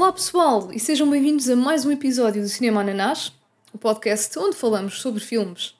[0.00, 3.34] Olá pessoal e sejam bem-vindos a mais um episódio do Cinema Ananás,
[3.70, 5.74] o podcast onde falamos sobre filmes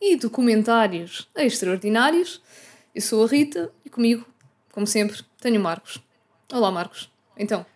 [0.00, 2.40] e documentários extraordinários.
[2.94, 4.26] Eu sou a Rita e comigo,
[4.72, 5.98] como sempre, tenho o Marcos.
[6.50, 7.66] Olá Marcos, então.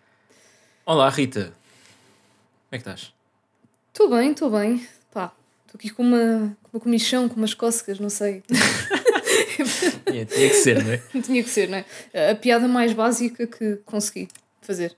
[0.87, 3.13] Olá Rita, como é que estás?
[3.93, 4.87] Estou bem, estou bem.
[5.13, 5.31] Pá,
[5.67, 8.41] estou aqui com uma, com uma comichão, com umas cócegas, não sei.
[10.07, 10.97] tinha, tinha que ser, não é?
[11.21, 12.31] tinha que ser, não é?
[12.31, 14.29] A piada mais básica que consegui
[14.63, 14.97] fazer.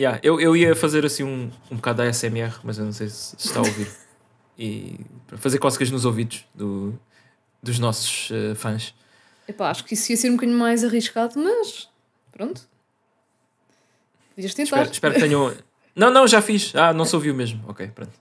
[0.00, 3.10] Yeah, eu, eu ia fazer assim um, um bocado da ASMR, mas eu não sei
[3.10, 3.86] se, se está a ouvir.
[4.58, 6.98] e para fazer cócegas nos ouvidos do,
[7.62, 8.94] dos nossos uh, fãs.
[9.46, 11.86] Epá, acho que isso ia ser um bocadinho mais arriscado, mas
[12.32, 12.66] pronto.
[14.34, 14.76] Podias tentar.
[14.76, 15.54] Espero, espero que tenham.
[15.94, 16.74] Não, não, já fiz.
[16.74, 17.62] Ah, não se ouviu mesmo.
[17.68, 18.12] Ok, pronto.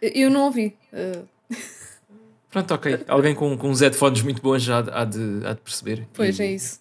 [0.00, 0.76] Eu não ouvi.
[0.92, 1.26] Uh...
[2.48, 3.04] Pronto, ok.
[3.08, 6.06] Alguém com, com uns headphones muito bons já há de, há de perceber.
[6.14, 6.42] Pois, e...
[6.44, 6.80] é isso.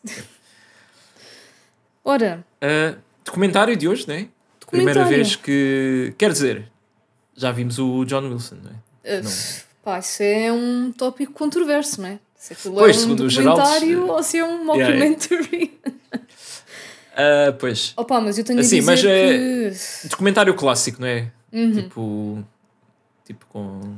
[2.06, 2.46] Ora.
[2.62, 4.28] Uh, documentário de hoje, não é?
[4.70, 6.14] Primeira vez que.
[6.18, 6.70] Quer dizer,
[7.36, 9.20] já vimos o John Wilson, não é?
[9.20, 9.32] Uh, não.
[9.84, 12.20] Pá, isso é um tópico controverso, não é?
[12.36, 15.80] Se aquilo pois, é um documentário ou se é um mockumentary.
[17.16, 17.94] Yeah, uh, pois.
[17.96, 20.10] Opa, mas eu tenho assim, a dizer mas é que...
[20.10, 21.32] documentário clássico, não é?
[21.54, 21.72] Uhum.
[21.72, 22.46] Tipo.
[23.26, 23.96] Tipo com.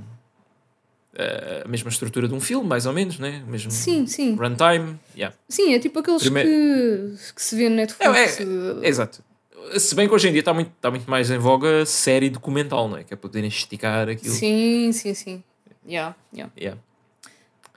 [1.19, 3.43] Uh, a mesma estrutura de um filme, mais ou menos, né?
[3.45, 4.35] Mesmo sim, sim.
[4.35, 4.97] runtime.
[5.13, 5.35] Yeah.
[5.49, 6.49] Sim, é tipo aqueles Primeiro...
[6.49, 8.39] que, que se vê no Netflix.
[8.39, 9.21] É, é, é, exato.
[9.77, 12.87] Se bem que hoje em dia está muito, está muito mais em voga série documental,
[12.87, 13.03] não é?
[13.03, 14.33] Que é poderem esticar aquilo.
[14.33, 15.43] Sim, sim, sim.
[15.85, 16.53] Yeah, yeah.
[16.57, 16.79] yeah.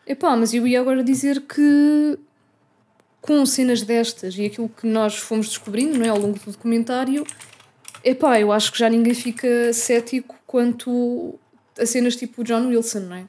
[0.06, 2.18] Epá, mas eu ia agora dizer que
[3.20, 7.26] com cenas destas e aquilo que nós fomos descobrindo não é, ao longo do documentário,
[8.04, 11.38] epá, eu acho que já ninguém fica cético quanto
[11.78, 13.24] a cenas tipo John Wilson, não é?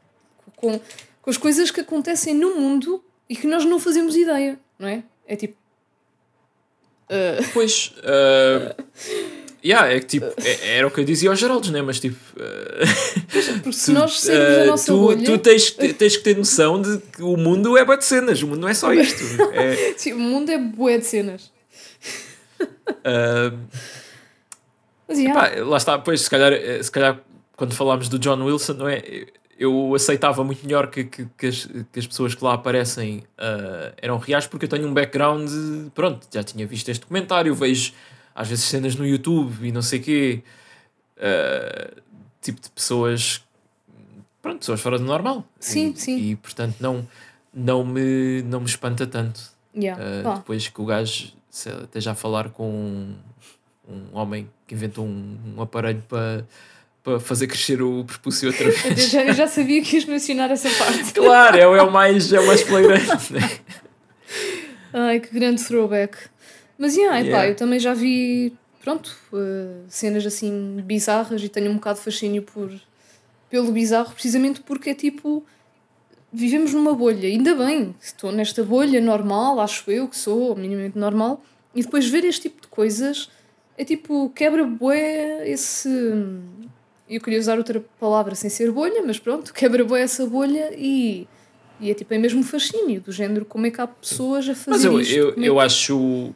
[0.55, 0.79] Com,
[1.21, 5.03] com as coisas que acontecem no mundo e que nós não fazemos ideia, não é?
[5.27, 5.55] É tipo.
[7.09, 7.43] Uh...
[7.53, 7.93] Pois.
[7.99, 8.83] Uh...
[9.65, 11.81] Yeah, é que tipo, é, era o que eu dizia aos Geraldos, né?
[11.81, 12.17] Mas tipo.
[12.35, 15.23] Uh, Porque se nós sairmos da nossa tu, bolha...
[15.23, 18.47] tu tens, tens que ter noção de que o mundo é bué de cenas, o
[18.47, 19.23] mundo não é só isto.
[19.53, 19.93] É...
[19.95, 21.49] Sim, o mundo é bué de cenas.
[22.89, 23.57] Uh,
[25.07, 25.47] Mas, yeah.
[25.47, 26.51] epá, lá está, pois, se calhar,
[26.83, 27.21] se calhar
[27.55, 29.27] quando falámos do John Wilson, não é?
[29.57, 33.93] Eu aceitava muito melhor que, que, que, as, que as pessoas que lá aparecem uh,
[33.97, 35.49] eram reais, porque eu tenho um background,
[35.93, 37.93] pronto, já tinha visto este documentário, vejo
[38.35, 40.43] às vezes cenas no YouTube e não sei quê,
[41.17, 42.01] uh,
[42.41, 43.43] tipo de pessoas,
[44.41, 45.45] pronto, pessoas fora do normal.
[45.59, 46.17] Sim, e, sim.
[46.17, 47.07] E portanto não,
[47.53, 49.53] não, me, não me espanta tanto.
[49.75, 50.01] Yeah.
[50.01, 53.15] Uh, depois que o gajo esteja a falar com um,
[53.87, 56.45] um homem que inventou um, um aparelho para
[57.03, 58.85] para fazer crescer o prepúcio outra vez.
[58.85, 61.13] Eu já, eu já sabia que ias mencionar essa parte.
[61.13, 63.33] Claro, é, é o mais, é o mais flagrante.
[63.33, 63.41] Né?
[64.93, 66.17] Ai, que grande throwback.
[66.77, 67.43] Mas yeah, yeah.
[67.43, 72.05] Epá, eu também já vi, pronto, uh, cenas assim bizarras e tenho um bocado de
[72.05, 72.71] fascínio por,
[73.49, 75.45] pelo bizarro, precisamente porque é tipo.
[76.35, 81.43] Vivemos numa bolha, ainda bem, estou nesta bolha normal, acho eu que sou minimamente normal,
[81.75, 83.29] e depois ver este tipo de coisas
[83.77, 85.89] é tipo, quebra bué esse
[87.09, 91.27] eu queria usar outra palavra sem ser bolha, mas pronto, quebra boa essa bolha e,
[91.79, 94.71] e é tipo, é mesmo fascínio do género, como é que há pessoas a fazer
[94.71, 95.13] mas eu, isto?
[95.13, 95.59] Eu, é eu, que...
[95.61, 96.33] acho,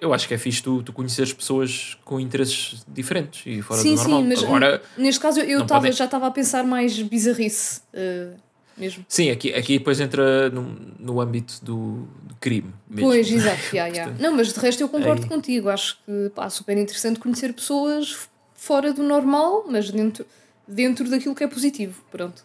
[0.00, 3.94] eu acho que é fixe tu, tu conheceres pessoas com interesses diferentes e fora sim,
[3.94, 4.20] do normal.
[4.22, 5.92] Sim, mas Agora, neste caso eu tava, podem...
[5.92, 8.34] já estava a pensar mais bizarrice uh,
[8.76, 9.04] mesmo.
[9.08, 13.10] Sim, aqui, aqui depois entra no, no âmbito do, do crime mesmo.
[13.10, 14.16] Pois, exato, yeah, yeah.
[14.18, 15.28] Não, mas de resto eu concordo Aí...
[15.28, 18.28] contigo, acho que pá, super interessante conhecer pessoas
[18.66, 20.26] fora do normal, mas dentro,
[20.66, 22.02] dentro daquilo que é positivo.
[22.10, 22.44] Pronto.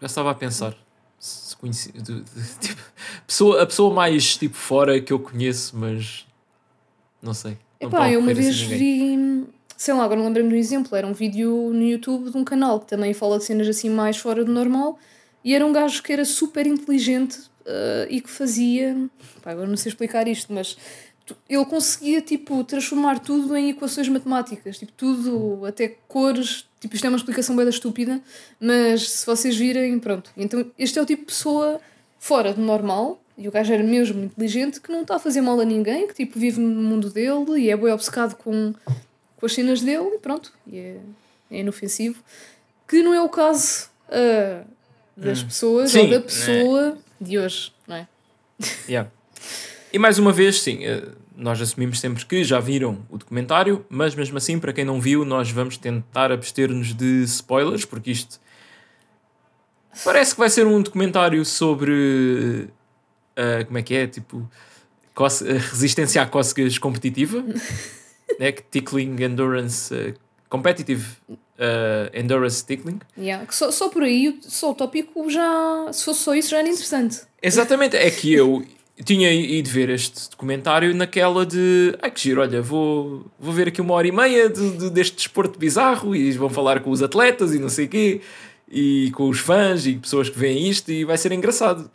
[0.00, 0.74] Já estava a pensar.
[1.18, 2.24] Se conheci, de, de,
[2.60, 2.80] tipo,
[3.26, 6.26] pessoa, a pessoa mais tipo fora que eu conheço, mas
[7.20, 7.58] não sei.
[7.78, 9.46] Não Epá, eu uma vez vi,
[9.76, 10.96] sei lá, agora não lembrei-me de um exemplo.
[10.96, 14.16] Era um vídeo no YouTube de um canal que também fala de cenas assim mais
[14.16, 14.98] fora do normal
[15.44, 18.96] e era um gajo que era super inteligente uh, e que fazia.
[19.42, 20.78] Pá, agora não sei explicar isto, mas
[21.48, 27.08] ele conseguia tipo transformar tudo em equações matemáticas, tipo tudo, até cores, tipo isto é
[27.08, 28.20] uma explicação bem estúpida,
[28.60, 30.30] mas se vocês virem, pronto.
[30.36, 31.80] Então este é o tipo de pessoa
[32.18, 35.58] fora do normal, e o gajo era mesmo inteligente, que não está a fazer mal
[35.58, 38.74] a ninguém, que tipo vive no mundo dele e é bem obcecado com,
[39.36, 40.96] com as cenas dele, e pronto, e é,
[41.50, 42.22] é inofensivo.
[42.86, 44.66] Que não é o caso uh,
[45.16, 45.46] das hum.
[45.46, 47.24] pessoas sim, ou da pessoa é.
[47.24, 48.08] de hoje, não é?
[48.86, 49.10] Yeah.
[49.92, 51.02] E mais uma vez, sim, eh,
[51.40, 55.24] nós assumimos sempre que já viram o documentário, mas mesmo assim, para quem não viu,
[55.24, 58.40] nós vamos tentar abster-nos de spoilers, porque isto
[60.04, 62.68] parece que vai ser um documentário sobre.
[63.36, 64.06] Uh, como é que é?
[64.06, 64.48] Tipo.
[65.72, 67.42] resistência à cócegas competitiva,
[68.38, 68.52] né?
[68.52, 70.14] Tickling Endurance uh,
[70.48, 71.38] Competitive uh,
[72.12, 73.00] Endurance Tickling.
[73.16, 73.46] Yeah.
[73.50, 77.20] Só, só por aí, só o tópico já, se fosse só isso, já era interessante.
[77.42, 78.64] Exatamente, é que eu
[79.04, 83.80] tinha ido ver este documentário naquela de ai que giro, olha, vou, vou ver aqui
[83.80, 87.54] uma hora e meia de, de, deste desporto bizarro e vão falar com os atletas
[87.54, 88.20] e não sei o quê
[88.70, 91.90] e com os fãs e pessoas que veem isto e vai ser engraçado.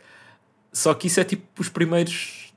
[0.72, 2.52] Só que isso é tipo os primeiros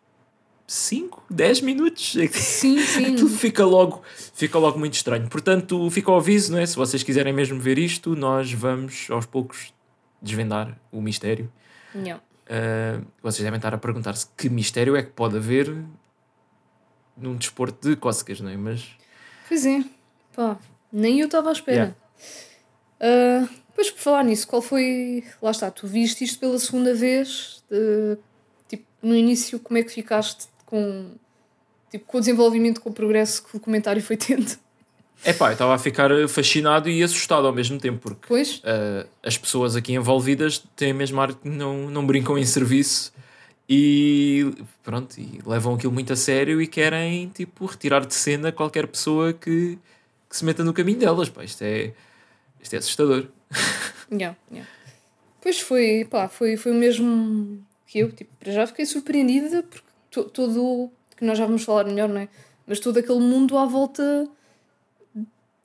[0.68, 2.18] 5, 10 minutos.
[2.32, 3.16] Sim, sim.
[3.16, 4.04] Tudo fica logo,
[4.34, 5.28] fica logo muito estranho.
[5.28, 6.66] Portanto, fica ao aviso, não é?
[6.66, 9.74] Se vocês quiserem mesmo ver isto, nós vamos aos poucos
[10.22, 11.52] desvendar o mistério.
[11.96, 12.20] Não.
[12.50, 15.72] Uh, vocês devem estar a perguntar-se que mistério é que pode haver
[17.16, 18.58] num desporto de cócegas, não é?
[18.58, 18.90] Mas.
[19.48, 19.84] Pois é,
[20.36, 20.58] pá,
[20.92, 21.96] nem eu estava à espera.
[23.00, 23.46] Yeah.
[23.46, 25.24] Uh, depois, por falar nisso, qual foi.
[25.42, 28.18] Lá está, tu viste isto pela segunda vez, de,
[28.68, 31.12] tipo, no início, como é que ficaste com,
[31.92, 34.58] tipo, com o desenvolvimento, com o progresso que o comentário foi tendo?
[35.24, 38.34] É pá, eu estava a ficar fascinado e assustado ao mesmo tempo, porque?
[38.34, 43.12] Uh, as pessoas aqui envolvidas têm a mesma arte que não, não brincam em serviço
[43.68, 44.52] e
[44.82, 49.34] pronto, e levam aquilo muito a sério e querem tipo retirar de cena qualquer pessoa
[49.34, 49.78] que,
[50.30, 51.30] que se meta no caminho delas.
[51.30, 51.94] Pá, isto, é,
[52.62, 53.28] isto é assustador.
[54.12, 54.68] Yeah, yeah.
[55.40, 59.86] Pois foi, pá, foi, foi o mesmo que eu, tipo, para já fiquei surpreendida porque
[60.10, 62.28] to, todo, que nós já vamos falar melhor, não é?
[62.66, 64.28] Mas todo aquele mundo à volta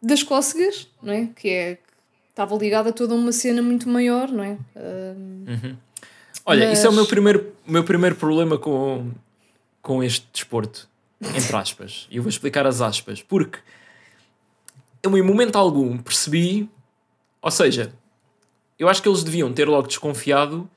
[0.06, 1.28] das cócegas, não é?
[1.34, 1.78] Que é
[2.34, 4.58] estava ligado a toda uma cena muito maior, não é?
[4.76, 5.76] uhum.
[6.44, 6.78] Olha, mas...
[6.78, 9.12] isso é o meu primeiro, meu primeiro problema com,
[9.80, 10.88] com este desporto,
[11.20, 12.08] entre aspas.
[12.10, 13.60] E eu vou explicar as aspas, porque
[15.02, 16.68] eu em momento algum percebi,
[17.40, 17.92] ou seja,
[18.78, 20.68] eu acho que eles deviam ter logo desconfiado,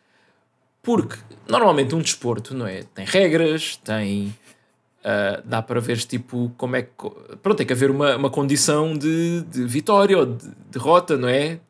[0.84, 2.84] porque normalmente um desporto, não é?
[2.84, 4.34] Tem regras, tem
[5.07, 7.09] Uh, dá para ver tipo como é que.
[7.42, 11.62] Pronto, tem que haver uma, uma condição de, de vitória ou de derrota, não é?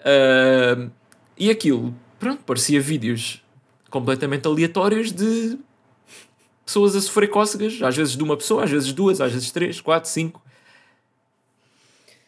[0.00, 0.90] Uh,
[1.36, 3.42] e aquilo, pronto, parecia vídeos
[3.90, 5.58] completamente aleatórios de
[6.64, 9.78] pessoas a sofrer cócegas, às vezes de uma pessoa, às vezes duas, às vezes três,
[9.78, 10.40] quatro, cinco.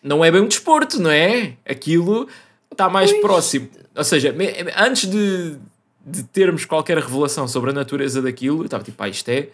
[0.02, 1.56] Não é bem um desporto, não é?
[1.64, 2.28] Aquilo
[2.70, 3.22] está mais pois.
[3.22, 3.70] próximo.
[3.96, 4.34] Ou seja,
[4.76, 5.56] antes de,
[6.04, 9.48] de termos qualquer revelação sobre a natureza daquilo, eu estava tipo, ah, isto é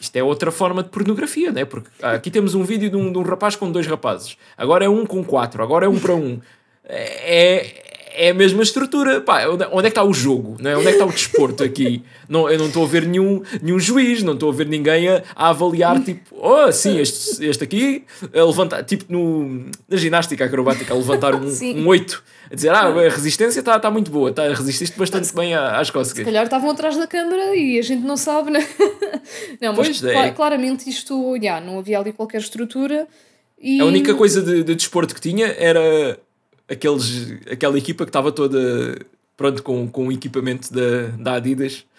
[0.00, 1.64] isto é outra forma de pornografia, né?
[1.64, 4.88] Porque aqui temos um vídeo de um, de um rapaz com dois rapazes, agora é
[4.88, 6.40] um com quatro, agora é um para um.
[6.84, 9.20] É, é a mesma estrutura.
[9.20, 10.56] Pá, onde, é que está o jogo?
[10.60, 10.76] Não é?
[10.76, 12.02] Onde é que está o desporto aqui?
[12.28, 15.22] Não, eu não estou a ver nenhum, nenhum juiz, não estou a ver ninguém a,
[15.34, 20.92] a avaliar, tipo, oh, sim, este, este aqui, a levantar, tipo no, na ginástica acrobática,
[20.92, 24.48] a levantar um, um 8, a dizer, ah, a resistência está tá muito boa, tá,
[24.48, 26.18] resististe bastante bem às cócegas.
[26.18, 28.66] Se calhar estavam atrás da câmara e a gente não sabe, né?
[29.60, 30.30] não, mas é.
[30.30, 33.06] claramente isto, já, não havia ali qualquer estrutura.
[33.60, 33.80] E...
[33.80, 36.18] A única coisa de, de desporto que tinha era
[36.68, 38.98] aqueles, aquela equipa que estava toda
[39.36, 41.86] pronto com, com o equipamento da, da Adidas.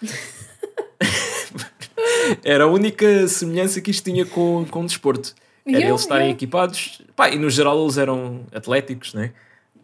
[2.44, 5.34] Era a única semelhança que isto tinha com, com o desporto.
[5.66, 6.36] Era yeah, eles estarem yeah.
[6.36, 7.02] equipados.
[7.16, 9.32] Pá, e no geral eles eram atléticos, né?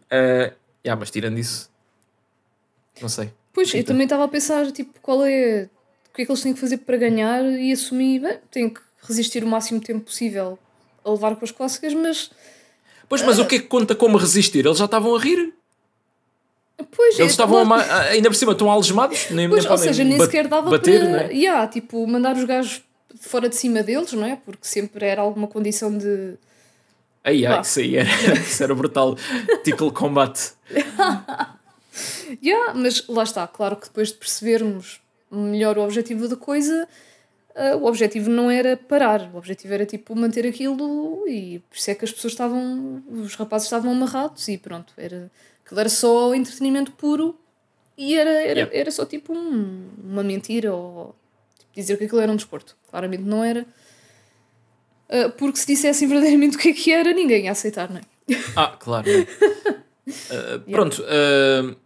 [0.04, 0.54] Uh,
[0.84, 1.70] yeah, mas tirando isso,
[3.00, 3.32] não sei.
[3.52, 5.68] Pois, eu também estava a pensar, tipo, qual é.
[6.11, 8.80] O que é que eles têm que fazer para ganhar e assumir, bem, têm que
[9.02, 10.58] resistir o máximo tempo possível
[11.04, 12.30] a levar com as cócegas, mas
[13.08, 14.64] Pois, mas o que é que conta como resistir?
[14.66, 15.52] Eles já estavam a rir.
[16.90, 17.90] Pois, Eles é, estavam claro.
[18.10, 21.22] ainda por cima estão algemados, nem, pois, nem ou seja, nem sequer dava bater, para
[21.25, 21.32] é?
[21.32, 22.82] yeah, tipo, mandar os gajos
[23.18, 24.36] fora de cima deles, não é?
[24.36, 26.34] Porque sempre era alguma condição de.
[27.25, 27.60] Aí, ah.
[27.60, 28.08] isso aí era,
[28.38, 29.16] isso era brutal.
[29.64, 30.38] Tickle Combat.
[32.42, 36.86] yeah, mas lá está, claro que depois de percebermos melhor o objetivo da coisa,
[37.56, 41.90] uh, o objetivo não era parar, o objetivo era tipo manter aquilo e por isso
[41.90, 45.30] é que as pessoas estavam, os rapazes estavam amarrados e pronto, era,
[45.64, 47.38] aquilo era só entretenimento puro
[47.96, 48.76] e era, era, yeah.
[48.76, 51.16] era só tipo um, uma mentira ou
[51.58, 52.76] tipo, dizer que aquilo era um desporto.
[52.90, 53.66] Claramente não era.
[55.08, 58.02] Uh, porque se dissessem verdadeiramente o que é que era, ninguém ia aceitar, não é?
[58.54, 59.08] Ah, claro.
[59.08, 61.76] uh, pronto, uh,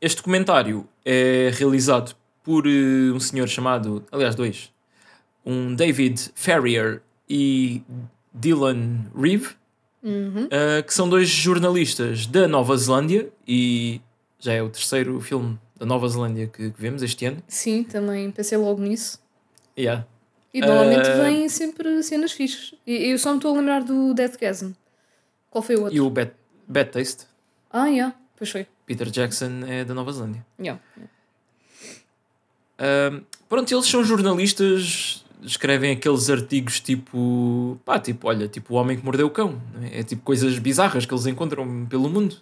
[0.00, 4.72] este documentário é realizado por um senhor chamado, aliás, dois,
[5.50, 7.82] um David Ferrier e
[8.32, 9.48] Dylan Reeve,
[10.02, 10.44] uhum.
[10.44, 14.00] uh, que são dois jornalistas da Nova Zelândia e
[14.38, 17.42] já é o terceiro filme da Nova Zelândia que, que vemos este ano.
[17.48, 19.18] Sim, também pensei logo nisso.
[19.76, 20.06] Yeah.
[20.52, 22.74] E normalmente uh, vêm sempre cenas fixas.
[22.86, 24.72] E eu só me estou a lembrar do Deathgasm.
[25.50, 25.96] Qual foi o outro?
[25.96, 26.32] E o Bad,
[26.66, 27.26] Bad Taste.
[27.70, 28.66] Ah, yeah, pois foi.
[28.86, 30.44] Peter Jackson é da Nova Zelândia.
[30.58, 30.80] Yeah.
[30.96, 31.12] yeah.
[32.80, 38.98] Uh, pronto, eles são jornalistas, escrevem aqueles artigos tipo, pá, tipo, olha, tipo o homem
[38.98, 39.60] que mordeu o cão.
[39.82, 40.00] É?
[40.00, 42.36] é tipo coisas bizarras que eles encontram pelo mundo.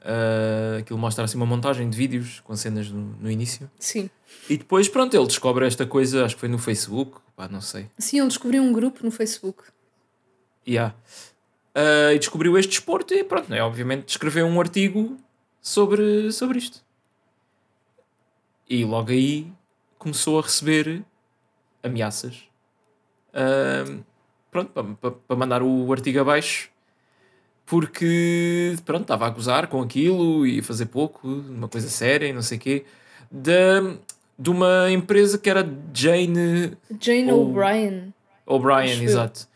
[0.00, 3.70] Uh, aquilo mostra assim uma montagem de vídeos com cenas no, no início.
[3.78, 4.10] Sim.
[4.48, 7.88] E depois, pronto, ele descobre esta coisa, acho que foi no Facebook, pá, não sei.
[7.98, 9.62] Sim, ele descobriu um grupo no Facebook.
[10.66, 10.94] Yeah.
[11.76, 15.16] Uh, e descobriu este desporto e pronto, né, obviamente escreveu um artigo
[15.60, 16.82] sobre, sobre isto.
[18.68, 19.50] E logo aí
[19.98, 21.04] começou a receber
[21.82, 22.42] ameaças.
[23.34, 24.02] Uh,
[24.50, 26.72] pronto, para, para mandar o artigo abaixo
[27.72, 32.32] porque pronto, estava a gozar com aquilo e a fazer pouco, uma coisa séria e
[32.32, 32.84] não sei o quê,
[33.30, 33.96] de,
[34.38, 38.12] de uma empresa que era Jane Jane O'Brien.
[38.44, 39.48] O'Brien, exato.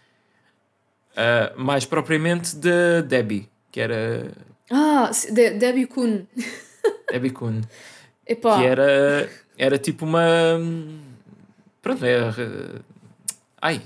[1.12, 4.30] Uh, mais propriamente de Debbie, que era.
[4.70, 6.24] Ah, de Debbie Kuhn.
[7.10, 7.60] Debbie Kuhn.
[8.26, 8.58] Epá.
[8.58, 10.58] Que era, era tipo uma.
[11.86, 12.82] Pronto, é.
[13.62, 13.80] Ai.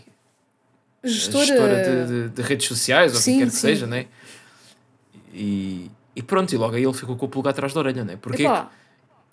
[1.04, 3.60] Gestora, gestora de, de, de, redes sociais, ou o que quer que sim.
[3.60, 4.06] seja, né?
[5.34, 8.18] E, e pronto, e logo aí ele ficou com o pulgar atrás da orelha, né?
[8.20, 8.44] Porque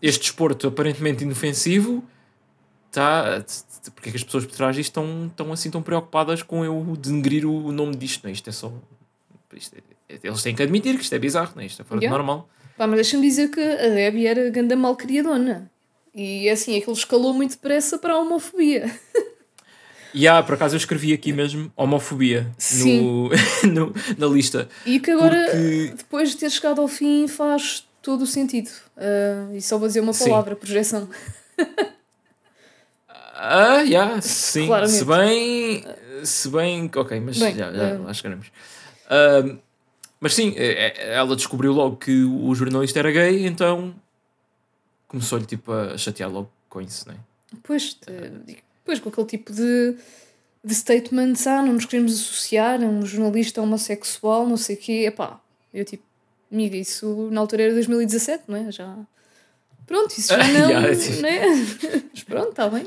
[0.01, 2.03] este desporto aparentemente inofensivo
[2.87, 3.43] está.
[3.95, 6.97] Porque é que as pessoas por trás disto estão, estão assim tão preocupadas com eu
[6.99, 8.31] denegrir o nome disto, né?
[8.31, 8.73] Isto é só.
[9.53, 9.77] Isto
[10.09, 11.65] é, eles têm que admitir que isto é bizarro, né?
[11.65, 12.13] Isto é fora yeah.
[12.13, 12.49] de normal.
[12.77, 15.71] Pá, mas deixa-me dizer que a Debbie era ganda malcriadona.
[16.17, 18.91] E assim, aquilo escalou muito depressa para a homofobia.
[20.13, 22.49] E yeah, por acaso eu escrevi aqui mesmo homofobia
[22.83, 23.29] no,
[23.71, 24.67] no, na lista.
[24.83, 25.93] E que agora, porque...
[25.95, 28.71] depois de ter chegado ao fim, faz todo o sentido.
[28.95, 30.59] Uh, e só vou dizer uma palavra: sim.
[30.59, 31.07] projeção.
[33.39, 34.65] Ah, yeah, sim.
[34.65, 34.97] Claramente.
[34.97, 35.85] Se bem.
[36.23, 36.91] Se bem.
[36.95, 38.03] Ok, mas bem, já, já uh...
[38.03, 38.47] lá chegaremos.
[39.05, 39.59] Uh,
[40.19, 43.93] mas sim, é, é, ela descobriu logo que o jornalista era gay, então
[45.07, 47.17] começou-lhe tipo a chatear logo com isso, não é?
[47.63, 47.97] Pois,
[48.83, 49.95] Pois, com aquele tipo de,
[50.63, 55.03] de statements, ah, não nos queremos associar a um jornalista homossexual, não sei o quê.
[55.07, 55.41] Epá,
[55.73, 56.03] eu tipo,
[56.49, 58.71] amiga, isso na altura era 2017, não é?
[58.71, 58.97] Já.
[59.85, 60.69] Pronto, isso já não.
[60.69, 60.89] yeah,
[61.21, 62.03] não é?
[62.13, 62.85] Mas pronto, está bem.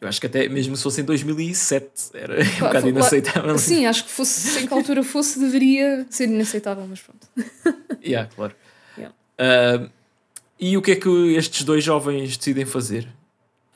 [0.00, 3.58] Eu acho que até mesmo se fosse em 2007 era um claro, bocado inaceitável.
[3.58, 7.26] Sim, acho que fosse, em que altura fosse, deveria ser inaceitável, mas pronto.
[8.04, 8.54] yeah, claro.
[8.96, 9.14] Yeah.
[9.40, 9.90] Uh,
[10.58, 13.08] e o que é que estes dois jovens decidem fazer?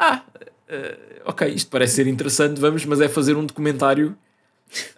[0.02, 0.22] ah,
[0.68, 4.16] uh, ok, isto parece ser interessante, vamos, mas é fazer um documentário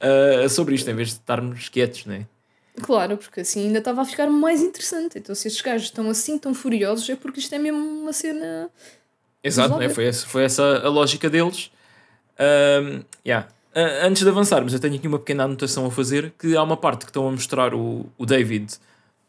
[0.01, 2.27] uh, sobre isto, em vez de estarmos quietos, não é?
[2.83, 5.19] Claro, porque assim ainda estava a ficar mais interessante.
[5.19, 8.69] Então, se estes gajos estão assim tão furiosos, é porque isto é mesmo uma cena.
[9.43, 9.89] Exato, né?
[9.89, 11.71] foi, essa, foi essa a lógica deles.
[12.41, 13.47] Um, yeah.
[14.03, 17.05] Antes de avançarmos, eu tenho aqui uma pequena anotação a fazer: que há uma parte
[17.05, 18.73] que estão a mostrar o, o David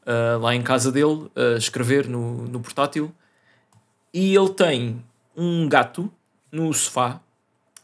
[0.06, 3.12] uh, lá em casa dele, a escrever no, no portátil,
[4.14, 5.04] e ele tem
[5.36, 6.12] um gato
[6.52, 7.20] no sofá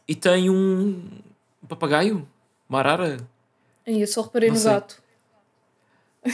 [0.08, 1.02] e tem um
[1.68, 2.26] papagaio,
[2.68, 3.18] uma arara.
[3.86, 4.72] E eu só reparei Não no sei.
[4.72, 5.02] gato.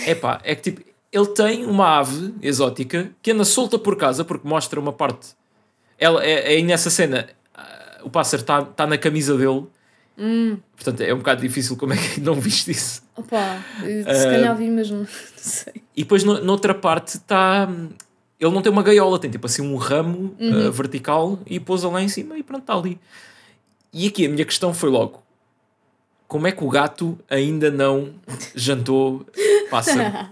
[0.06, 4.24] É pá, é que tipo, ele tem uma ave exótica que anda solta por casa
[4.24, 5.28] porque mostra uma parte.
[5.98, 9.66] Ela é, é nessa cena, uh, o pássaro está tá na camisa dele.
[10.18, 10.58] Hum.
[10.74, 13.02] Portanto, é um bocado difícil como é que não viste isso.
[13.16, 14.98] Opa, se uh, calhar vi mesmo.
[15.06, 15.06] Não
[15.36, 15.74] sei.
[15.96, 17.68] E depois no, noutra parte está
[18.40, 20.68] ele não tem uma gaiola, tem tipo assim um ramo uhum.
[20.68, 23.00] uh, vertical e pôs-a lá em cima e pronto, está ali.
[23.92, 25.22] E aqui a minha questão foi logo:
[26.28, 28.14] como é que o gato ainda não
[28.54, 29.26] jantou
[29.70, 30.28] pássaro?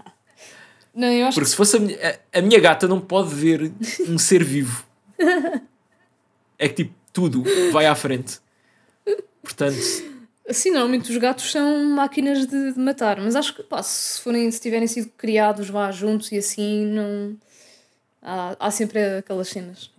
[0.95, 1.51] Não, eu acho Porque que...
[1.51, 1.97] se fosse a minha,
[2.33, 3.71] a, a minha gata não pode ver
[4.07, 4.85] um ser vivo.
[6.57, 8.39] É que tipo, tudo vai à frente.
[9.47, 9.77] Portanto.
[10.49, 14.49] Sim, normalmente os gatos são máquinas de, de matar, mas acho que pá, se, forem,
[14.51, 17.37] se tiverem sido criados vá juntos e assim, não
[18.21, 19.89] Há, há sempre aquelas cenas.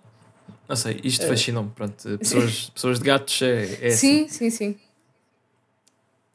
[0.69, 1.71] Não sei, isto uh, fascinou-me.
[1.71, 4.29] Pronto, pessoas, pessoas de gatos é, é Sim, assim.
[4.29, 4.77] sim, sim.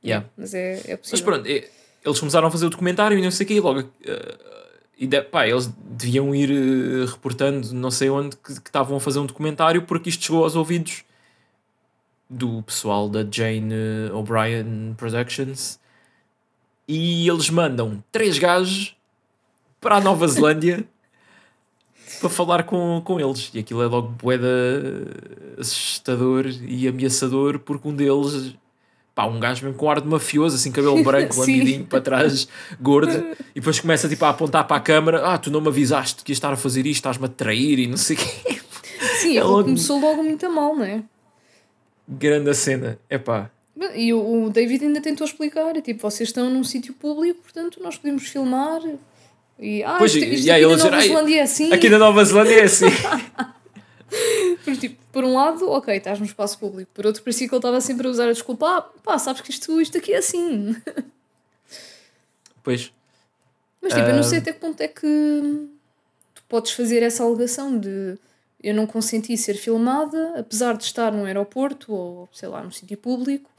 [0.04, 0.28] Yeah.
[0.36, 1.04] Mas é, é possível.
[1.12, 1.70] Mas pronto, é,
[2.04, 3.82] eles começaram a fazer o documentário e não sei o quê, logo.
[3.82, 4.54] Uh,
[4.98, 9.00] e de, pá, eles deviam ir uh, reportando não sei onde que, que estavam a
[9.00, 11.04] fazer um documentário porque isto chegou aos ouvidos
[12.34, 13.74] do pessoal da Jane
[14.12, 15.80] O'Brien Productions
[16.88, 18.96] e eles mandam três gajos
[19.80, 20.84] para a Nova Zelândia
[22.20, 23.52] para falar com, com eles.
[23.54, 24.48] E aquilo é logo boeda
[25.58, 28.56] assustador e ameaçador, porque um deles,
[29.14, 32.48] pá, um gajo mesmo com ar de mafioso, assim, cabelo branco, lambidinho para trás,
[32.82, 36.24] gordo, e depois começa tipo a apontar para a câmara: Ah, tu não me avisaste
[36.24, 38.62] que ias estar a fazer isto, estás-me a trair e não sei o quê.
[39.22, 39.64] Sim, é logo...
[39.64, 41.04] começou logo muito a mal, não é?
[42.08, 43.50] Grande a cena, é pá.
[43.96, 47.98] E o, David ainda tentou explicar: é tipo, vocês estão num sítio público, portanto nós
[47.98, 48.82] podemos filmar
[49.60, 51.74] E, ah, pois, isto, isto e, aqui na Nova Zelândia é assim.
[51.74, 52.86] Aqui na Nova Zelândia é assim.
[54.64, 56.92] Porque, tipo, por um lado, ok, estás no espaço público.
[56.94, 58.66] Por outro, parecia que ele estava sempre a usar a desculpa.
[58.68, 60.76] Ah, pá, sabes que isto, isto aqui é assim.
[62.64, 62.94] Pois.
[63.82, 64.10] Mas, tipo, uh...
[64.10, 65.68] eu não sei até que ponto é que
[66.34, 68.18] tu podes fazer essa alegação de
[68.64, 72.98] eu não consenti ser filmada, apesar de estar num aeroporto ou, sei lá, num sítio
[72.98, 73.52] público.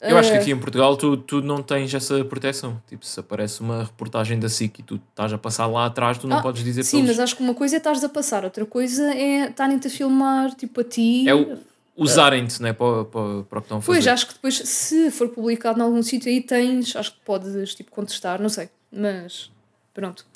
[0.00, 2.82] Eu acho que aqui em Portugal tu, tu não tens essa proteção.
[2.88, 6.26] Tipo, se aparece uma reportagem da SIC e tu estás a passar lá atrás, tu
[6.26, 8.66] não ah, podes dizer Sim, mas acho que uma coisa é estás a passar, outra
[8.66, 11.28] coisa é estarem-te a filmar, tipo, a ti.
[11.28, 11.56] É o,
[11.96, 13.98] usarem-te, né, para, para, para o que estão a fazer.
[13.98, 17.74] Pois, acho que depois, se for publicado em algum sítio aí tens, acho que podes,
[17.74, 18.68] tipo, contestar, não sei.
[18.90, 19.52] Mas,
[19.94, 20.26] pronto.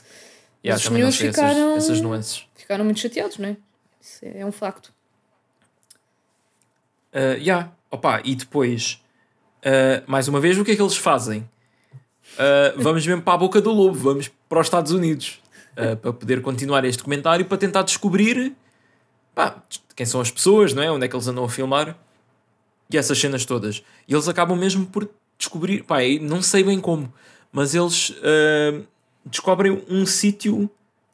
[0.64, 1.72] Yeah, os senhores ficaram...
[1.72, 2.45] Essas, essas nuances.
[2.66, 3.56] Ficaram muito chateados, não é?
[4.00, 4.92] Isso é um facto.
[7.12, 7.72] Uh, yeah.
[7.90, 9.00] Opa, e depois
[9.66, 11.40] Uh, mais uma vez, o que é que eles fazem?
[12.34, 15.42] Uh, vamos mesmo para a boca do lobo, vamos para os Estados Unidos
[15.72, 18.54] uh, para poder continuar este documentário para tentar descobrir
[19.34, 19.60] pá,
[19.96, 20.90] quem são as pessoas, não é?
[20.90, 21.98] onde é que eles andam a filmar
[22.88, 23.82] e essas cenas todas.
[24.06, 27.12] E eles acabam mesmo por descobrir, pá, não sei bem como,
[27.50, 28.14] mas eles
[29.24, 30.70] descobrem um sítio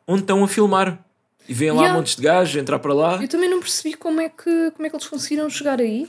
[0.07, 1.03] onde estão a filmar.
[1.49, 1.97] E vêm lá yeah.
[1.97, 3.21] montes de gajos entrar para lá.
[3.21, 6.09] Eu também não percebi como é que, como é que eles conseguiram chegar aí.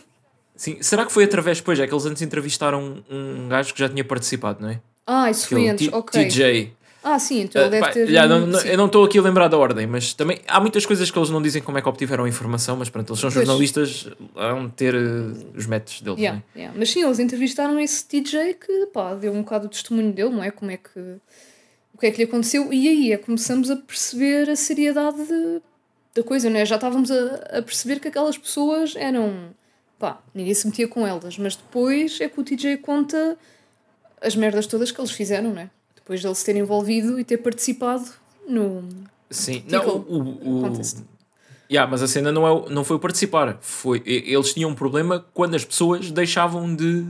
[0.55, 3.79] Sim, será que foi através, pois é, que eles antes entrevistaram um, um gajo que
[3.79, 4.79] já tinha participado, não é?
[5.05, 6.25] Ah, isso foi antes, ok.
[6.25, 6.73] TJ.
[7.03, 8.07] Ah, sim, então ele uh, deve ter.
[8.07, 10.85] Já, não, não, eu não estou aqui a lembrar da ordem, mas também há muitas
[10.85, 13.29] coisas que eles não dizem como é que obtiveram a informação, mas pronto, eles são
[13.29, 13.45] pois.
[13.45, 16.19] jornalistas, vão ter uh, os métodos deles.
[16.19, 16.59] Yeah, é?
[16.59, 16.79] yeah.
[16.79, 20.43] Mas sim, eles entrevistaram esse DJ que pá, deu um bocado o testemunho dele, não
[20.43, 20.49] é?
[20.49, 21.17] Como é que.
[22.03, 25.61] O que é que lhe aconteceu, e aí é começamos a perceber a seriedade de,
[26.13, 26.65] da coisa, não é?
[26.65, 29.55] Já estávamos a, a perceber que aquelas pessoas eram
[29.97, 33.37] pá, ninguém se metia com elas, mas depois é que o TJ conta
[34.21, 35.69] as merdas todas que eles fizeram, né?
[35.95, 38.11] Depois dele se ter envolvido e ter participado
[38.45, 38.83] no.
[39.29, 40.01] Sim, não, o.
[40.01, 40.73] o, o
[41.71, 43.59] yeah, mas a cena não, é, não foi o participar.
[43.61, 47.05] Foi, eles tinham um problema quando as pessoas deixavam de,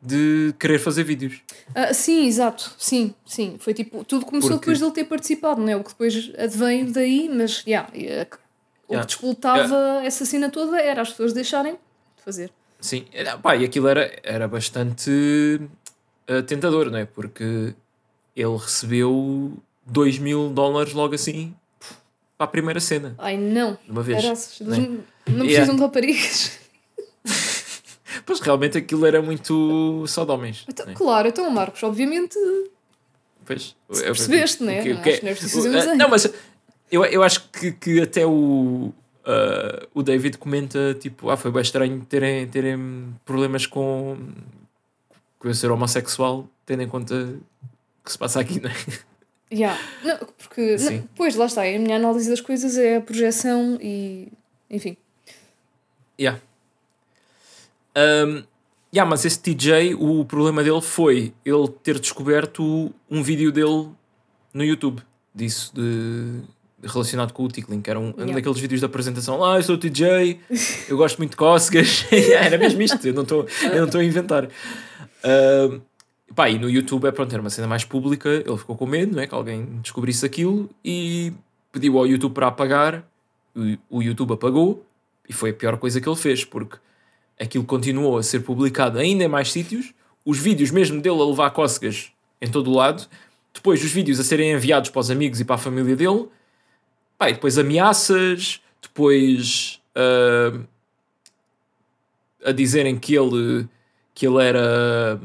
[0.00, 1.40] de querer fazer vídeos.
[1.70, 2.74] Uh, sim, exato.
[2.78, 3.56] Sim, sim.
[3.58, 4.04] Foi tipo.
[4.04, 4.66] Tudo começou Porque...
[4.66, 5.76] depois dele ter participado, não é?
[5.76, 8.28] O que depois advém daí, mas yeah, o yeah.
[8.28, 8.38] que
[9.06, 10.06] disputava yeah.
[10.06, 11.76] essa cena toda era as pessoas deixarem
[12.24, 12.50] fazer.
[12.80, 13.06] Sim,
[13.42, 15.60] pá, e aquilo era, era bastante
[16.30, 17.04] uh, tentador, não é?
[17.04, 17.74] Porque
[18.36, 19.52] ele recebeu
[19.84, 21.54] 2 mil dólares logo assim
[22.36, 23.16] para a primeira cena.
[23.18, 24.22] Ai não, de uma vez.
[24.60, 24.78] não, é?
[24.78, 25.72] não precisam yeah.
[25.74, 26.58] de raparigas.
[28.28, 30.66] Pois realmente aquilo era muito só de homens.
[30.68, 30.92] Então, é?
[30.92, 32.38] Claro, então Marcos, obviamente.
[33.46, 34.82] Pois, percebeste, não é?
[34.82, 36.30] Que, que, não, é, não, mas
[36.92, 38.92] eu, eu acho que, que até o,
[39.28, 44.16] Uh, o David comenta tipo, ah, foi bem estranho terem, terem problemas com,
[45.38, 48.74] com eu ser homossexual, tendo em conta o que se passa aqui, não é?
[49.52, 49.78] Yeah.
[50.02, 54.28] Não, porque, não, pois, lá está, a minha análise das coisas é a projeção e,
[54.70, 54.96] enfim.
[56.18, 56.40] Yeah.
[57.98, 58.44] Um,
[58.94, 63.88] yeah, mas esse TJ, o problema dele foi ele ter descoberto um vídeo dele
[64.54, 65.02] no YouTube
[65.34, 66.40] disso, de
[66.82, 68.34] relacionado com o tickling, que era um, yeah.
[68.34, 69.44] daqueles vídeos de apresentação.
[69.44, 70.40] Ah, eu sou o TJ,
[70.88, 72.06] eu gosto muito de cócegas.
[72.12, 73.46] era mesmo isto, eu não estou
[74.00, 74.44] a inventar.
[74.46, 75.80] Uh,
[76.34, 79.16] pá, e no YouTube é pronto, era uma cena mais pública, ele ficou com medo,
[79.16, 79.26] não é?
[79.26, 81.32] Que alguém descobrisse aquilo e
[81.72, 83.04] pediu ao YouTube para apagar.
[83.56, 84.84] O, o YouTube apagou
[85.28, 86.78] e foi a pior coisa que ele fez, porque
[87.40, 89.92] aquilo continuou a ser publicado ainda em mais sítios,
[90.24, 93.06] os vídeos mesmo dele a levar cócegas em todo o lado,
[93.52, 96.28] depois os vídeos a serem enviados para os amigos e para a família dele
[97.26, 100.64] e depois ameaças, depois uh,
[102.44, 103.68] a dizerem que ele,
[104.14, 105.20] que ele era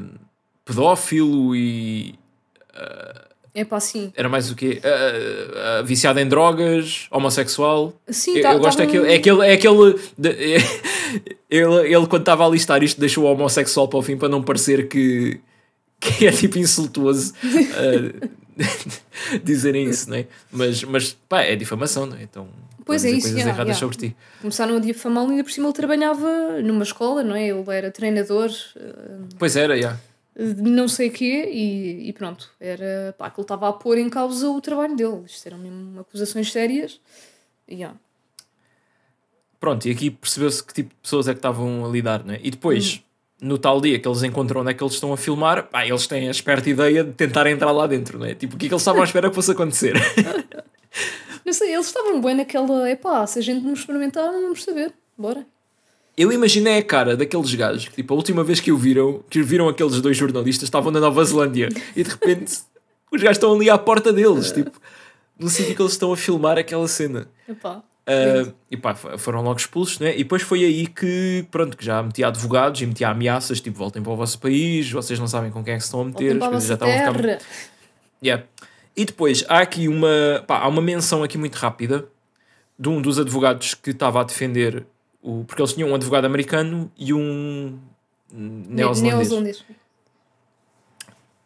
[0.66, 2.16] pedófilo e.
[2.74, 3.23] Uh,
[3.56, 4.12] é pá, sim.
[4.16, 4.82] Era mais o quê?
[4.84, 7.94] Uh, uh, viciado em drogas, homossexual.
[8.10, 9.46] Sim, eu, tá, eu gosto tá é aquele.
[9.46, 10.58] É aquele, de, é,
[11.50, 14.42] ele, ele, quando estava a listar isto, deixou o homossexual para o fim para não
[14.42, 15.40] parecer que,
[16.00, 17.34] que é tipo insultuoso.
[17.44, 18.28] Uh,
[19.44, 20.26] dizerem isso, não é?
[20.52, 22.24] Mas, mas pá, é difamação, não é?
[22.24, 22.48] Então,
[22.84, 23.80] pois é isso, coisas yeah, erradas yeah.
[23.80, 24.16] sobre ti.
[24.42, 27.50] Começaram a difamá-lo ainda por cima ele trabalhava numa escola, não é?
[27.50, 28.50] Ele era treinador.
[29.38, 29.80] Pois era, já.
[29.80, 30.00] Yeah.
[30.36, 34.10] Não sei o quê, e, e pronto, era pá, que ele estava a pôr em
[34.10, 35.24] causa o trabalho dele.
[35.26, 37.00] Isto eram mesmo acusações sérias.
[37.70, 37.98] Yeah.
[39.60, 42.40] Pronto, e aqui percebeu-se que tipo de pessoas é que estavam a lidar, não é?
[42.44, 43.02] E depois.
[43.06, 45.86] Hum no tal dia que eles encontram onde é que eles estão a filmar, pá,
[45.86, 48.34] eles têm a esperta ideia de tentar entrar lá dentro, não é?
[48.34, 49.94] Tipo, o que é que eles estavam à espera que fosse acontecer?
[51.46, 54.64] não sei, eles estavam bem naquela, é pá, se a gente não experimentar, não vamos
[54.64, 55.46] saber, bora.
[56.16, 59.42] Eu imaginei a cara daqueles gajos que, tipo, a última vez que o viram, que
[59.42, 62.62] viram aqueles dois jornalistas, estavam na Nova Zelândia e de repente
[63.14, 64.72] Os gajos estão ali à porta deles, tipo,
[65.38, 67.28] no sítio que eles estão a filmar aquela cena.
[67.48, 67.84] Epá.
[68.06, 70.16] Uh, e pá, foram logo expulsos, né?
[70.16, 74.02] E depois foi aí que, pronto, que já metia advogados e metia ameaças, tipo, voltem
[74.02, 76.42] para o vosso país, vocês não sabem com quem é que se estão a meter,
[76.42, 77.40] as coisas já estavam a ficar.
[78.22, 78.44] Yeah.
[78.98, 82.06] E depois há aqui uma, pá, há uma menção aqui muito rápida
[82.80, 84.86] de um dos advogados que estava a defender
[85.24, 85.44] o.
[85.46, 87.80] Porque eles tinham um advogado americano e um
[88.32, 89.64] neozelandês.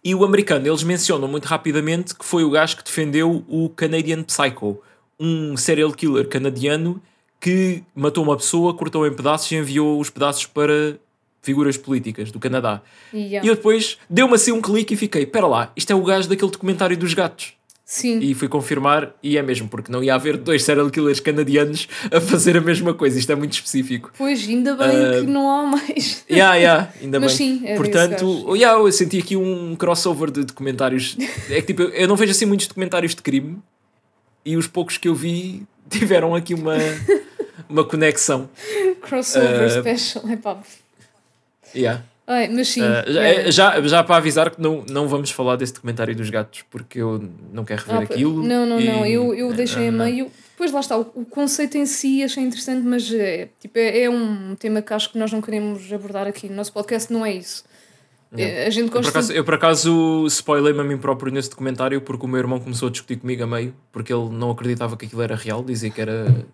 [0.03, 4.23] E o americano, eles mencionam muito rapidamente que foi o gajo que defendeu o Canadian
[4.23, 4.81] Psycho
[5.19, 7.01] um serial killer canadiano
[7.39, 10.97] que matou uma pessoa, cortou em pedaços e enviou os pedaços para
[11.41, 12.81] figuras políticas do Canadá.
[13.13, 13.45] Yeah.
[13.45, 16.27] E eu depois deu-me assim um clique e fiquei: espera lá, isto é o gajo
[16.27, 17.53] daquele documentário dos gatos.
[17.89, 18.19] Sim.
[18.19, 22.19] E fui confirmar, e é mesmo, porque não ia haver dois serial killers canadianos a
[22.19, 23.17] fazer a mesma coisa.
[23.17, 24.11] Isto é muito específico.
[24.17, 26.25] Pois, ainda bem uh, que não há mais.
[26.29, 27.59] Yeah, yeah, ainda Mas bem.
[27.59, 31.15] Sim, é Portanto, yeah, eu senti aqui um crossover de documentários.
[31.49, 33.57] É que tipo, eu não vejo assim muitos documentários de crime,
[34.43, 36.75] e os poucos que eu vi tiveram aqui uma,
[37.69, 38.49] uma conexão.
[38.99, 40.57] Crossover uh, special, é pá.
[41.73, 42.03] Yeah.
[42.29, 42.81] Ai, mas sim.
[42.81, 43.87] Uh, já, é.
[43.87, 47.63] já, para avisar que não, não vamos falar desse documentário dos gatos, porque eu não
[47.63, 48.43] quero rever ah, aquilo.
[48.43, 48.85] Não, não, e...
[48.85, 49.05] não.
[49.05, 50.29] Eu, eu deixei a meio.
[50.57, 54.09] Pois lá está, o, o, conceito em si achei interessante, mas é, tipo, é, é
[54.09, 57.31] um tema que acho que nós não queremos abordar aqui no nosso podcast, não é
[57.31, 57.63] isso.
[58.65, 58.97] A gente gosta...
[58.97, 62.39] eu, por acaso, eu por acaso spoilei-me a mim próprio nesse documentário porque o meu
[62.39, 65.63] irmão começou a discutir comigo a meio porque ele não acreditava que aquilo era real,
[65.63, 66.45] dizia que era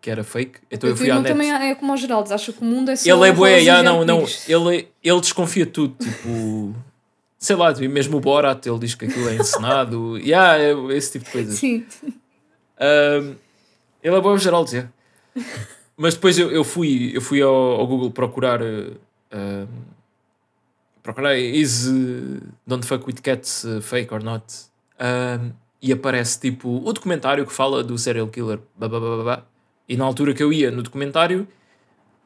[0.00, 0.60] que era fake.
[0.70, 1.28] Então eu, eu fui à net.
[1.28, 3.82] também é como o Geraldo, acha que o mundo é só Ele é bué, já,
[3.82, 6.74] não, não, ele, ele desconfia de tudo, tipo,
[7.38, 11.12] sei lá, mesmo o Borat, ele diz que aquilo é encenado, e yeah, é esse
[11.12, 11.58] tipo de coisas.
[11.58, 11.84] Sim.
[12.02, 13.34] Um,
[14.02, 14.90] ele é bom Geraldo, yeah.
[15.96, 18.96] Mas depois eu, eu fui, eu fui ao, ao Google procurar uh,
[21.02, 24.44] procurei is uh, Don't Fuck With Cats uh, Fake or Not
[25.00, 29.44] um, e aparece tipo o documentário que fala do serial killer babá,
[29.90, 31.48] e na altura que eu ia no documentário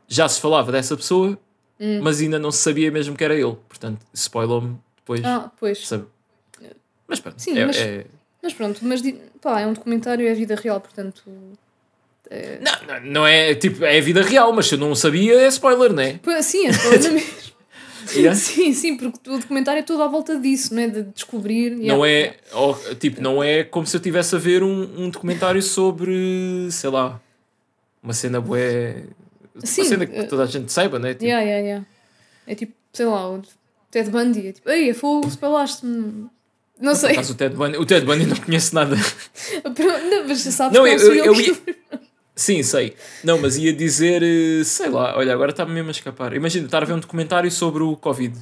[0.06, 1.38] já se falava dessa pessoa
[1.80, 2.00] hum.
[2.02, 5.86] mas ainda não se sabia mesmo que era ele portanto spoilou-me depois ah, pois.
[5.86, 6.04] Sabe?
[7.08, 8.04] mas pronto Sim, é, mas, é...
[8.42, 9.00] mas pronto mas
[9.40, 11.22] pá, é um documentário é a vida real portanto
[12.30, 12.58] é...
[12.60, 15.46] Não, não, não é tipo, é a vida real, mas se eu não sabia é
[15.46, 16.18] spoiler, não é?
[16.42, 17.54] Sim, é spoiler mesmo.
[18.12, 18.34] Yeah?
[18.34, 20.88] Sim, sim, porque o documentário é todo à volta disso, não é?
[20.88, 21.70] De descobrir.
[21.70, 22.36] Não yeah.
[22.90, 26.90] é, tipo, não é como se eu estivesse a ver um, um documentário sobre, sei
[26.90, 27.20] lá,
[28.04, 29.04] uma cena bué.
[29.64, 31.14] Sim, uma cena que uh, toda a gente saiba, não é?
[31.14, 31.86] Tipo, yeah, yeah, yeah.
[32.46, 33.42] É tipo, sei lá, o
[33.90, 34.48] Ted Bundy.
[34.48, 36.28] É tipo, ei, é fogo, espalaste-me.
[36.80, 37.16] Não sei.
[37.16, 38.96] o Ted Bundy, o Ted Bundy não conhece nada.
[39.64, 41.56] não, mas sabes não, que eu, eu, eu, eu,
[42.36, 42.96] Sim, sei.
[43.22, 46.34] Não, mas ia dizer, eh, sei lá, olha, agora está-me mesmo a escapar.
[46.34, 48.36] Imagina, estar a ver um documentário sobre o Covid.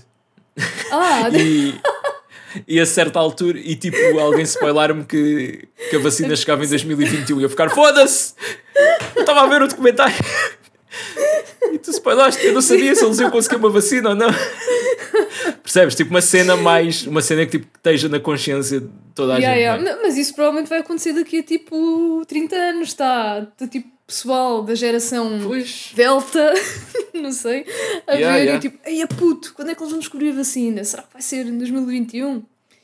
[0.91, 1.29] Ah!
[1.39, 1.75] e,
[2.67, 7.41] e a certa altura, e tipo, alguém spoiler-me que, que a vacina chegava em 2021
[7.41, 8.35] e eu ficar, foda-se!
[9.33, 10.15] Estava a ver o documentário.
[11.73, 14.29] E tu spoilaste, eu não sabia se eles iam conseguir uma vacina ou não.
[15.63, 15.95] Percebes?
[15.95, 17.07] Tipo, uma cena mais.
[17.07, 19.85] Uma cena que, tipo, esteja na consciência de toda a yeah, gente.
[19.85, 20.03] Yeah.
[20.03, 23.47] Mas isso provavelmente vai acontecer daqui a tipo 30 anos, está?
[23.71, 25.93] Tipo, pessoal da geração pois.
[25.95, 26.53] Delta,
[27.15, 27.65] não sei,
[28.07, 30.35] a yeah, ver e tipo, ei, a puto, quando é que eles vão descobrir a
[30.35, 30.85] vacina?
[30.85, 32.43] Será que vai ser em 2021?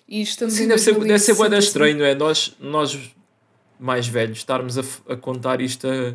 [0.09, 2.15] E estamos Sim, deve ser, deve ser estranho, não é?
[2.15, 2.99] Nós, nós
[3.79, 4.83] mais velhos estarmos a,
[5.13, 6.15] a contar isto a,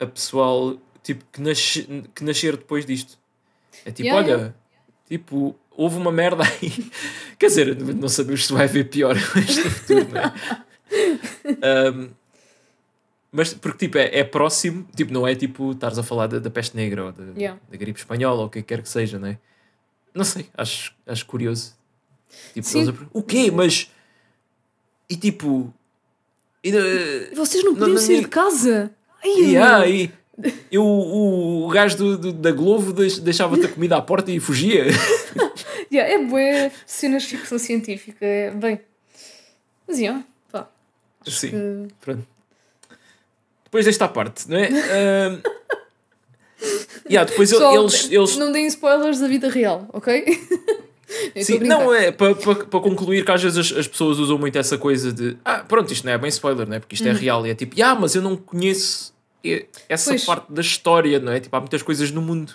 [0.00, 1.82] a pessoal tipo, que, nasce,
[2.14, 3.18] que nascer depois disto.
[3.84, 4.54] É tipo, yeah, olha, yeah.
[5.08, 6.90] tipo, houve uma merda aí.
[7.38, 11.90] Quer dizer, não sabemos se vai haver pior este futuro, não é?
[11.90, 12.10] um,
[13.30, 16.50] mas porque tipo, é, é próximo, tipo, não é tipo estares a falar da, da
[16.50, 17.58] peste negra ou da, yeah.
[17.70, 19.38] da gripe espanhola ou o que quer que seja, não é?
[20.14, 21.74] Não sei, acho, acho curioso.
[22.52, 22.94] Tipo, Sim.
[23.12, 23.50] o quê?
[23.50, 23.90] Mas.
[25.08, 25.72] E tipo.
[26.62, 28.94] E, uh, Vocês não podiam sair de casa?
[29.24, 30.10] Ai, yeah, e,
[30.70, 34.86] e o, o, gajo do, do, da Globo deixava-te a comida à porta e fugia.
[35.92, 38.24] yeah, é boa cenas de ficção científica.
[38.24, 38.80] É, bem.
[39.86, 40.68] Mas, yeah, pá.
[41.26, 41.94] Sim, que...
[42.00, 42.26] pronto.
[43.64, 44.68] Depois desta parte, não é?
[44.68, 45.42] Uh...
[47.08, 48.36] yeah, depois Pessoal, eles, eles.
[48.36, 50.24] Não deem spoilers da vida real, ok?
[51.42, 54.58] Sim, não é para pa, pa concluir que às vezes as, as, pessoas usam muito
[54.58, 56.80] essa coisa de ah, pronto, isto não é bem spoiler, não é?
[56.80, 57.18] Porque isto é uhum.
[57.18, 59.11] real e é tipo, ah, mas eu não conheço
[59.88, 60.24] essa pois.
[60.24, 61.40] parte da história, não é?
[61.40, 62.54] Tipo, há muitas coisas no mundo.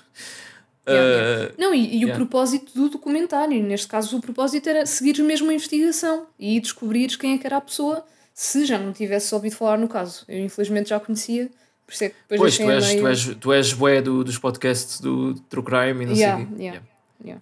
[0.88, 2.13] Yeah, uh, Não, e, e yeah.
[2.13, 7.10] o propósito do documentário, neste caso, o propósito era seguir mesmo a investigação e descobrir
[7.17, 10.23] quem é que era a pessoa, se já não tivesse ouvido falar no caso.
[10.30, 11.50] Eu, infelizmente, já conhecia.
[11.86, 13.02] Por isso é que depois pois, tu és, meio...
[13.02, 16.58] tu és, tu és bué do, dos podcasts do True Crime e não yeah, sei
[16.58, 16.82] yeah,
[17.23, 17.41] yeah.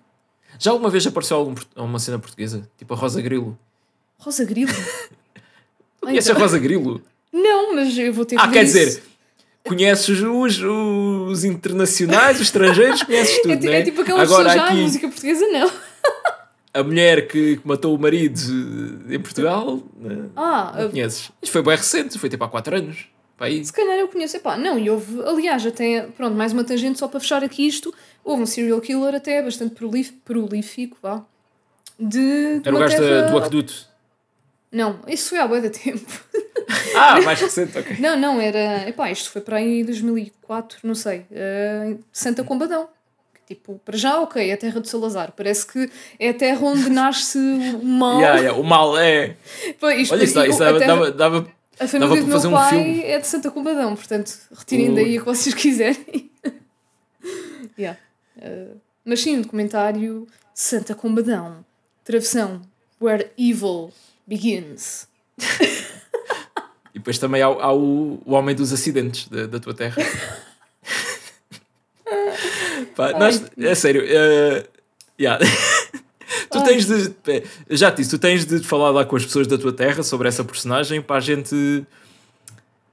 [0.59, 2.69] Já alguma vez apareceu algum, uma cena portuguesa?
[2.77, 3.57] Tipo a Rosa Grilo?
[4.17, 4.71] Rosa Grilo?
[5.99, 6.41] Conheces então...
[6.41, 7.01] a Rosa Grilo?
[7.31, 8.77] Não, mas eu vou ter que Ah, quer isso.
[8.77, 9.03] dizer,
[9.67, 13.79] conheces os, os internacionais, os estrangeiros, conheces tudo, é, né?
[13.79, 15.71] é tipo aquela Agora, pessoa já, aqui, a música portuguesa não.
[16.73, 18.39] A mulher que, que matou o marido
[19.09, 20.25] em Portugal, né?
[20.35, 21.31] ah, não conheces.
[21.41, 23.07] Isto foi bem recente, foi tipo há 4 anos.
[23.63, 27.07] Se calhar eu conheço, epá, não, e houve, aliás, até, pronto, mais uma tangente só
[27.07, 29.75] para fechar aqui isto, houve um serial killer até bastante
[30.23, 31.21] prolífico, vá,
[31.99, 32.61] de...
[32.63, 33.31] Era o gajo terra...
[33.31, 33.94] do aqueduto.
[34.75, 36.05] Não, isso foi há boa de tempo.
[36.95, 37.97] Ah, mais recente, ok.
[37.99, 42.87] Não, não, era, epá, isto foi para aí em 2004, não sei, uh, Santa Combadão.
[43.45, 45.31] Tipo, para já, ok, é a terra de Salazar.
[45.35, 48.19] Parece que é a terra onde nasce o mal.
[48.19, 49.35] Yeah, yeah, o mal é.
[49.79, 50.95] Pô, isto, Olha, isso, isso dava, terra...
[50.95, 51.47] dava, dava
[51.79, 54.95] a família do meu pai é de Santa Combadão, portanto, retirem uh.
[54.95, 56.31] daí o que vocês quiserem.
[57.77, 57.99] yeah.
[58.37, 61.63] Uh, mas sim, um documentário Santa Combadão,
[62.03, 62.61] travessão,
[62.99, 63.91] Where Evil
[64.27, 65.07] Begins.
[66.93, 69.95] e depois também há, há o, o Homem dos Acidentes da, da tua terra.
[72.95, 74.67] Pá, nós, é sério, uh,
[75.19, 75.43] yeah.
[76.49, 77.13] Tu tens de.
[77.69, 80.27] Já te disse, tu tens de falar lá com as pessoas da tua terra sobre
[80.27, 81.85] essa personagem para a gente.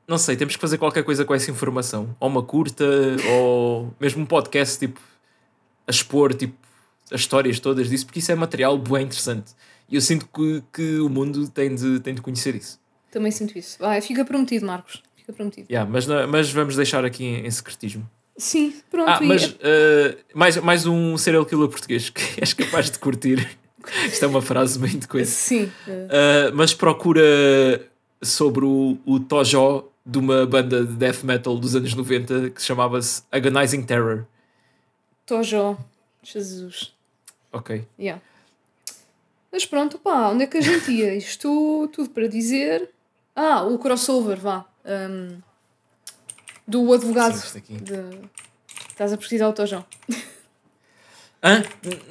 [0.06, 2.14] Não sei, temos que fazer qualquer coisa com essa informação.
[2.18, 2.84] Ou uma curta,
[3.30, 5.00] ou mesmo um podcast, tipo,
[5.86, 6.54] a expor, tipo,
[7.10, 9.52] as histórias todas disso, porque isso é material bem interessante.
[9.88, 12.80] E eu sinto que, que o mundo tem de, tem de conhecer isso.
[13.10, 13.76] Também sinto isso.
[13.84, 15.02] Ah, fica prometido, Marcos.
[15.16, 15.66] Fica prometido.
[15.70, 18.08] Yeah, mas, mas vamos deixar aqui em, em secretismo.
[18.36, 19.10] Sim, pronto.
[19.10, 19.56] Ah, mas uh,
[20.34, 23.48] mais, mais um serial killer português que és capaz de curtir.
[24.06, 25.30] Isto é uma frase bem de coisa.
[25.30, 25.64] Sim.
[25.64, 27.22] Uh, mas procura
[28.22, 32.66] sobre o, o Tojo de uma banda de death metal dos anos 90 que se
[32.66, 34.24] chamava-se Agonizing Terror.
[35.26, 35.76] Tojo.
[36.22, 36.94] Jesus.
[37.52, 37.84] Ok.
[37.98, 38.22] Yeah.
[39.52, 41.14] Mas pronto, pá, onde é que a gente ia?
[41.14, 42.88] Isto tudo para dizer.
[43.36, 44.64] Ah, o crossover, vá.
[44.84, 45.38] Um,
[46.66, 47.34] do advogado.
[47.68, 48.28] De...
[48.88, 49.84] Estás a pesquisar o Tojão.
[51.42, 51.62] Hã?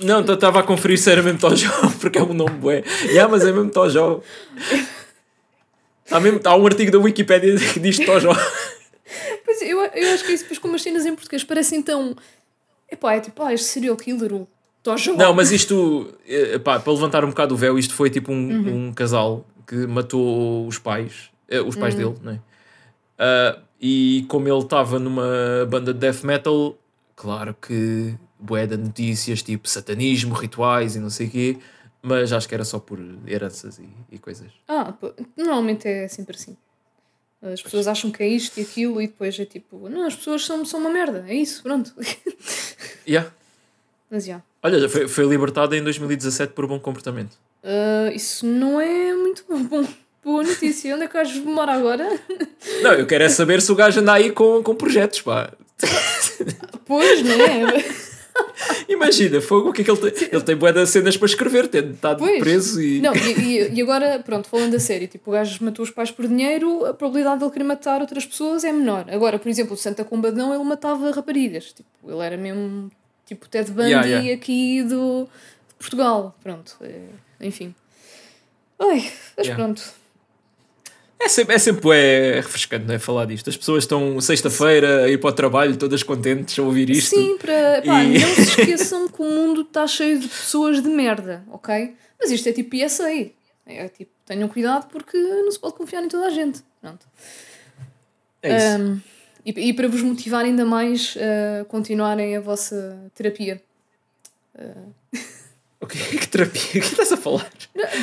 [0.04, 2.84] Não, estava a conferir se era mesmo Tojão, porque é um nome bué.
[3.06, 4.22] Yeah, mas é mesmo Tojão.
[6.12, 8.34] Há, mesmo, há um artigo da Wikipedia que diz Tojão.
[9.44, 12.16] Pois eu, eu acho que é isso, depois como as cenas em português parecem tão.
[12.90, 14.48] Epá, é tipo, ah, este serial killer, o
[15.18, 18.88] Não, mas isto, epá, para levantar um bocado o véu, isto foi tipo um, uhum.
[18.88, 22.14] um casal que matou os pais, eh, os pais uhum.
[22.14, 22.36] dele, não é?
[23.22, 26.76] Uh, e como ele estava numa banda de death metal,
[27.16, 31.58] claro que bué de notícias tipo satanismo, rituais e não sei o quê,
[32.02, 34.52] mas acho que era só por heranças e, e coisas.
[34.68, 34.94] Ah,
[35.38, 36.58] normalmente é sempre assim.
[37.42, 40.46] As pessoas acham que é isto e aquilo e depois é tipo, não, as pessoas
[40.46, 41.94] são, são uma merda, é isso, pronto.
[43.08, 43.32] Yeah.
[44.12, 44.42] Mas já.
[44.62, 47.38] Olha, foi, foi libertado em 2017 por bom comportamento.
[47.64, 49.88] Uh, isso não é muito bom.
[50.24, 50.94] Boa notícia.
[50.94, 52.20] Onde é que o gajo mora agora?
[52.84, 55.52] Não, eu quero é saber se o gajo anda aí com, com projetos, pá.
[56.86, 57.86] Pois, não é?
[58.90, 60.30] Imagina, fogo, o que é que ele tem?
[60.30, 62.40] Ele tem boé de cenas para escrever, tem estado pois.
[62.40, 63.00] preso e.
[63.00, 66.28] Não, e, e, agora, pronto, falando a sério, tipo, o gajo matou os pais por
[66.28, 69.06] dinheiro, a probabilidade de ele querer matar outras pessoas é menor.
[69.10, 71.72] Agora, por exemplo, o Santa Combadão, ele matava raparigas.
[71.72, 72.92] Tipo, ele era mesmo
[73.32, 74.34] tipo Ted Bundy yeah, yeah.
[74.34, 75.28] aqui do,
[75.70, 76.36] de Portugal.
[76.44, 77.06] Pronto, é,
[77.40, 77.74] enfim.
[78.78, 79.56] Ai, mas yeah.
[79.56, 79.82] pronto.
[81.18, 83.50] É sempre, é sempre é refrescante não é, falar disto.
[83.50, 87.16] As pessoas estão sexta-feira a ir para o trabalho todas contentes a ouvir isto.
[87.16, 88.20] Sim, para, pá, e...
[88.20, 91.96] não se esqueçam que o mundo está cheio de pessoas de merda, ok?
[92.20, 93.30] Mas isto é tipo PSA.
[93.68, 96.62] É tipo, tenham cuidado porque não se pode confiar em toda a gente.
[96.82, 97.06] Pronto.
[98.42, 98.82] É isso.
[98.82, 99.02] Um,
[99.46, 103.62] e, e, para vos motivar ainda mais a continuarem a vossa terapia.
[104.56, 104.94] Uh...
[105.82, 106.62] Ok, que terapia?
[106.70, 107.52] O que estás a falar?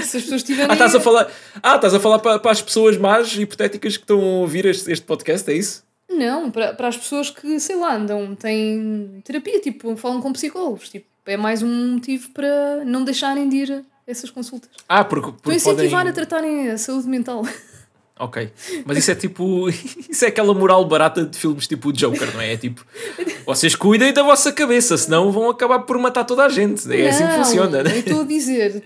[0.02, 0.68] Se as pessoas tiverem.
[0.68, 1.30] Ah, estás a falar,
[1.62, 4.90] ah, estás a falar para, para as pessoas más hipotéticas que estão a ouvir este,
[4.90, 5.84] este podcast, é isso?
[6.10, 10.88] Não, para, para as pessoas que, sei lá, andam, têm terapia, tipo, falam com psicólogos.
[10.88, 14.70] Tipo, é mais um motivo para não deixarem de ir a essas consultas.
[14.88, 15.26] Ah, porque.
[15.26, 16.10] porque para incentivar podem...
[16.10, 17.42] a tratarem a saúde mental.
[18.18, 18.50] Ok.
[18.84, 19.68] Mas isso é tipo.
[20.08, 22.54] Isso é aquela moral barata de filmes tipo Joker, não é?
[22.54, 22.84] É tipo.
[23.46, 26.92] Vocês cuidem da vossa cabeça, senão vão acabar por matar toda a gente.
[26.92, 27.92] É não, assim que funciona, né?
[27.92, 28.82] Eu estou a dizer,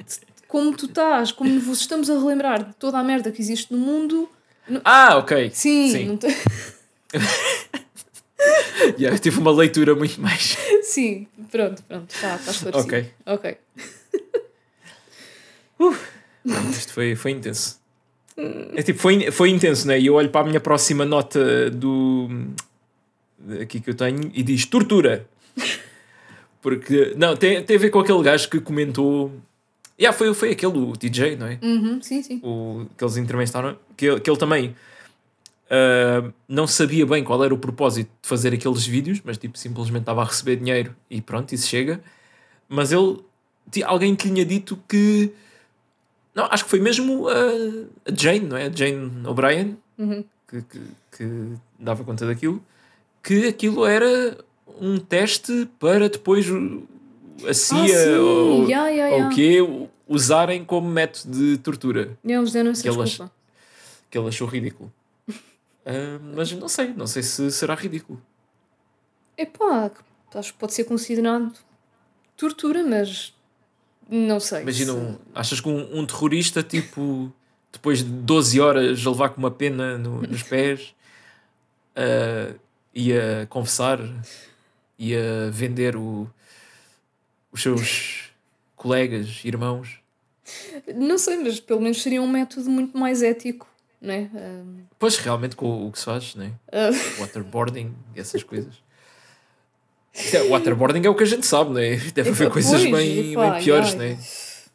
[0.46, 3.78] como tu estás, como vos estamos a relembrar de toda a merda que existe no
[3.78, 4.28] mundo.
[4.84, 5.50] Ah, ok.
[5.52, 6.04] Sim, Sim.
[6.06, 6.26] não te...
[8.98, 10.56] yeah, tive uma leitura muito mais.
[10.82, 12.78] Sim, pronto, pronto, está tá esclarecido.
[12.78, 13.10] Ok.
[13.26, 13.56] Ok.
[15.80, 15.96] Uh,
[16.70, 17.81] isto foi, foi intenso.
[18.74, 19.98] É tipo, foi, foi intenso, né?
[19.98, 22.28] E eu olho para a minha próxima nota do.
[23.60, 25.26] aqui que eu tenho e diz tortura.
[26.60, 29.32] Porque, não, tem, tem a ver com aquele gajo que comentou
[30.02, 31.58] Yeah, foi, foi aquele, o DJ, não é?
[31.62, 32.40] Uhum, sim, sim.
[32.42, 34.74] O, que eles entrevistaram, que, que ele também
[35.70, 40.02] uh, não sabia bem qual era o propósito de fazer aqueles vídeos, mas tipo, simplesmente
[40.02, 42.02] estava a receber dinheiro e pronto, isso chega.
[42.68, 43.18] Mas ele,
[43.84, 45.32] alguém tinha dito que.
[46.34, 47.34] Não, acho que foi mesmo a,
[48.10, 48.66] a Jane, não é?
[48.66, 50.24] A Jane O'Brien, uhum.
[50.48, 50.80] que, que,
[51.16, 52.64] que dava conta daquilo,
[53.22, 54.38] que aquilo era
[54.80, 56.46] um teste para depois
[57.46, 59.58] a CIA ah, ou, yeah, yeah, ou o quê
[60.08, 62.18] usarem como método de tortura.
[62.24, 63.20] Eles deram que, ele ach,
[64.10, 64.92] que ele achou ridículo.
[65.28, 65.32] uh,
[66.34, 68.20] mas não sei, não sei se será ridículo.
[69.36, 69.90] Epá,
[70.34, 71.52] acho que pode ser considerado
[72.36, 73.34] tortura, mas
[74.08, 74.62] não sei.
[74.62, 75.18] Imagina, se...
[75.34, 77.32] achas que um, um, terrorista, tipo,
[77.72, 80.94] depois de 12 horas a levar com uma pena no, nos pés,
[81.96, 82.58] uh,
[82.94, 83.98] ia confessar,
[84.98, 86.28] ia vender o,
[87.50, 88.30] os seus
[88.76, 90.00] colegas, irmãos?
[90.94, 93.66] Não sei, mas pelo menos seria um método muito mais ético,
[94.00, 94.28] não é?
[94.34, 94.80] Um...
[94.98, 96.48] Pois, realmente, com o que se faz, não é?
[96.48, 97.20] Uh...
[97.20, 98.74] Waterboarding, essas coisas.
[100.14, 101.96] É, waterboarding é o que a gente sabe, não é?
[102.14, 104.18] Deve haver coisas bem, epá, bem piores, não é?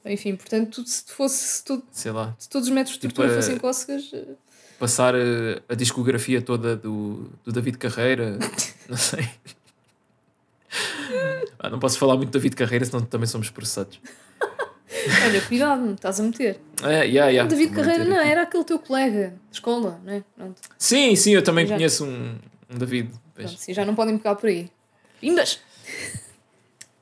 [0.06, 1.58] Enfim, portanto, se fosse.
[1.58, 2.36] Se, tudo, Sei lá.
[2.40, 4.10] se todos os métodos de tipo tortura fossem cócegas.
[4.14, 4.26] Eh,
[4.80, 5.20] passar a,
[5.68, 8.40] a, discografia toda do, do David Carreira,
[8.88, 9.28] não sei.
[11.60, 14.00] ah, não posso falar muito do David Carreira, senão também somos processados.
[15.26, 16.60] Olha, cuidado, estás a meter.
[16.84, 17.44] É, yeah, yeah.
[17.44, 20.24] O David Carreira, não, era aquele teu colega de escola, não é?
[20.36, 20.62] Pronto.
[20.78, 21.76] Sim, sim, eu também já.
[21.76, 22.36] conheço um,
[22.70, 23.12] um David.
[23.34, 24.70] Pronto, sim, já não podem pegar por aí.
[25.20, 25.60] Pimbas!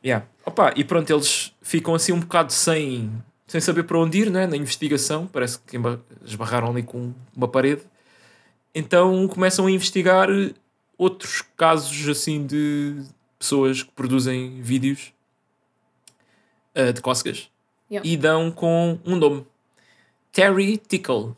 [0.03, 0.27] Yeah.
[0.45, 3.11] Opa, e pronto, eles ficam assim um bocado sem,
[3.47, 4.45] sem saber para onde ir, né?
[4.45, 5.25] na investigação.
[5.25, 5.77] Parece que
[6.23, 7.81] esbarraram ali com uma parede.
[8.73, 10.29] Então começam a investigar
[10.97, 13.01] outros casos assim de
[13.39, 15.13] pessoas que produzem vídeos
[16.75, 17.49] uh, de cócegas
[17.89, 18.07] yeah.
[18.07, 19.45] e dão com um nome:
[20.31, 21.35] Terry Tickle.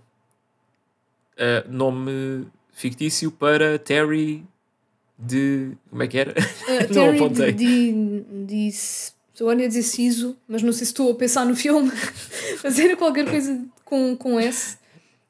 [1.40, 4.44] Uh, nome fictício para Terry
[5.18, 5.72] de.
[5.90, 6.32] Como é que era?
[6.32, 7.52] Uh, não apontei.
[7.52, 11.56] De, de, de, estou a dizer Siso, mas não sei se estou a pensar no
[11.56, 11.92] filme.
[12.64, 14.78] mas era qualquer coisa com, com S.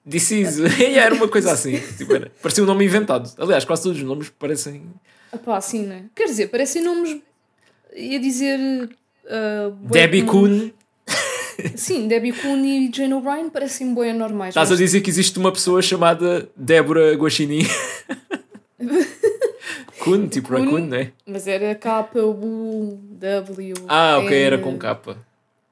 [0.06, 0.63] Deciso.
[0.82, 1.80] era uma coisa assim.
[1.97, 3.32] Tipo, era, parecia um nome inventado.
[3.38, 4.84] Aliás, quase todos os nomes parecem.
[5.32, 6.06] Ah pá, sim, né?
[6.15, 7.19] Quer dizer, parecem nomes.
[7.95, 8.60] ia dizer.
[9.26, 10.71] Uh, Debbie Kuhn.
[11.76, 14.50] Sim, Debbie Kuhn e Jane O'Brien parecem bem normais.
[14.50, 14.80] Estás mas...
[14.80, 17.65] a dizer que existe uma pessoa chamada Débora Guaxinim?
[20.30, 21.12] Tipo Kuhn, Raccoon, né?
[21.26, 23.74] Mas era K-U-W.
[23.88, 25.17] Ah, ok, era com capa.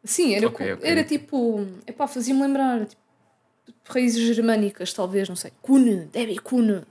[0.04, 0.90] Sim, era, okay, okay.
[0.90, 1.66] era tipo.
[1.88, 2.86] Epá, fazia-me lembrar.
[2.86, 3.02] Tipo,
[3.88, 5.52] raízes germânicas, talvez, não sei.
[5.62, 6.82] Kuhn, Debbie Kuhn.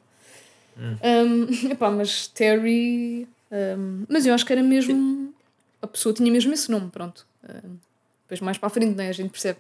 [0.76, 0.96] Hum.
[1.02, 3.28] Um, epá, mas Terry.
[3.50, 5.33] Um, mas eu acho que era mesmo.
[5.80, 7.26] A pessoa tinha mesmo esse nome, pronto.
[7.44, 7.76] Um,
[8.22, 9.09] depois mais para a frente, né?
[9.09, 9.59] A gente percebe.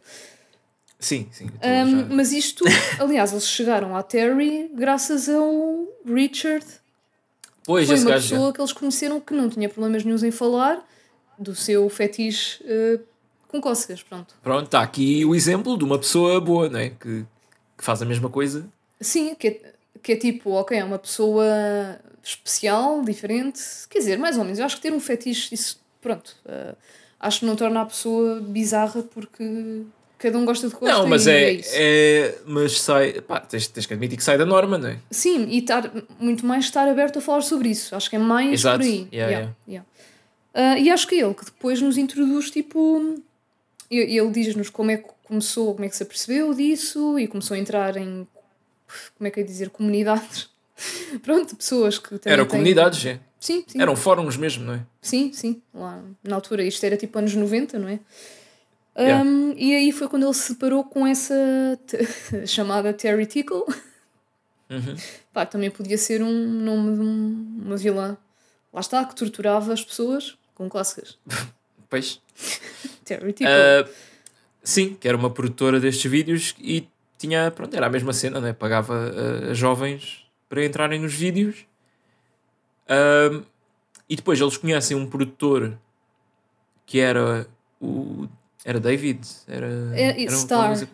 [0.98, 1.46] Sim, sim.
[1.46, 2.06] Um, já...
[2.10, 2.64] Mas isto,
[2.98, 6.64] aliás, eles chegaram à Terry graças ao Richard
[7.64, 8.52] Pois, foi uma pessoa já.
[8.52, 10.86] que eles conheceram que não tinha problemas nenhums em falar
[11.38, 13.00] do seu fetiche uh,
[13.48, 14.34] com cócegas, pronto.
[14.42, 16.90] Pronto, está aqui o exemplo de uma pessoa boa, não é?
[16.90, 17.24] Que,
[17.76, 18.66] que faz a mesma coisa.
[19.00, 19.72] Sim, que é,
[20.02, 21.46] que é tipo, ok, é uma pessoa
[22.22, 26.36] especial, diferente, quer dizer, mais ou menos, eu acho que ter um fetiche, isso, pronto,
[26.46, 26.76] uh,
[27.20, 29.82] acho que não torna a pessoa bizarra porque
[30.18, 30.94] Cada um gosta de coisa.
[30.94, 33.20] Não, mas é, é, é, Mas sai.
[33.20, 34.98] Pá, tens, tens que admitir que sai da norma, não é?
[35.10, 37.94] Sim, e estar, muito mais estar aberto a falar sobre isso.
[37.94, 38.78] Acho que é mais Exato.
[38.78, 39.08] por aí.
[39.12, 39.54] Yeah, yeah.
[39.68, 39.88] Yeah.
[40.54, 43.22] Uh, e acho que ele que depois nos introduz, tipo.
[43.90, 47.58] Ele, diz-nos como é que começou, como é que se apercebeu disso e começou a
[47.58, 48.26] entrar em.
[49.18, 49.70] Como é que é dizer?
[49.70, 50.48] Comunidades.
[51.22, 52.32] Pronto, pessoas que também.
[52.32, 52.50] Eram têm...
[52.50, 53.20] comunidades, é?
[53.38, 53.80] Sim, sim.
[53.80, 54.80] Eram fóruns mesmo, não é?
[55.02, 55.60] Sim, sim.
[55.74, 58.00] Lá, na altura, isto era tipo anos 90, não é?
[58.96, 59.24] Yeah.
[59.24, 61.34] Um, e aí foi quando ele se separou com essa
[62.46, 63.64] chamada Terry Tickle.
[64.70, 64.96] Uhum.
[65.32, 68.16] Pá, também podia ser um nome de um, uma vilã.
[68.72, 71.18] Lá está, que torturava as pessoas com clássicas.
[71.90, 72.20] pois.
[73.04, 73.52] Terry Tickle.
[73.52, 73.90] Uh,
[74.62, 76.88] sim, que era uma produtora destes vídeos e
[77.18, 78.52] tinha, pronto, era a mesma cena, né?
[78.52, 81.66] Pagava uh, jovens para entrarem nos vídeos.
[82.84, 83.44] Uh,
[84.08, 85.78] e depois eles conhecem um produtor
[86.86, 87.46] que era
[87.80, 88.28] o
[88.64, 89.20] era David?
[89.46, 90.88] Era, é, era Star.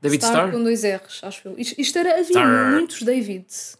[0.00, 0.50] David Star, Star?
[0.52, 1.54] com dois R's, acho eu.
[1.58, 2.72] Isto, isto era, havia Star.
[2.72, 3.76] muitos Davids.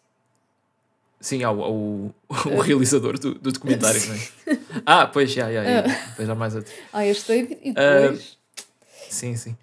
[1.21, 4.59] Sim, há o, o, o realizador do, do documentário, não é?
[4.87, 5.81] Ah, pois, já, já, já.
[5.83, 6.73] Depois há mais outro.
[6.93, 8.21] Ah, este David e depois...
[8.21, 8.65] Uh,
[9.09, 9.57] sim, sim.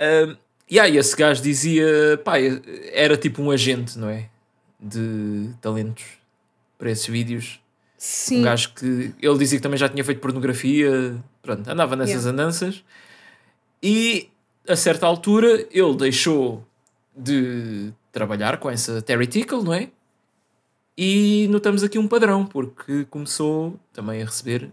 [0.00, 0.36] Uh,
[0.70, 2.34] e aí esse gajo dizia, pá,
[2.92, 4.28] era tipo um agente, não é?
[4.78, 6.04] De talentos
[6.78, 7.60] para esses vídeos.
[7.98, 8.40] Sim.
[8.40, 12.30] Um gajo que ele dizia que também já tinha feito pornografia, pronto, andava nessas yeah.
[12.30, 12.84] andanças.
[13.82, 14.30] E
[14.68, 16.64] a certa altura ele deixou
[17.16, 19.90] de trabalhar com essa Terry Tickle, não é?
[20.96, 24.70] E notamos aqui um padrão, porque começou também a receber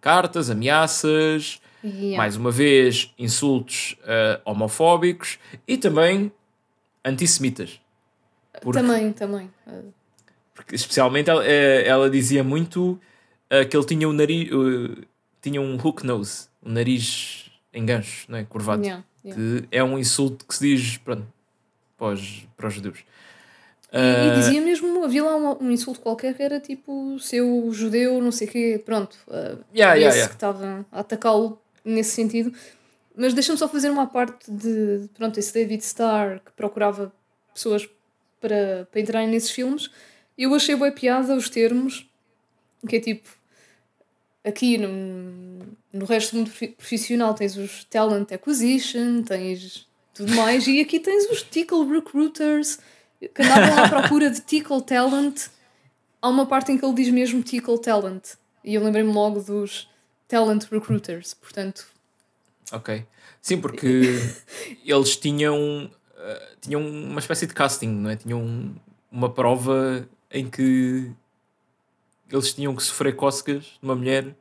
[0.00, 2.16] cartas, ameaças, yeah.
[2.16, 6.30] mais uma vez, insultos uh, homofóbicos e também
[7.04, 7.80] antissemitas.
[8.60, 9.50] Porque, também, também.
[10.54, 12.98] Porque, especialmente ela, eh, ela dizia muito
[13.50, 15.02] uh, que ele tinha um nariz, uh,
[15.42, 18.44] tinha um hook nose, um nariz em gancho, não é?
[18.44, 18.82] curvado.
[18.82, 19.42] Yeah, yeah.
[19.42, 21.26] Que é um insulto que se diz pronto,
[21.98, 23.00] para, os, para os judeus.
[23.92, 27.70] E, uh, e, dizia mesmo, havia lá um, um, insulto qualquer que era tipo seu
[27.72, 29.16] judeu, não sei o quê, pronto.
[29.26, 30.28] Uh, yeah, yeah.
[30.28, 32.52] que estava a atacá-lo nesse sentido.
[33.16, 37.12] Mas deixa-me só fazer uma parte de, pronto, esse David Starr que procurava
[37.52, 37.88] pessoas
[38.40, 39.90] para, para entrarem nesses filmes.
[40.36, 42.06] Eu achei boa piada os termos,
[42.88, 43.28] que é tipo,
[44.44, 50.80] aqui no, no resto do mundo profissional tens os talent acquisition, tens tudo mais, e
[50.80, 52.78] aqui tens os tickle recruiters
[53.20, 55.48] que andavam à procura de tickle talent.
[56.20, 59.88] Há uma parte em que ele diz mesmo tickle talent, e eu lembrei-me logo dos
[60.26, 61.86] talent recruiters, portanto.
[62.72, 63.04] Ok.
[63.40, 63.86] Sim, porque
[64.84, 68.16] eles tinham, uh, tinham uma espécie de casting, não é?
[68.16, 68.74] Tinham
[69.12, 71.12] uma prova em que
[72.30, 74.34] eles tinham que sofrer cócegas de uma mulher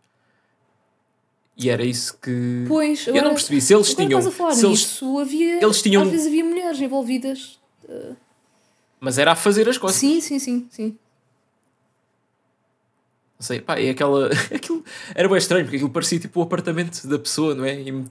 [1.56, 2.66] e era isso que.
[2.68, 3.62] Pois, agora, eu não percebi.
[3.62, 4.20] Se eles tinham.
[4.22, 6.02] se eles, havia, eles tinham.
[6.02, 7.60] Às vezes havia mulheres envolvidas.
[7.88, 8.16] Uh...
[9.00, 10.00] Mas era a fazer as coisas.
[10.00, 10.98] Sim, sim, sim, sim.
[13.39, 14.30] Não sei, pá, e aquela.
[14.52, 14.84] Aquilo
[15.14, 17.80] era bem estranho, porque aquilo parecia tipo o apartamento da pessoa, não é?
[17.80, 18.06] E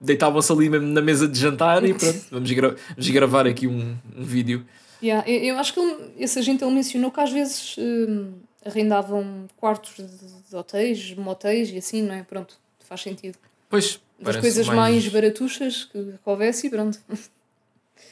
[0.00, 3.96] deitavam-se ali mesmo na mesa de jantar e pronto, vamos, gra vamos gravar aqui um,
[4.16, 4.64] um vídeo.
[5.02, 8.34] Yeah, eu, acho que ele, esse agente ele mencionou que às vezes hum,
[8.64, 10.06] arrendavam quartos de,
[10.48, 12.22] de, hotéis, motéis e assim, não é?
[12.22, 13.36] Pronto, faz sentido.
[13.68, 14.00] Pois.
[14.20, 14.78] Das coisas mais...
[14.78, 16.98] mais baratuchas que, que houvesse e pronto.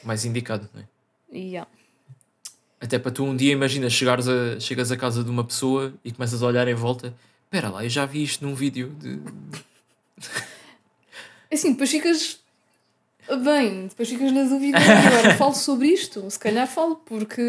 [0.03, 1.37] Mais indicado, não é?
[1.37, 1.69] Yeah.
[2.79, 6.11] Até para tu um dia, imagina, chegares a, chegas a casa de uma pessoa e
[6.11, 7.13] começas a olhar em volta.
[7.45, 9.19] Espera lá, eu já vi isto num vídeo de.
[11.51, 12.39] É assim, depois ficas.
[13.37, 14.77] Bem, depois ficas na dúvida.
[14.77, 16.29] Agora falo sobre isto.
[16.29, 17.41] Se calhar falo, porque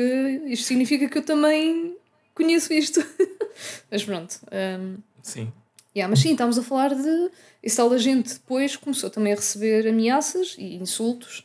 [0.46, 1.96] isto significa que eu também
[2.34, 3.04] conheço isto.
[3.90, 4.38] mas pronto.
[4.52, 4.98] Um...
[5.22, 5.52] Sim.
[5.94, 7.30] Yeah, mas sim, estamos a falar de.
[7.62, 11.44] Esse tal agente depois começou também a receber ameaças e insultos.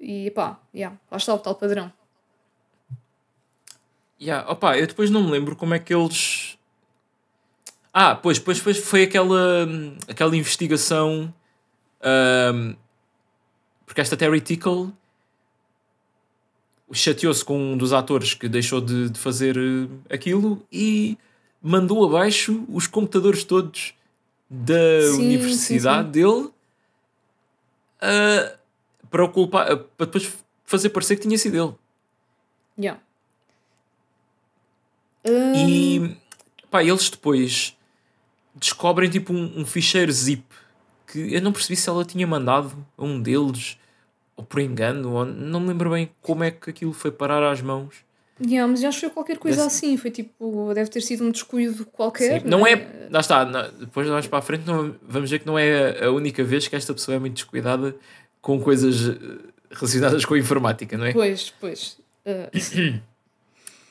[0.00, 1.92] E pá, yeah, lá está o tal padrão.
[4.20, 6.58] Yeah, opa, eu depois não me lembro como é que eles.
[7.92, 9.68] Ah, pois, pois, pois foi aquela,
[10.08, 11.32] aquela investigação.
[12.02, 12.74] Um,
[13.92, 14.90] porque esta Terry Tickle
[16.90, 21.18] chateou-se com um dos atores que deixou de, de fazer eh, aquilo e
[21.60, 23.92] mandou abaixo os computadores todos
[24.48, 26.10] da sim, universidade sim, sim.
[26.10, 26.48] dele
[28.00, 28.58] uh,
[29.10, 31.74] para, culpar, uh, para depois fazer parecer que tinha sido ele.
[32.78, 33.00] Yeah.
[35.54, 36.16] E
[36.70, 37.76] pá, eles depois
[38.54, 40.44] descobrem tipo um, um, ficheiro zip
[41.06, 43.76] que eu não percebi se ela tinha mandado a um deles
[44.42, 47.62] ou por engano, ou não me lembro bem como é que aquilo foi parar às
[47.62, 47.94] mãos.
[48.44, 49.86] Yeah, mas acho que foi qualquer coisa Desse...
[49.86, 52.40] assim, foi tipo, deve ter sido um descuido qualquer.
[52.40, 52.72] Sim, não, é?
[52.72, 56.04] é, lá está, não, depois mais para a frente não, vamos ver que não é
[56.04, 57.94] a única vez que esta pessoa é muito descuidada
[58.40, 59.38] com coisas eh,
[59.70, 61.12] relacionadas com a informática, não é?
[61.12, 61.98] Pois, pois.
[62.24, 63.00] Uh...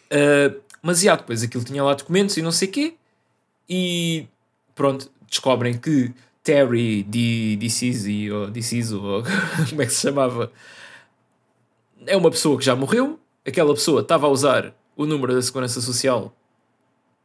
[0.10, 2.94] uh, mas já, depois aquilo tinha lá documentos e não sei o quê,
[3.70, 4.26] e
[4.74, 6.14] pronto, descobrem que
[6.44, 9.24] Terry DeCisi, ou DeCiso, ou
[9.70, 10.52] como é que se chamava,
[12.06, 13.20] é uma pessoa que já morreu.
[13.46, 16.36] Aquela pessoa estava a usar o número da Segurança Social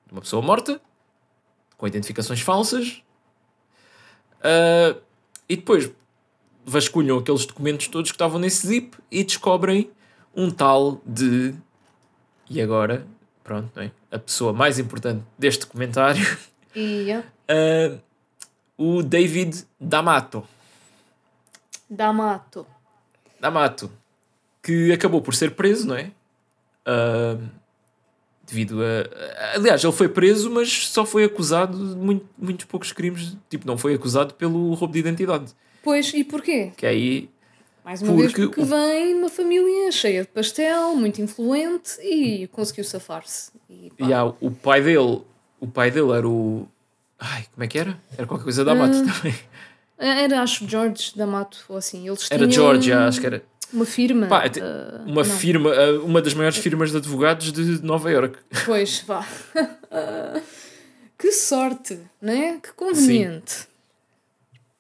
[0.06, 0.80] de uma pessoa morta,
[1.76, 3.02] com identificações falsas.
[4.38, 5.00] Uh,
[5.48, 5.90] e depois
[6.64, 9.90] vasculham aqueles documentos todos que estavam nesse zip e descobrem
[10.34, 11.54] um tal de.
[12.48, 13.06] E agora,
[13.42, 13.90] pronto, é?
[14.10, 16.24] a pessoa mais importante deste documentário.
[16.76, 17.26] Yeah.
[17.48, 17.98] Uh,
[18.76, 20.46] o David D'Amato.
[21.88, 22.66] D'Amato.
[23.40, 23.90] D'Amato.
[24.62, 26.10] Que acabou por ser preso, não é?
[26.86, 27.48] Uh,
[28.44, 29.54] devido a.
[29.54, 33.36] Aliás, ele foi preso, mas só foi acusado de muito, muitos poucos crimes.
[33.48, 35.54] Tipo, não foi acusado pelo roubo de identidade.
[35.82, 36.72] Pois, e porquê?
[36.76, 37.30] Que aí.
[37.84, 42.82] Mais uma porque vez, porque vem uma família cheia de pastel, muito influente e conseguiu
[42.82, 43.52] safar-se.
[43.70, 45.22] E, yeah, o pai dele,
[45.60, 46.66] o pai dele era o
[47.18, 47.98] Ai, como é que era?
[48.16, 49.34] Era qualquer coisa da Mato uh, também.
[49.98, 52.06] Era, acho, George da Mato, ou assim.
[52.06, 53.42] Eles era George, acho que era.
[53.72, 54.26] uma firma.
[54.26, 55.24] Pá, uh, uma não.
[55.24, 58.38] firma, uh, uma das maiores firmas de advogados de Nova York.
[58.66, 59.26] Pois, vá.
[61.18, 62.60] que sorte, né?
[62.62, 63.52] Que conveniente.
[63.52, 63.66] Sim.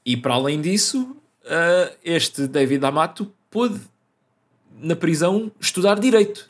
[0.04, 1.16] E para além disso,
[2.04, 3.80] este David Amato pôde,
[4.78, 6.46] na prisão, estudar direito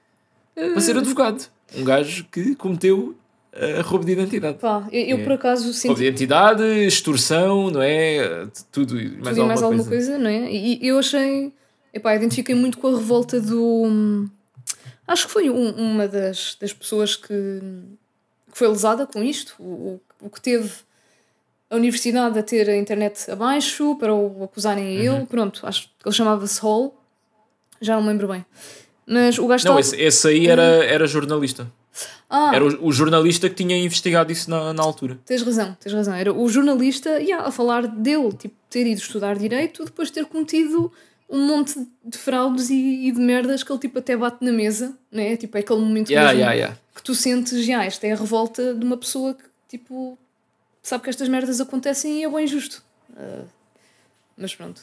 [0.54, 1.48] para ser advogado.
[1.74, 3.16] Um gajo que cometeu
[3.58, 4.58] uh, roubo de identidade.
[4.58, 5.22] Pá, eu, eu é.
[5.22, 5.88] por acaso sinto.
[5.88, 8.46] Roubo de identidade, extorsão, não é?
[8.70, 10.12] Tudo, mais, tudo alguma, mais alguma coisa.
[10.12, 10.18] coisa.
[10.18, 10.50] não é?
[10.50, 11.52] E eu achei.
[11.92, 14.28] Epá, identifiquei muito com a revolta do.
[15.06, 17.32] Acho que foi um, uma das, das pessoas que,
[18.52, 20.70] que foi lesada com isto, o, o que teve
[21.70, 25.08] a universidade a ter a internet abaixo para o acusarem a ele.
[25.08, 25.26] Uhum.
[25.26, 26.94] Pronto, acho que ele chamava-se Hall,
[27.80, 28.44] já não me lembro bem.
[29.06, 31.66] Mas o gajo Não, esse, esse aí era, era jornalista.
[32.28, 32.54] Ah.
[32.54, 35.18] Era o, o, jornalista que tinha investigado isso na, na altura.
[35.24, 36.14] Tens razão, tens razão.
[36.14, 40.92] Era o jornalista yeah, a falar dele, tipo, ter ido estudar direito, depois ter cometido
[41.28, 44.96] um monte de fraudes e, e, de merdas que ele tipo até bate na mesa,
[45.10, 45.36] né?
[45.36, 46.78] Tipo, é aquele momento yeah, yeah, yeah.
[46.94, 50.18] que tu sentes, já, esta é a revolta de uma pessoa que tipo
[50.82, 52.82] sabe que estas merdas acontecem e é bem injusto.
[53.10, 53.46] Uh,
[54.36, 54.82] mas pronto.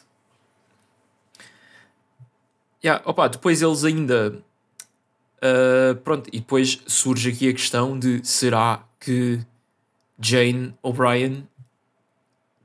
[2.84, 4.44] Yeah, opa, depois eles ainda.
[5.46, 9.40] Uh, pronto, e depois surge aqui a questão de será que
[10.20, 11.48] Jane O'Brien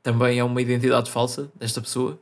[0.02, 2.18] também é uma identidade falsa desta pessoa?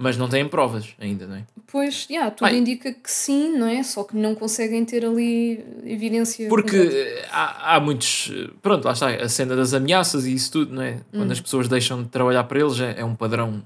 [0.00, 1.44] Mas não têm provas ainda, não é?
[1.66, 2.56] Pois, yeah, tudo Ai.
[2.56, 3.82] indica que sim, não é?
[3.82, 6.48] Só que não conseguem ter ali evidência.
[6.48, 8.30] Porque há, há muitos.
[8.62, 11.00] Pronto, lá está, a cena das ameaças e isso tudo, não é?
[11.10, 11.32] Quando hum.
[11.32, 13.62] as pessoas deixam de trabalhar para eles é, é um padrão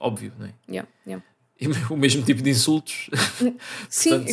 [0.00, 0.52] óbvio, não é?
[0.68, 1.24] Yeah, yeah.
[1.60, 3.10] E o mesmo tipo de insultos.
[3.88, 4.24] sim,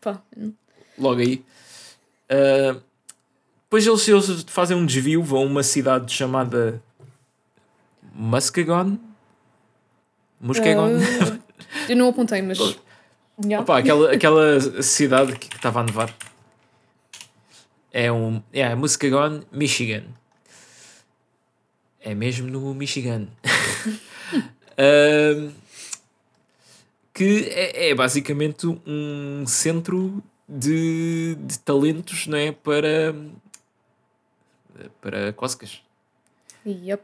[0.00, 0.22] Pá.
[0.98, 1.44] logo aí.
[2.30, 2.80] Uh,
[3.64, 6.82] depois eles, eles fazem um desvio, vão a uma cidade chamada
[8.14, 8.98] Muskegon
[10.40, 10.96] Muskegon.
[10.96, 11.38] Uh,
[11.88, 12.58] eu não apontei, mas.
[13.44, 13.60] yeah.
[13.60, 16.14] Opa, aquela, aquela cidade que estava a nevar.
[17.92, 18.42] É um.
[18.52, 20.04] É yeah, Muskegon, Michigan.
[22.00, 23.28] É mesmo no Michigan.
[24.78, 25.52] uh,
[27.12, 32.52] que é, é, basicamente um centro de, de talentos não é?
[32.52, 33.14] para,
[35.00, 35.82] para cócegas.
[36.66, 37.02] Yep.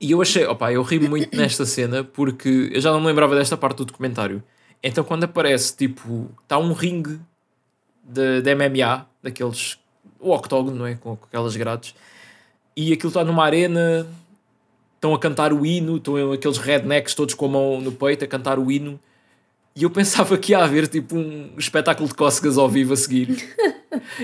[0.00, 3.34] E eu achei, opa, eu ri muito nesta cena porque eu já não me lembrava
[3.34, 4.42] desta parte do documentário.
[4.82, 7.20] Então quando aparece, tipo, está um ringue
[8.04, 9.78] de, de MMA, daqueles,
[10.20, 10.94] o octógono, não é?
[10.94, 11.94] Com, com aquelas grades,
[12.76, 14.06] e aquilo está numa arena,
[14.98, 18.28] estão a cantar o hino, estão aqueles rednecks todos com a mão no peito a
[18.28, 18.98] cantar o hino.
[19.74, 23.28] E eu pensava que ia haver tipo um espetáculo de cócegas ao vivo a seguir.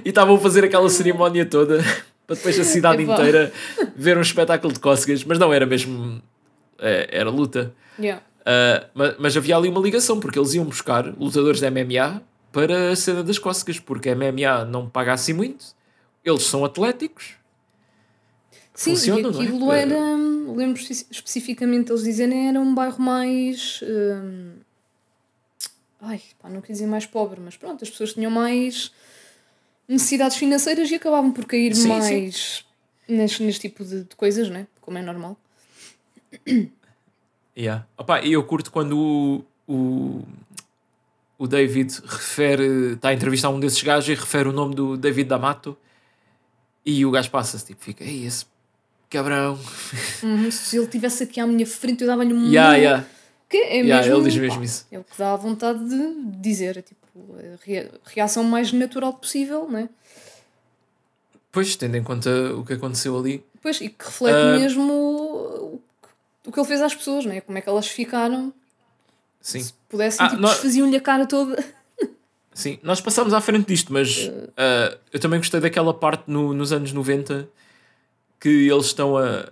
[0.05, 1.79] e estavam a fazer aquela cerimónia toda
[2.27, 3.53] para depois a cidade inteira
[3.95, 6.21] ver um espetáculo de cócegas, mas não era mesmo.
[6.79, 7.73] É, era luta.
[7.99, 8.21] Yeah.
[8.41, 12.21] Uh, mas, mas, havia ali uma ligação, porque eles iam buscar lutadores de MMA
[12.53, 15.67] para a cena das cócegas, porque a MMA não paga assim muito,
[16.25, 17.35] eles são atléticos.
[18.75, 19.83] Sim, Funciona, e aquilo é?
[19.83, 20.17] era,
[20.55, 23.81] lembro especificamente eles dizerem, era um bairro mais.
[23.85, 24.55] Hum,
[26.01, 28.91] ai, pá, não quer dizer mais pobre, mas pronto, as pessoas tinham mais
[29.89, 32.65] necessidades financeiras e acabavam por cair sim, mais sim.
[33.07, 34.67] Neste, neste tipo de, de, coisas, né?
[34.81, 35.39] Como é normal.
[37.57, 37.87] Yeah.
[37.97, 40.25] Opa, eu curto quando o, o,
[41.39, 45.29] o David refere, está a entrevistar um desses gajos e refere o nome do David
[45.29, 45.79] D'Amato
[46.85, 48.47] e o gajo passa-se, tipo, fica, ei, esse
[49.15, 49.59] cabrão.
[50.23, 52.47] Uhum, se ele estivesse aqui à minha frente, eu dava-lhe um.
[52.49, 53.07] Yeah, yeah.
[53.49, 54.87] Que é yeah, mesmo, ele diz mesmo pá, isso.
[54.91, 59.69] É o que dá a vontade de dizer, é tipo, a reação mais natural possível,
[59.71, 59.89] não é?
[61.53, 63.45] Pois, tendo em conta o que aconteceu ali.
[63.63, 64.61] Pois, e que reflete uh...
[64.61, 65.83] mesmo o,
[66.47, 67.41] o que ele fez às pessoas, não é?
[67.41, 68.53] Como é que elas ficaram.
[69.41, 69.61] Sim.
[69.61, 70.53] Se pudessem, ah, tipo, nós...
[70.53, 71.63] desfaziam-lhe a cara toda.
[72.53, 76.73] Sim, nós passámos à frente disto, mas uh, eu também gostei daquela parte no, nos
[76.73, 77.49] anos 90
[78.41, 79.49] que eles estão a,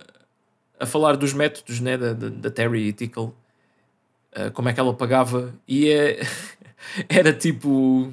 [0.79, 4.93] a falar dos métodos né, da, da, da Terry Tickle, uh, como é que ela
[4.93, 6.21] pagava, e é,
[7.09, 8.11] era tipo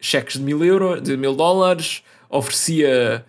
[0.00, 3.24] cheques de mil euros, de mil dólares, oferecia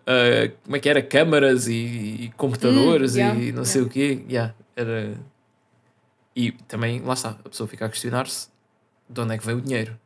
[0.00, 3.88] uh, como é que era, câmaras e, e computadores hum, yeah, e não sei o
[3.88, 4.24] quê.
[4.28, 5.14] Yeah, era...
[6.34, 8.48] E também, lá está, a pessoa fica a questionar-se
[9.08, 9.98] de onde é que vem o dinheiro.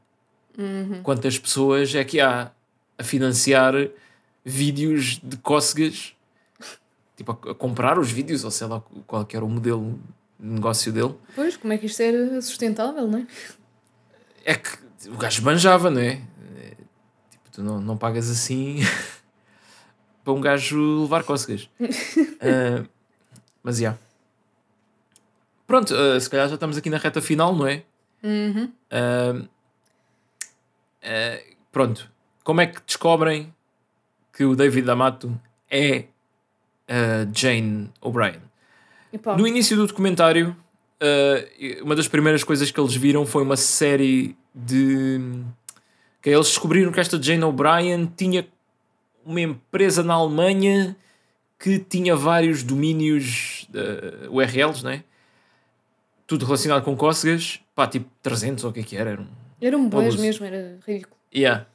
[0.57, 1.03] Uhum.
[1.03, 2.51] Quantas pessoas é que há
[2.97, 3.75] a financiar
[4.45, 6.15] vídeos de cócegas,
[7.17, 9.99] tipo a, a comprar os vídeos, ou sei lá qual que era o modelo
[10.39, 11.15] de negócio dele.
[11.35, 13.27] Pois, como é que isto era sustentável, não é?
[14.45, 16.17] é que o gajo banjava, não é?
[17.31, 18.81] Tipo, tu não, não pagas assim
[20.23, 21.69] para um gajo levar cócegas.
[21.81, 22.87] uh,
[23.63, 23.81] mas já.
[23.83, 23.99] Yeah.
[25.67, 27.83] pronto, uh, se calhar já estamos aqui na reta final, não é?
[28.23, 28.73] Uhum.
[28.91, 29.49] Uh,
[31.73, 32.11] pronto,
[32.43, 33.55] como é que descobrem
[34.33, 35.39] que o David D'Amato
[35.71, 36.07] é
[36.89, 38.41] a Jane O'Brien?
[39.37, 40.57] No início do documentário,
[41.83, 45.21] uma das primeiras coisas que eles viram foi uma série de.
[46.21, 48.47] que eles descobriram que esta Jane O'Brien tinha
[49.25, 50.97] uma empresa na Alemanha
[51.59, 55.03] que tinha vários domínios uh, URLs, né?
[56.27, 59.11] Tudo relacionado com cócegas, pá, tipo 300 ou o que é que era.
[59.11, 59.29] Era um,
[59.61, 61.17] era um boés mesmo, era ridículo.
[61.35, 61.67] Yeah.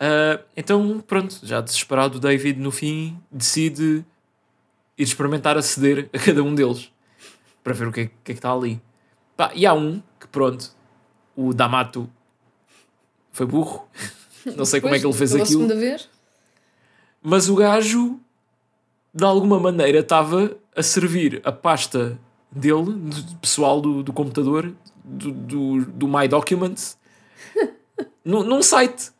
[0.00, 4.04] Uh, então, pronto, já desesperado, o David no fim decide
[4.96, 6.92] ir experimentar aceder a cada um deles
[7.64, 8.80] para ver o que é que, é que está ali.
[9.36, 10.70] Pá, e há um que, pronto,
[11.34, 12.10] o D'Amato
[13.32, 13.88] foi burro,
[14.56, 15.48] não sei como é que ele fez aquilo.
[15.48, 16.08] Segunda vez.
[17.22, 18.20] Mas o gajo,
[19.12, 22.18] de alguma maneira, estava a servir a pasta
[22.50, 24.72] dele, do pessoal do, do computador,
[25.04, 26.98] do, do, do My Documents,
[28.24, 29.15] num, num site.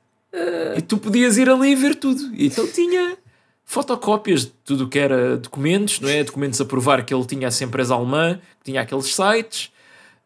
[0.76, 2.34] E tu podias ir ali e ver tudo.
[2.34, 3.16] E então tinha
[3.64, 6.22] fotocópias de tudo o que era documentos, não é?
[6.22, 9.72] Documentos a provar que ele tinha essa empresa alemã, que tinha aqueles sites.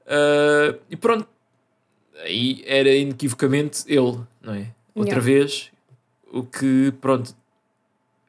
[0.06, 1.26] Uh, e pronto.
[2.22, 4.66] Aí era inequivocamente ele, não é?
[4.94, 5.24] Outra yeah.
[5.24, 5.70] vez,
[6.30, 7.34] o que, pronto,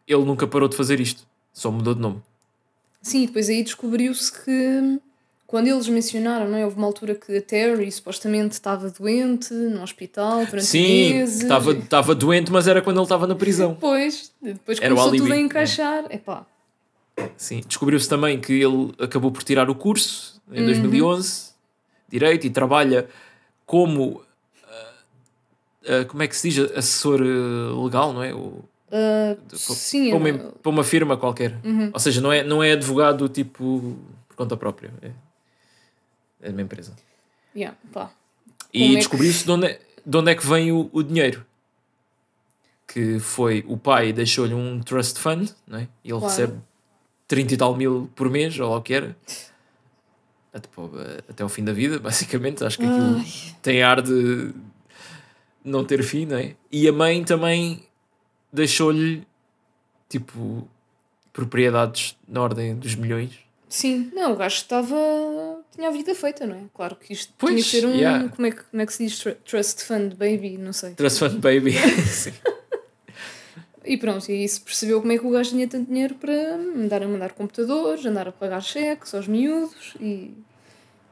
[0.07, 2.21] ele nunca parou de fazer isto, só mudou de nome.
[3.01, 4.99] Sim, depois aí descobriu-se que
[5.52, 6.64] quando eles mencionaram, não é?
[6.64, 11.41] Houve uma altura que a Terry supostamente estava doente no hospital durante Sim, meses.
[11.41, 13.74] Estava, estava doente, mas era quando ele estava na prisão.
[13.74, 16.06] Depois, depois era começou tudo a encaixar.
[16.10, 16.16] É.
[16.16, 16.45] Epá.
[17.36, 20.68] Sim, descobriu-se também que ele acabou por tirar o curso em uhum.
[20.68, 21.52] 2011,
[22.08, 23.10] Direito, e trabalha
[23.66, 24.22] como.
[24.64, 26.72] Uh, uh, como é que se diz?
[26.72, 28.34] Assessor uh, legal, não é?
[28.34, 31.58] O, Uh, sim, para, uma, para uma firma qualquer.
[31.64, 31.91] Uhum.
[31.93, 33.97] Ou seja, não é, não é advogado tipo
[34.28, 34.93] por conta própria.
[35.02, 35.12] É,
[36.41, 36.93] é uma empresa.
[37.55, 38.11] Yeah, pá.
[38.73, 41.45] E é descobriu-se de, onde é, de onde é que vem o, o dinheiro.
[42.87, 45.87] Que foi o pai deixou-lhe um trust fund, não é?
[46.03, 46.25] e ele claro.
[46.25, 46.59] recebe
[47.27, 49.15] 30 e tal mil por mês, ou lá o que era.
[50.53, 50.67] Até,
[51.29, 52.63] até ao fim da vida, basicamente.
[52.63, 53.55] Acho que aquilo Ai.
[53.61, 54.53] tem ar de
[55.63, 56.55] não ter fim, não é?
[56.71, 57.83] E a mãe também
[58.51, 59.25] deixou-lhe
[60.09, 60.67] tipo
[61.31, 63.39] propriedades na ordem dos milhões.
[63.69, 64.95] Sim, não, o gajo estava.
[65.74, 66.63] Tinha a vida feita, não é?
[66.74, 67.95] Claro que isto pois, tinha que ser um.
[67.95, 68.30] Yeah.
[68.30, 69.24] Como, é que, como é que se diz?
[69.45, 70.93] Trust Fund Baby, não sei.
[70.95, 71.74] Trust Fund Baby,
[72.05, 72.34] sim.
[73.84, 77.01] E pronto, e isso percebeu como é que o gajo tinha tanto dinheiro para andar
[77.01, 80.34] a mandar computadores, andar a pagar cheques aos miúdos e.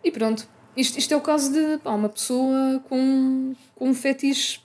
[0.03, 0.47] E pronto.
[0.77, 4.61] Isto, isto é o caso de pá, uma pessoa com, com um fetiche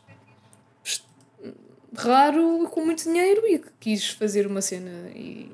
[1.96, 5.50] raro com muito dinheiro e que quis fazer uma cena e.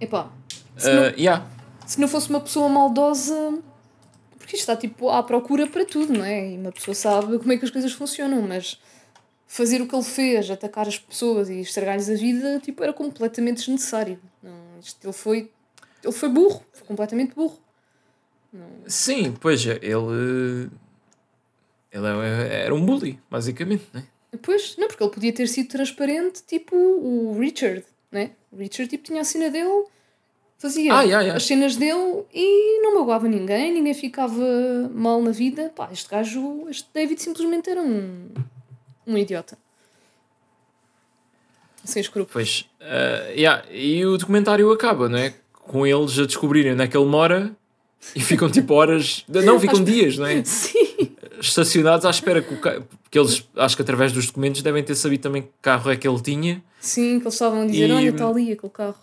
[0.00, 0.30] Epá.
[0.76, 1.53] Se, uh, não, yeah.
[1.86, 3.58] Se não fosse uma pessoa maldosa.
[4.38, 6.52] Porque isto está tipo à procura para tudo, não é?
[6.52, 8.78] E uma pessoa sabe como é que as coisas funcionam, mas
[9.46, 13.58] fazer o que ele fez, atacar as pessoas e estragar-lhes a vida, tipo, era completamente
[13.58, 14.20] desnecessário.
[14.42, 15.50] Não, isto, ele foi.
[16.02, 17.58] Ele foi burro, foi completamente burro.
[18.52, 18.66] Não...
[18.86, 20.70] Sim, pois ele.
[21.90, 24.04] Ele é, era um bully, basicamente, não é?
[24.42, 28.32] Pois, não, porque ele podia ter sido transparente, tipo o Richard, né?
[28.50, 29.84] O Richard tipo, tinha a cena dele,
[30.64, 34.42] fazia ah, as cenas dele e não magoava ninguém, ninguém ficava
[34.94, 35.70] mal na vida.
[35.76, 38.28] Pá, este gajo, este David simplesmente era um,
[39.06, 39.58] um idiota.
[41.84, 42.32] Sem escrúpulos.
[42.32, 43.62] Pois, uh, yeah.
[43.70, 45.34] e o documentário acaba, não é?
[45.52, 47.54] Com eles a descobrirem onde é que ele mora
[48.16, 50.42] e ficam tipo horas, não, ficam dias, não é?
[50.44, 54.82] Sim estacionados à espera que o carro, porque eles acho que através dos documentos devem
[54.82, 56.62] ter sabido também que carro é que ele tinha.
[56.80, 58.96] Sim, que eles estavam a dizer, e, olha, está ali aquele carro.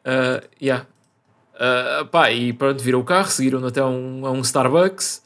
[0.00, 0.86] Uh, yeah.
[1.54, 5.22] Uh, pá, e pronto, viram o carro, seguiram até um, a um Starbucks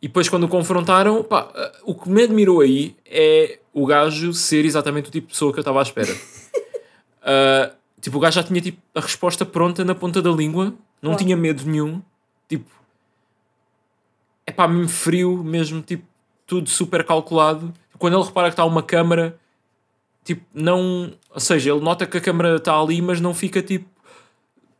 [0.00, 4.32] e depois quando o confrontaram, pá, uh, o que me admirou aí é o gajo
[4.32, 6.12] ser exatamente o tipo de pessoa que eu estava à espera.
[6.12, 11.16] uh, tipo, o gajo já tinha tipo, a resposta pronta na ponta da língua, não
[11.16, 12.00] tinha medo nenhum.
[12.48, 12.70] Tipo,
[14.46, 16.04] é pá, mesmo frio, mesmo tipo,
[16.46, 17.74] tudo super calculado.
[17.98, 19.36] Quando ele repara que está uma câmara,
[20.24, 21.12] tipo, não.
[21.30, 23.88] Ou seja, ele nota que a câmara está ali, mas não fica tipo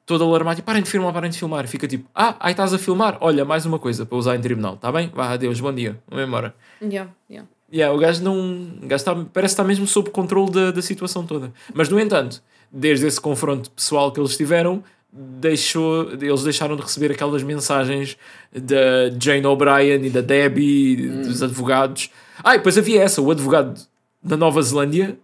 [0.09, 0.57] todo alarmado.
[0.57, 1.69] Tipo, parem de filmar, parem de filmar.
[1.69, 3.19] Fica tipo, ah, aí estás a filmar.
[3.21, 5.13] Olha, mais uma coisa para usar em tribunal, está bem?
[5.15, 6.55] Vá, adeus, bom dia, vamos embora.
[6.83, 7.47] Yeah, yeah.
[7.71, 8.35] Yeah, o gajo não.
[8.83, 11.53] O gajo está, parece estar mesmo sob controle da, da situação toda.
[11.75, 12.43] Mas, no entanto,
[12.73, 14.83] desde esse confronto pessoal que eles tiveram,
[15.13, 18.17] deixou, eles deixaram de receber aquelas mensagens
[18.51, 21.23] da Jane O'Brien e da Debbie, hum.
[21.23, 22.11] dos advogados.
[22.43, 23.79] Ah, e depois havia essa, o advogado
[24.23, 25.19] da Nova Zelândia.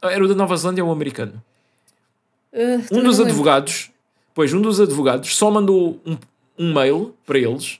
[0.00, 1.42] Era o da Nova Zelândia ou o americano?
[2.50, 3.90] Uh, um dos advogados,
[4.40, 6.16] depois um dos advogados só mandou um,
[6.58, 7.78] um mail para eles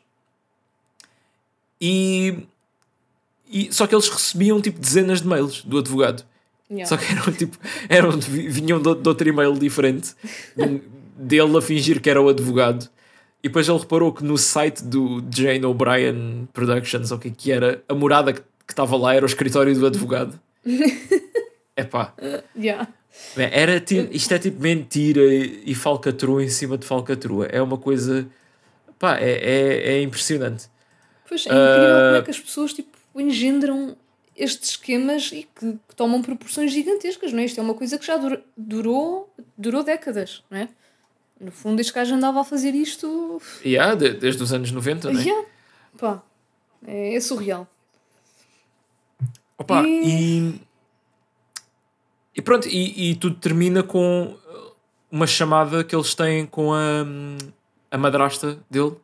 [1.81, 2.41] e,
[3.51, 6.23] e só que eles recebiam tipo dezenas de mails do advogado.
[6.71, 6.87] Yeah.
[6.87, 7.59] Só que eram tipo,
[7.89, 10.15] eram, vinham de, de outro e-mail diferente
[11.17, 12.91] dele a fingir que era o advogado.
[13.43, 17.51] E depois ele reparou que no site do Jane O'Brien Productions, ou o que que
[17.51, 20.39] era, a morada que estava lá era o escritório do advogado.
[21.81, 22.15] é pá.
[22.19, 22.89] Uh, yeah.
[23.37, 27.47] Era, tipo, isto é tipo mentira e falcatrua em cima de falcatrua.
[27.47, 28.29] É uma coisa.
[28.99, 30.69] Pá, é, é, é impressionante.
[31.29, 33.97] Pois é incrível uh, como é que as pessoas tipo, engendram
[34.37, 37.45] estes esquemas e que, que, tomam proporções gigantescas, não é?
[37.45, 40.69] Isto é uma coisa que já durou, durou, durou décadas, não é?
[41.41, 43.41] No fundo, este gajo andava a fazer isto.
[43.65, 45.25] Yeah, de, desde os anos 90, não é?
[45.25, 45.47] Yeah.
[45.99, 46.23] Pá,
[46.87, 47.69] é, é surreal.
[49.59, 50.39] Opa, e...
[50.39, 50.61] e...
[52.41, 54.35] e pronto, e, e, tudo termina com
[55.11, 57.05] uma chamada que eles têm com a,
[57.91, 58.97] a madrasta dele,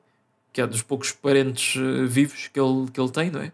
[0.55, 3.53] que é dos poucos parentes eh, vivos que ele, que ele tem, não é?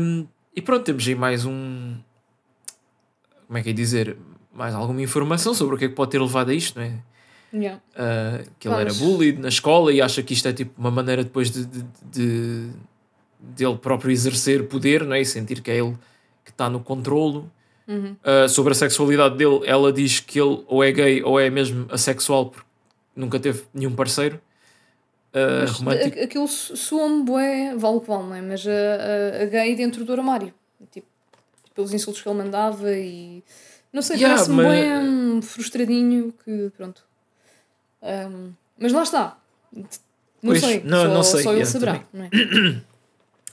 [0.00, 1.96] Um, e pronto, temos aí mais um.
[3.46, 4.16] Como é que é dizer?
[4.50, 6.98] Mais alguma informação sobre o que é que pode ter levado a isto, não é?
[7.52, 7.82] Yeah.
[7.92, 11.22] Uh, que ele era bullied na escola e acha que isto é tipo uma maneira
[11.22, 12.70] depois de, de, de,
[13.40, 15.20] de ele próprio exercer poder não é?
[15.20, 15.96] e sentir que é ele
[16.42, 17.50] que está no controlo.
[17.88, 18.16] Uhum.
[18.24, 21.86] Uh, sobre a sexualidade dele, ela diz que ele ou é gay ou é mesmo
[21.90, 22.66] assexual porque
[23.14, 24.40] nunca teve nenhum parceiro.
[25.32, 26.18] Uh, romântico.
[26.18, 28.40] Aquilo soa-me bué, vale o que vale, não é?
[28.40, 30.52] Mas a, a, a, gay dentro do armário.
[30.90, 31.06] Tipo,
[31.74, 33.42] pelos insultos que ele mandava e.
[33.92, 34.66] Não sei, yeah, parece-me mas...
[34.66, 36.70] bué um frustradinho que.
[36.76, 37.04] Pronto.
[38.02, 39.38] Um, mas lá está.
[39.74, 39.86] Não
[40.42, 40.82] pois, sei.
[40.82, 41.42] Não, só, não sei.
[41.42, 42.30] Só ele yeah, saberá, não é?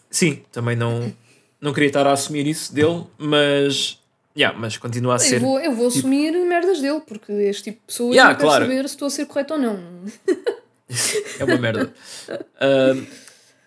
[0.10, 1.12] Sim, também não,
[1.60, 4.02] não queria estar a assumir isso dele, mas.
[4.36, 5.36] Yeah, mas continua a ser.
[5.36, 6.00] Eu vou, eu vou tipo...
[6.00, 8.66] assumir merdas dele, porque este tipo de pessoa yeah, não claro.
[8.66, 9.80] saber se estou a ser correto ou não.
[11.40, 11.94] é uma merda.
[12.30, 13.08] uh,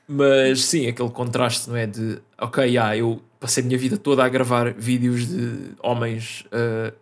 [0.08, 1.86] mas sim, aquele contraste, não é?
[1.86, 6.92] De ok, yeah, eu passei a minha vida toda a gravar vídeos de homens uh,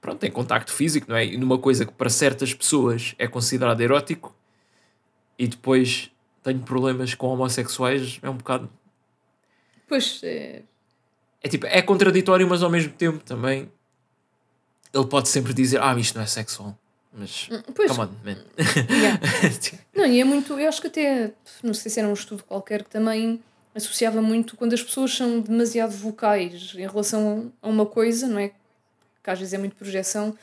[0.00, 1.26] pronto, em contacto físico, não é?
[1.26, 4.34] E numa coisa que para certas pessoas é considerado erótico
[5.38, 6.10] e depois
[6.42, 8.70] tenho problemas com homossexuais, é um bocado.
[9.88, 10.62] Pois é.
[11.42, 13.70] É tipo, é contraditório, mas ao mesmo tempo também
[14.94, 16.78] ele pode sempre dizer: Ah, isto não é sexual.
[17.12, 18.38] Mas, hum, pois, come on, man.
[18.90, 19.20] Yeah.
[19.94, 21.32] não, e é muito, eu acho que até,
[21.62, 23.42] não sei se era um estudo qualquer que também
[23.74, 28.52] associava muito quando as pessoas são demasiado vocais em relação a uma coisa, não é?
[29.22, 30.34] Que às vezes é muito projeção,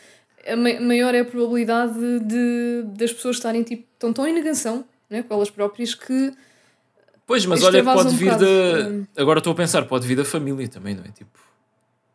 [0.47, 5.23] a maior é a probabilidade de, das pessoas estarem tipo, tão, tão em negação né,
[5.23, 6.33] com elas próprias que.
[7.29, 8.89] Pois, mas olha, pode um vir da.
[8.89, 9.05] Hum.
[9.15, 11.09] Agora estou a pensar, pode vir da família também, não é?
[11.09, 11.29] Tipo,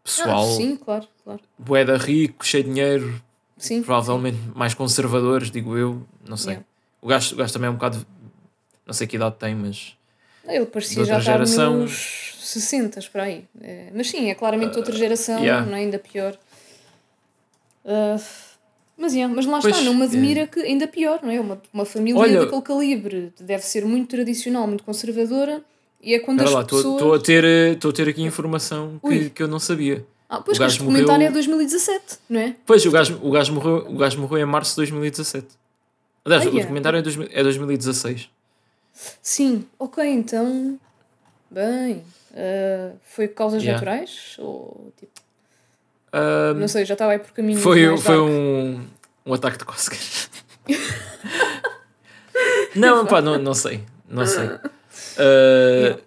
[0.03, 0.43] pessoal.
[0.43, 1.41] Ah, sim, claro, claro.
[1.57, 3.23] Boeda rico, cheio de dinheiro,
[3.57, 4.53] sim, provavelmente sim.
[4.57, 6.55] mais conservadores, digo eu, não sei.
[6.55, 6.67] Yeah.
[7.01, 8.05] O, gajo, o gajo também é um bocado.
[8.85, 9.97] Não sei que idade tem, mas.
[10.49, 11.83] Ele parecia já geração...
[11.83, 13.45] nos 60 para aí.
[13.61, 15.65] É, mas sim, é claramente outra geração, yeah.
[15.65, 15.81] não é?
[15.83, 16.37] ainda pior.
[17.85, 18.21] Uh,
[18.97, 20.47] mas, yeah, mas lá pois, está, não me admira é.
[20.47, 21.41] que ainda pior, não é?
[21.41, 25.63] Uma, uma família Olha, daquele calibre deve ser muito tradicional, muito conservadora,
[26.01, 26.85] e é quando as lá, pessoas...
[26.85, 30.05] Estou a, ter, a ter aqui informação que, que eu não sabia.
[30.29, 31.11] Ah, pois o que este morreu...
[31.11, 32.57] é 2017, não é?
[32.65, 35.47] Pois, o gajo, o, gajo morreu, o gajo morreu em março de 2017.
[36.25, 38.31] Aliás, ah, o documentário é, dois, é 2016.
[39.21, 40.79] Sim, ok, então...
[41.51, 42.03] Bem...
[42.35, 43.79] Uh, foi causas yeah.
[43.79, 44.37] naturais?
[44.41, 45.24] Ou tipo...
[46.15, 47.59] Um, não sei, já estava aí por caminho.
[47.59, 48.87] Foi, foi um,
[49.27, 50.31] um ataque de cócegas.
[52.77, 53.85] não, pá, não, não sei.
[54.09, 54.47] Não sei.
[54.47, 56.01] Uh,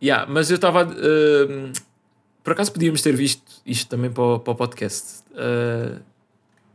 [0.00, 0.30] yeah.
[0.30, 0.84] mas eu estava.
[0.84, 1.72] Uh,
[2.44, 5.24] por acaso podíamos ter visto isto também para o, para o podcast.
[5.32, 6.00] Uh,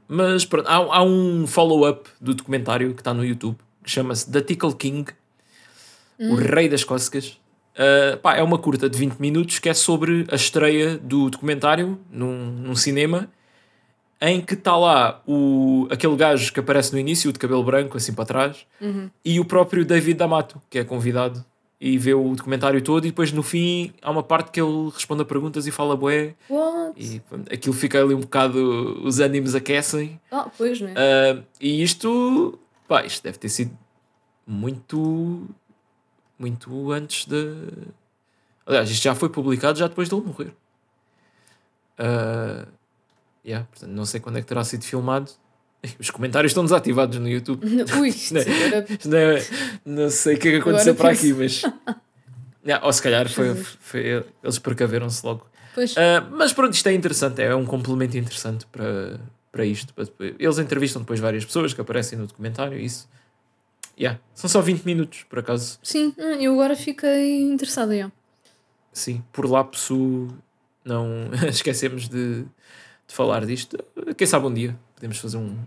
[0.07, 4.41] mas pronto, há, há um follow-up do documentário que está no YouTube que chama-se The
[4.41, 5.09] Tickle King,
[6.19, 6.33] hum.
[6.33, 7.39] o rei das cócegas.
[7.73, 11.99] Uh, pá, é uma curta de 20 minutos que é sobre a estreia do documentário
[12.11, 13.29] num, num cinema
[14.21, 18.13] em que está lá o, aquele gajo que aparece no início, de cabelo branco, assim
[18.13, 19.09] para trás, uhum.
[19.23, 21.43] e o próprio David D'Amato, que é convidado
[21.83, 25.23] e vê o documentário todo, e depois no fim há uma parte que ele responde
[25.23, 26.35] a perguntas e fala bué.
[26.49, 26.93] What?
[26.95, 27.21] E
[27.53, 29.01] aquilo fica ali um bocado.
[29.03, 30.17] Os ânimos aquecem.
[30.31, 30.93] Ah, pois, né?
[30.93, 32.57] Uh, e isto.
[32.87, 33.77] Pá, isto deve ter sido
[34.47, 35.45] muito
[36.43, 37.55] muito antes de.
[38.65, 40.53] Aliás, isto já foi publicado já depois de ele morrer.
[41.99, 42.67] Uh,
[43.45, 45.31] yeah, portanto, não sei quando é que terá sido filmado.
[45.99, 47.65] Os comentários estão desativados no YouTube.
[47.99, 48.45] Ui, isto é,
[49.05, 49.47] não, é,
[49.85, 51.63] não sei o que é que aconteceu para aqui, mas.
[52.65, 55.45] yeah, ou se calhar foi, foi eles precaveram-se logo.
[55.77, 59.19] Uh, mas pronto, isto é interessante, é um complemento interessante para,
[59.51, 59.93] para isto.
[60.37, 63.07] Eles entrevistam depois várias pessoas que aparecem no documentário isso.
[63.99, 64.19] Yeah.
[64.33, 65.79] São só 20 minutos, por acaso.
[65.83, 67.93] Sim, hum, eu agora fiquei interessada.
[67.93, 68.13] Yeah.
[68.91, 70.27] Sim, por lapso
[70.83, 73.77] não esquecemos de, de falar disto.
[74.17, 75.57] Quem sabe um dia podemos fazer um,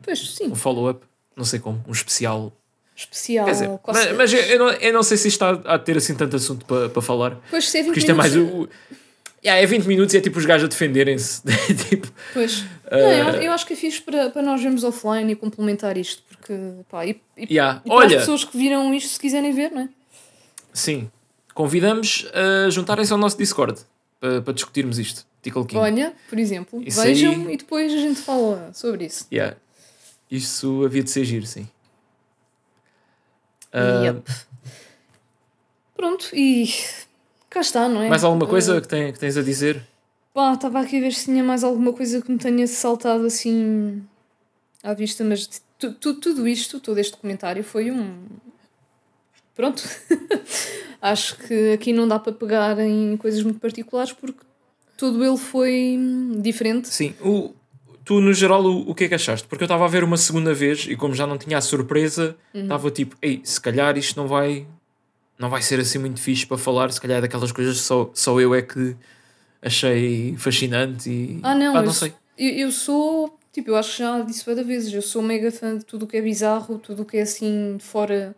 [0.43, 1.05] um follow-up,
[1.37, 2.53] não sei como, um especial.
[2.97, 3.45] Especial.
[3.47, 6.37] Dizer, mas, mas eu, não, eu não sei se isto está a ter assim tanto
[6.37, 7.39] assunto para, para falar.
[7.51, 8.35] Pois, se é 20 porque isto minutos.
[8.35, 8.69] é mais o.
[9.45, 11.43] Yeah, é 20 minutos e é tipo os gajos a defenderem-se.
[11.89, 12.61] tipo, pois.
[12.61, 15.99] Uh, não, eu, eu, acho que é fixe para, para nós vermos offline e complementar
[15.99, 16.23] isto.
[16.47, 17.81] Porque, pá, e, e, yeah.
[17.85, 19.89] e para Olha, as pessoas que viram isto, se quiserem ver, não é?
[20.73, 21.11] Sim.
[21.53, 23.81] Convidamos a juntarem-se ao nosso Discord
[24.21, 25.27] para, para discutirmos isto.
[25.75, 27.55] Olha, por exemplo, isso vejam aí...
[27.55, 29.27] e depois a gente fala sobre isso.
[29.33, 29.57] Yeah.
[30.31, 31.69] Isso havia de ser giro, sim.
[33.73, 34.05] Uh...
[34.05, 34.33] Yep.
[35.97, 36.69] Pronto, e
[37.49, 38.09] cá está, não é?
[38.09, 38.83] Mais alguma coisa uh...
[38.83, 39.87] que, tem, que tens a dizer?
[40.35, 44.05] Pá, estava aqui a ver se tinha mais alguma coisa que me tenha saltado assim
[44.83, 45.47] à vista, mas
[45.79, 48.25] tu, tu, tudo isto, todo este comentário foi um.
[49.55, 49.83] Pronto.
[51.01, 54.41] Acho que aqui não dá para pegar em coisas muito particulares porque
[54.97, 55.99] tudo ele foi
[56.41, 56.89] diferente.
[56.89, 57.55] Sim, o,
[58.05, 59.47] tu no geral o, o que é que achaste?
[59.47, 62.37] Porque eu estava a ver uma segunda vez e como já não tinha a surpresa,
[62.55, 62.63] uhum.
[62.63, 62.93] estava uhum.
[62.93, 64.67] tipo, ei, se calhar isto não vai
[65.39, 68.41] não vai ser assim muito fixe para falar, se calhar é daquelas coisas só, só
[68.41, 68.97] eu é que
[69.61, 72.15] achei fascinante e ah não, não eu, sei.
[72.39, 75.79] Eu, eu sou tipo, eu acho que já disse várias vezes, eu sou mega fã
[75.79, 78.37] de tudo o que é bizarro, tudo o que é assim fora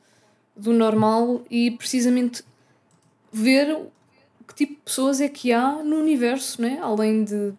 [0.57, 2.45] do normal e precisamente
[3.33, 3.77] ver
[4.47, 6.79] que tipo de pessoas é que há no universo, né?
[6.81, 7.53] além de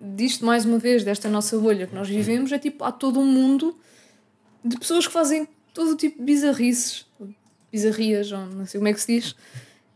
[0.00, 3.26] disto mais uma vez, desta nossa bolha que nós vivemos, é tipo, há todo um
[3.26, 3.76] mundo
[4.64, 7.06] de pessoas que fazem todo o tipo de bizarrices,
[7.72, 9.36] bizarrias, ou não sei como é que se diz.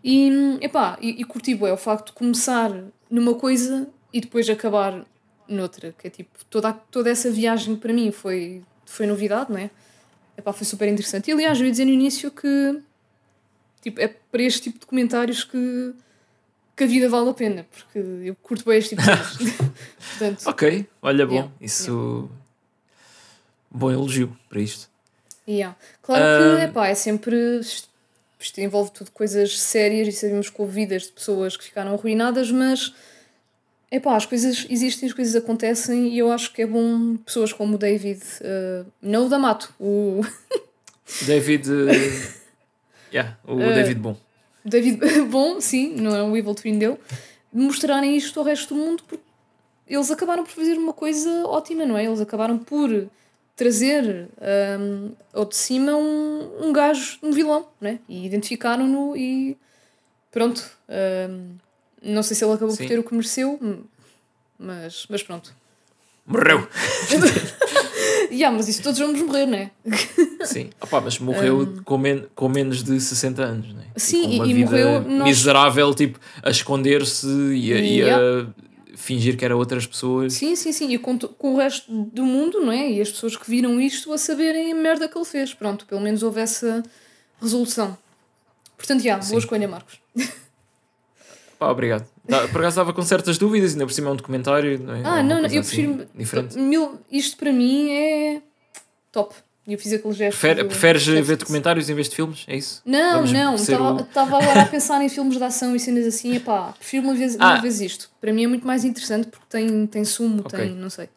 [0.03, 2.73] E, epá, e, e curti é o facto de começar
[3.09, 5.07] numa coisa e depois acabar
[5.49, 9.70] noutra, que é tipo, toda, toda essa viagem para mim foi, foi novidade, não é?
[10.36, 11.28] Epá, foi super interessante.
[11.28, 12.80] E aliás, eu ia dizer no início que
[13.84, 15.95] tipo, é para este tipo de comentários que,
[16.74, 19.53] que a vida vale a pena, porque eu curto bem este tipo de.
[20.11, 21.92] Portanto, ok, olha, bom, yeah, isso.
[21.92, 22.45] Yeah.
[23.70, 24.88] Bom elogio para isto.
[25.47, 25.76] Yeah.
[26.01, 27.61] Claro que epá, é sempre.
[28.38, 32.51] Isto envolve tudo coisas sérias e sabemos que houve vidas de pessoas que ficaram arruinadas,
[32.51, 32.95] mas
[33.95, 37.76] epá, as coisas existem, as coisas acontecem e eu acho que é bom pessoas como
[37.76, 40.22] o David, uh, não o D'Amato, o.
[41.26, 41.70] David.
[41.70, 42.34] Uh,
[43.12, 44.16] yeah, o uh, David Bom.
[44.64, 44.99] David
[45.30, 46.99] Bom, sim, não é um Evil Twin dele,
[47.53, 49.24] mostrarem isto ao resto do mundo porque
[49.86, 52.05] eles acabaram por fazer uma coisa ótima, não é?
[52.05, 53.09] Eles acabaram por
[53.55, 54.28] trazer
[54.80, 58.01] um, ao de cima um, um gajo, um vilão, né?
[58.09, 59.57] E identificaram-no e
[60.32, 60.68] pronto.
[61.30, 61.64] Um,
[62.05, 62.84] não sei se ele acabou Sim.
[62.84, 63.59] por ter o que mereceu,
[64.59, 65.55] mas, mas pronto.
[66.26, 66.66] Morreu!
[68.30, 69.70] yeah, mas isso todos vamos morrer, não é?
[70.44, 71.82] Sim, Opa, mas morreu um...
[71.82, 73.84] com, men com menos de 60 anos, não é?
[73.96, 75.00] Sim, e, uma e vida morreu.
[75.02, 75.28] Nós...
[75.28, 78.46] Miserável, tipo, a esconder-se e, a, e a
[78.96, 80.32] fingir que era outras pessoas.
[80.32, 80.92] Sim, sim, sim.
[80.92, 82.90] E com, com o resto do mundo, não é?
[82.90, 85.52] E as pessoas que viram isto a saberem a merda que ele fez.
[85.52, 86.82] Pronto, pelo menos houve essa
[87.40, 87.96] resolução.
[88.76, 90.00] Portanto, já, boa escolha, Marcos.
[91.65, 92.07] Pá, obrigado.
[92.29, 94.79] Tá, por acaso estava com certas dúvidas, ainda por cima é um documentário.
[94.79, 95.03] Não é?
[95.05, 96.07] Ah, não, não, eu assim, prefiro.
[96.15, 96.57] Diferente.
[97.11, 98.43] Isto para mim é
[99.11, 99.35] top.
[99.67, 100.39] E eu fiz aquele gesto.
[100.39, 102.45] Prefer, preferes ver documentários em vez de filmes?
[102.47, 102.83] É isso?
[102.85, 103.55] Não, Vamos não.
[103.55, 104.37] Estava o...
[104.37, 106.35] agora a pensar em filmes de ação e cenas assim.
[106.35, 107.53] E pá, prefiro uma vez, ah.
[107.53, 108.11] uma vez isto.
[108.21, 110.67] Para mim é muito mais interessante porque tem, tem sumo, okay.
[110.67, 110.75] tem.
[110.75, 111.09] não sei.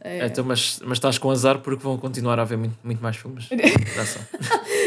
[0.00, 0.26] É...
[0.26, 3.46] Então, mas, mas estás com azar porque vão continuar a haver muito, muito mais filmes
[3.46, 3.54] de
[3.98, 4.22] ação.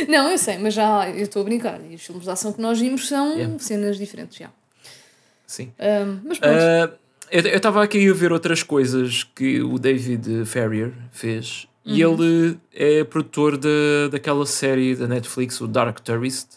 [0.08, 1.82] não, eu sei, mas já eu estou a brincar.
[1.90, 3.60] E os filmes de ação que nós vimos são yeah.
[3.60, 4.50] cenas diferentes já.
[5.48, 5.72] Sim.
[5.80, 6.56] Um, mas pronto.
[6.56, 6.98] Uh,
[7.32, 11.94] eu estava aqui a ver outras coisas que o David Ferrier fez uhum.
[11.94, 16.48] e ele é produtor de, daquela série da Netflix, o Dark Tourist.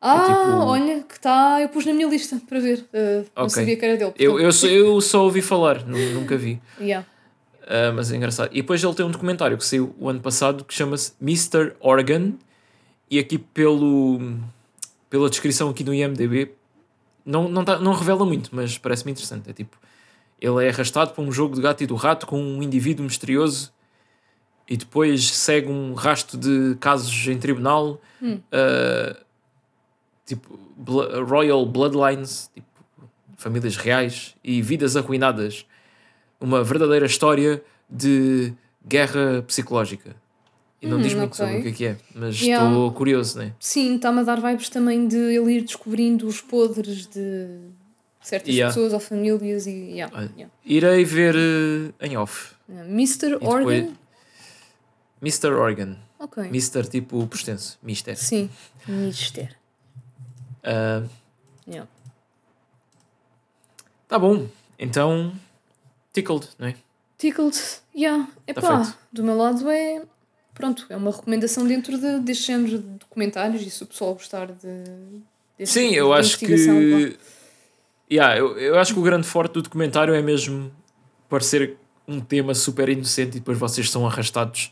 [0.00, 0.56] Ah, é tipo...
[0.66, 1.60] olha, que está.
[1.62, 2.80] Eu pus na minha lista para ver.
[2.92, 3.30] Uh, okay.
[3.36, 4.12] Não sabia que era dele.
[4.18, 6.60] Eu, eu, só, eu só ouvi falar, nunca vi.
[6.78, 7.06] Yeah.
[7.62, 8.50] Uh, mas é engraçado.
[8.52, 11.72] E depois ele tem um documentário que saiu o ano passado que chama-se Mr.
[11.80, 12.34] Organ.
[13.10, 14.18] E aqui pelo,
[15.08, 16.52] pela descrição aqui no IMDB
[17.24, 19.50] não, não, tá, não revela muito, mas parece-me interessante.
[19.50, 19.78] É tipo,
[20.40, 23.72] ele é arrastado para um jogo de gato e do rato com um indivíduo misterioso
[24.68, 28.40] e depois segue um rasto de casos em tribunal, hum.
[28.52, 29.24] uh,
[30.24, 30.58] tipo
[31.28, 32.66] Royal Bloodlines, tipo,
[33.36, 35.66] famílias reais e vidas arruinadas.
[36.40, 38.52] Uma verdadeira história de
[38.86, 40.16] guerra psicológica.
[40.84, 41.46] E não hum, diz muito okay.
[41.46, 42.68] sobre o que é que é, mas yeah.
[42.68, 43.54] estou curioso, né?
[43.58, 47.72] Sim, está-me a dar vibes também de ele ir descobrindo os podres de
[48.24, 48.74] certas yeah.
[48.74, 50.52] pessoas ou famílias e yeah, yeah.
[50.64, 53.38] irei ver uh, em off Mr.
[53.42, 53.94] Organ
[55.20, 55.52] Mr.
[55.52, 56.88] Organ ok Mr.
[56.88, 58.48] tipo por extenso Mister sim
[58.88, 59.54] Mister
[60.64, 61.06] uh,
[61.68, 61.86] yeah.
[64.08, 64.46] tá bom
[64.78, 65.34] então
[66.14, 66.74] tickled não é
[67.18, 67.58] tickled
[67.94, 70.02] yeah é tá do meu lado é
[70.54, 74.46] pronto é uma recomendação dentro de, deste género de documentários e se o pessoal gostar
[74.46, 77.16] de sim tipo eu acho que
[78.10, 80.70] Yeah, eu, eu acho que o grande forte do documentário é mesmo
[81.28, 81.76] parecer
[82.06, 84.70] um tema super inocente e depois vocês são arrastados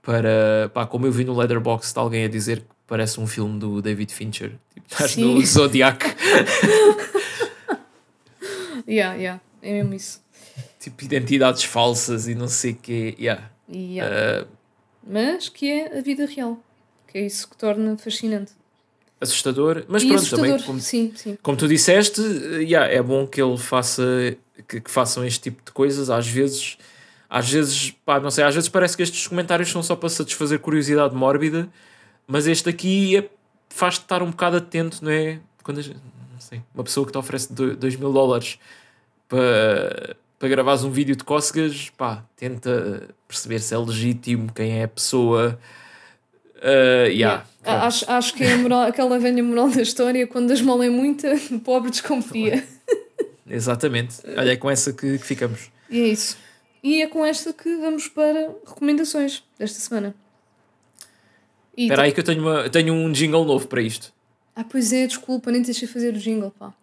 [0.00, 0.70] para.
[0.72, 3.82] Pá, como eu vi no Leatherbox de alguém a dizer que parece um filme do
[3.82, 4.52] David Fincher.
[4.72, 6.04] Tipo, estás no Zodiac.
[8.88, 10.22] yeah, yeah, é mesmo isso.
[10.78, 13.14] Tipo, identidades falsas e não sei o quê.
[13.18, 13.50] Yeah.
[13.68, 14.44] yeah.
[14.44, 14.48] Uh,
[15.06, 16.58] Mas que é a vida real.
[17.08, 18.52] Que é isso que torna fascinante
[19.22, 20.46] assustador, mas e pronto, assustador.
[20.46, 21.38] também como, sim, sim.
[21.40, 24.36] como tu disseste, yeah, é bom que ele faça
[24.68, 26.76] que, que, façam este tipo de coisas, às vezes,
[27.30, 30.58] às vezes, pá, não sei, às vezes parece que estes comentários são só para satisfazer
[30.58, 31.68] curiosidade mórbida,
[32.26, 33.28] mas este aqui é,
[33.68, 35.38] faz-te estar um bocado atento, não é?
[35.62, 38.58] Quando não sei, uma pessoa que te oferece 2 mil dólares
[39.28, 44.82] para, para gravares um vídeo de cócegas, pá, tenta perceber se é legítimo, quem é
[44.82, 45.56] a pessoa.
[46.56, 47.46] Uh, yeah.
[47.64, 47.86] yeah.
[47.86, 51.32] Acho, acho que é moral, aquela velha moral da história: quando a esmola é muita,
[51.52, 52.66] o pobre desconfia.
[53.48, 54.16] Exatamente.
[54.36, 55.70] Olha, é com essa que, que, ficamos.
[55.88, 56.36] E é isso.
[56.82, 60.12] E é com esta que vamos para recomendações desta semana.
[61.76, 64.12] Espera aí que eu tenho, uma, tenho um jingle novo para isto.
[64.56, 66.74] Ah, pois é, desculpa, nem deixei fazer o jingle, pá.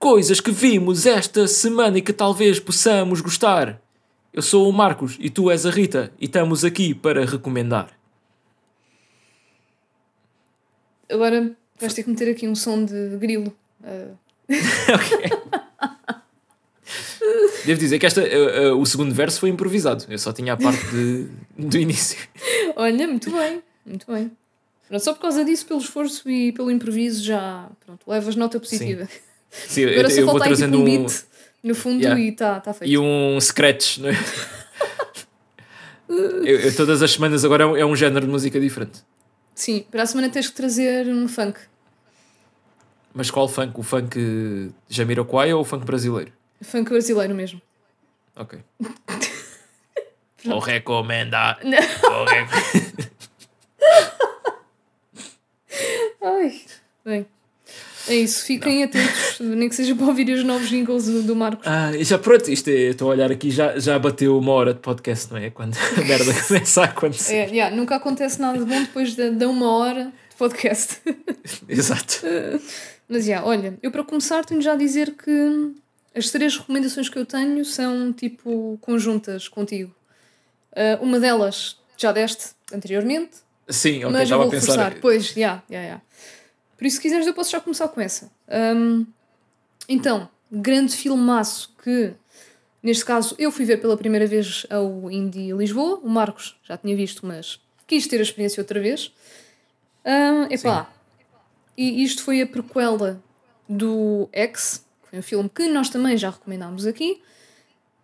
[0.00, 3.78] Coisas que vimos esta semana e que talvez possamos gostar.
[4.32, 7.90] Eu sou o Marcos e tu és a Rita e estamos aqui para recomendar.
[11.06, 13.54] Agora vais ter que meter aqui um som de grilo.
[13.82, 14.16] Uh...
[14.94, 15.38] ok.
[17.66, 20.06] Devo dizer que esta, uh, uh, o segundo verso foi improvisado.
[20.08, 21.28] Eu só tinha a parte de,
[21.58, 22.18] do início.
[22.74, 24.32] Olha, muito bem, muito bem.
[24.88, 29.04] Pronto, só por causa disso, pelo esforço e pelo improviso, já pronto, levas nota positiva.
[29.04, 31.24] Sim, Sim eu, eu, vou trazendo tipo, um, beat
[31.62, 32.20] no fundo yeah.
[32.20, 32.90] e está tá feito.
[32.90, 34.16] E um scratch, não é?
[36.08, 39.02] eu, eu, todas as semanas agora é um género de música diferente.
[39.54, 41.60] Sim, para a semana tens que trazer um funk.
[43.12, 43.78] Mas qual funk?
[43.78, 46.32] O funk Jamiroquai ou o funk brasileiro?
[46.62, 47.60] Funk brasileiro mesmo.
[48.36, 48.60] Ok.
[50.44, 51.60] Vou recomendar.
[52.00, 52.48] Vou rec...
[56.22, 56.60] Ai,
[57.04, 57.26] bem.
[58.10, 58.84] É isso, fiquem não.
[58.86, 61.66] atentos, nem que seja para ouvir os novos jingles do, do Marcos.
[61.66, 64.80] Ah, já pronto, isto é, estou a olhar aqui, já, já bateu uma hora de
[64.80, 65.50] podcast, não é?
[65.50, 67.34] Quando a merda começa a acontecer.
[67.34, 71.00] É, yeah, nunca acontece nada de bom depois de, de uma hora de podcast.
[71.68, 72.22] Exato.
[73.08, 75.72] Mas já, yeah, olha, eu para começar tenho já a dizer que
[76.14, 79.94] as três recomendações que eu tenho são tipo conjuntas contigo.
[80.72, 83.36] Uh, uma delas já deste anteriormente.
[83.68, 84.94] Sim, ok, estava a pensar.
[85.00, 86.00] Pois, já, já, já.
[86.80, 88.32] Por isso, se quiseres, eu posso já começar com essa.
[88.48, 89.04] Um,
[89.86, 92.14] então, grande filmaço que,
[92.82, 96.00] neste caso, eu fui ver pela primeira vez ao Indie Lisboa.
[96.02, 99.12] O Marcos já tinha visto, mas quis ter a experiência outra vez.
[100.06, 100.90] Um, epá, Sim.
[101.76, 103.22] e isto foi a prequela
[103.68, 107.20] do X, foi um filme que nós também já recomendámos aqui.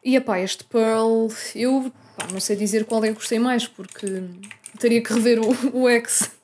[0.04, 4.06] E epá, este Pearl, eu pá, não sei dizer qual é que gostei mais, porque
[4.78, 6.35] teria que rever o, o X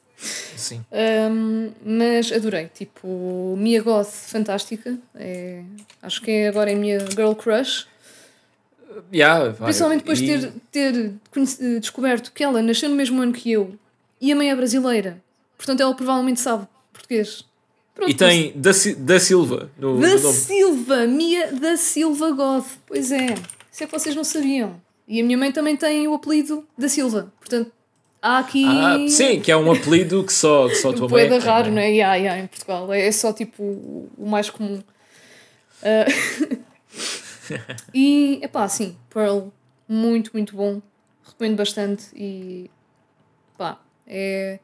[0.57, 0.85] Sim.
[0.93, 2.69] Um, mas adorei.
[2.73, 4.97] Tipo, Mia Goth, fantástica.
[5.15, 5.63] É,
[6.01, 7.87] acho que é agora é a minha girl crush.
[9.13, 10.39] Yeah, Principalmente depois de e...
[10.71, 13.75] ter, ter descoberto que ela nasceu no mesmo ano que eu
[14.21, 15.21] e a mãe é brasileira.
[15.57, 17.45] Portanto, ela provavelmente sabe português.
[17.95, 22.79] Pronto, e tem da, da Silva no, Da no Silva, Mia da Silva Goth.
[22.87, 23.35] Pois é,
[23.71, 24.81] isso é que vocês não sabiam.
[25.07, 27.33] E a minha mãe também tem o apelido da Silva.
[27.39, 27.71] Portanto,
[28.23, 28.65] Há aqui.
[28.65, 31.25] Ah, sim, que é um apelido que só, que só a tua mãe.
[31.25, 31.91] É raro, não é?
[31.91, 32.93] Yeah, yeah, em Portugal.
[32.93, 34.81] É só tipo o mais comum.
[35.83, 36.63] Uh...
[37.93, 39.49] e, é pá, sim, Pearl,
[39.89, 40.81] muito, muito bom.
[41.25, 42.71] Recomendo bastante e.
[43.59, 44.61] pá, é.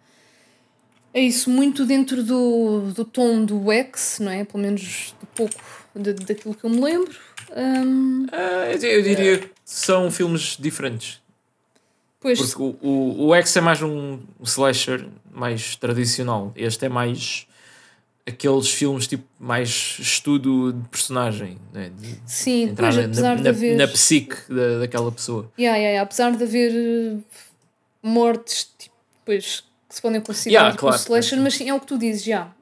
[1.12, 4.44] É isso, muito dentro do, do tom do X, não é?
[4.44, 5.54] Pelo menos de pouco
[5.96, 7.18] de, daquilo que eu me lembro.
[7.56, 8.26] Um...
[8.26, 11.20] Uh, eu diria que são filmes diferentes.
[12.20, 12.38] Pois.
[12.38, 16.52] Porque o, o, o X é mais um slasher mais tradicional.
[16.56, 17.46] Este é mais
[18.26, 21.90] aqueles filmes tipo mais estudo de personagem, né?
[21.96, 23.76] de Sim, entrar pois, apesar na, de haver...
[23.76, 25.50] na psique da, daquela pessoa.
[25.58, 26.02] Yeah, yeah, yeah.
[26.02, 27.16] Apesar de haver eh,
[28.02, 28.94] mortes tipo,
[29.24, 31.96] pois, que se podem considerar yeah, tipo, claro, slasher, mas sim, é o que tu
[31.96, 32.52] dizes, já.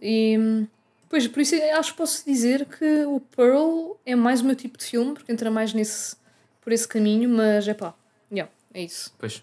[0.00, 0.66] E
[1.14, 4.76] Pois, por isso acho que posso dizer que o Pearl é mais o meu tipo
[4.76, 6.16] de filme, porque entra mais nesse,
[6.60, 7.94] por esse caminho, mas é pá,
[8.32, 9.14] yeah, é isso.
[9.18, 9.42] Pois,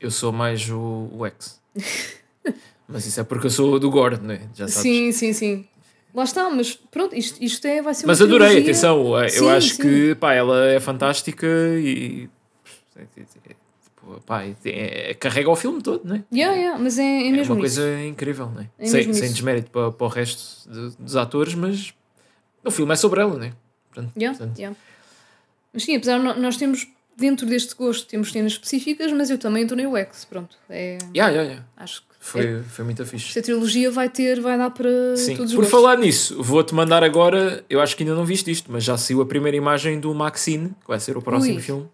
[0.00, 1.60] eu sou mais o, o X.
[2.88, 4.40] mas isso é porque eu sou do Gore, não é?
[4.54, 4.74] Já sabes.
[4.74, 5.68] Sim, sim, sim.
[6.14, 8.70] Lá está, mas pronto, isto, isto é, vai ser Mas adorei, trilogia.
[8.72, 9.82] atenção, eu sim, acho sim.
[9.82, 11.46] que pá, ela é fantástica
[11.78, 12.28] e
[14.26, 16.24] pá, é, carrega o filme todo, não é?
[16.30, 18.08] Yeah, yeah, mas é, é, é mesmo uma coisa isso.
[18.08, 18.68] incrível, não é?
[18.78, 21.94] é sem, sem desmérito para, para o resto de, dos atores, mas
[22.62, 23.52] o filme é sobre ela, não é?
[23.88, 24.58] Portanto, yeah, portanto...
[24.58, 24.76] Yeah.
[25.72, 26.86] Mas sim, apesar de nós temos
[27.16, 30.56] dentro deste gosto temos cenas específicas, mas eu também estou no X, pronto.
[30.68, 31.66] É, yeah, yeah, yeah.
[31.76, 33.28] Acho que foi, é, foi muito fixe.
[33.28, 35.36] Esta trilogia vai ter, vai dar para Sim.
[35.36, 35.70] todos os Por gostos.
[35.70, 39.20] falar nisso, vou-te mandar agora, eu acho que ainda não viste isto, mas já saiu
[39.20, 41.60] a primeira imagem do Maxine, que vai ser o próximo Ui.
[41.62, 41.88] filme.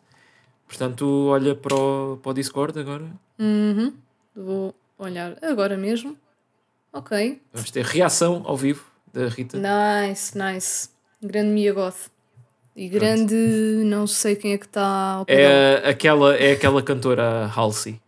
[0.67, 3.07] Portanto, olha para o, para o Discord agora.
[3.39, 3.93] Uhum.
[4.37, 6.17] Vou olhar agora mesmo.
[6.93, 7.41] Ok.
[7.53, 9.59] Vamos ter reação ao vivo da Rita.
[9.59, 10.89] Nice, nice.
[11.23, 12.11] Grande Mia Goth.
[12.79, 13.87] E grande, Pronto.
[13.87, 18.01] não sei quem é que está é aquela É aquela cantora Halsey.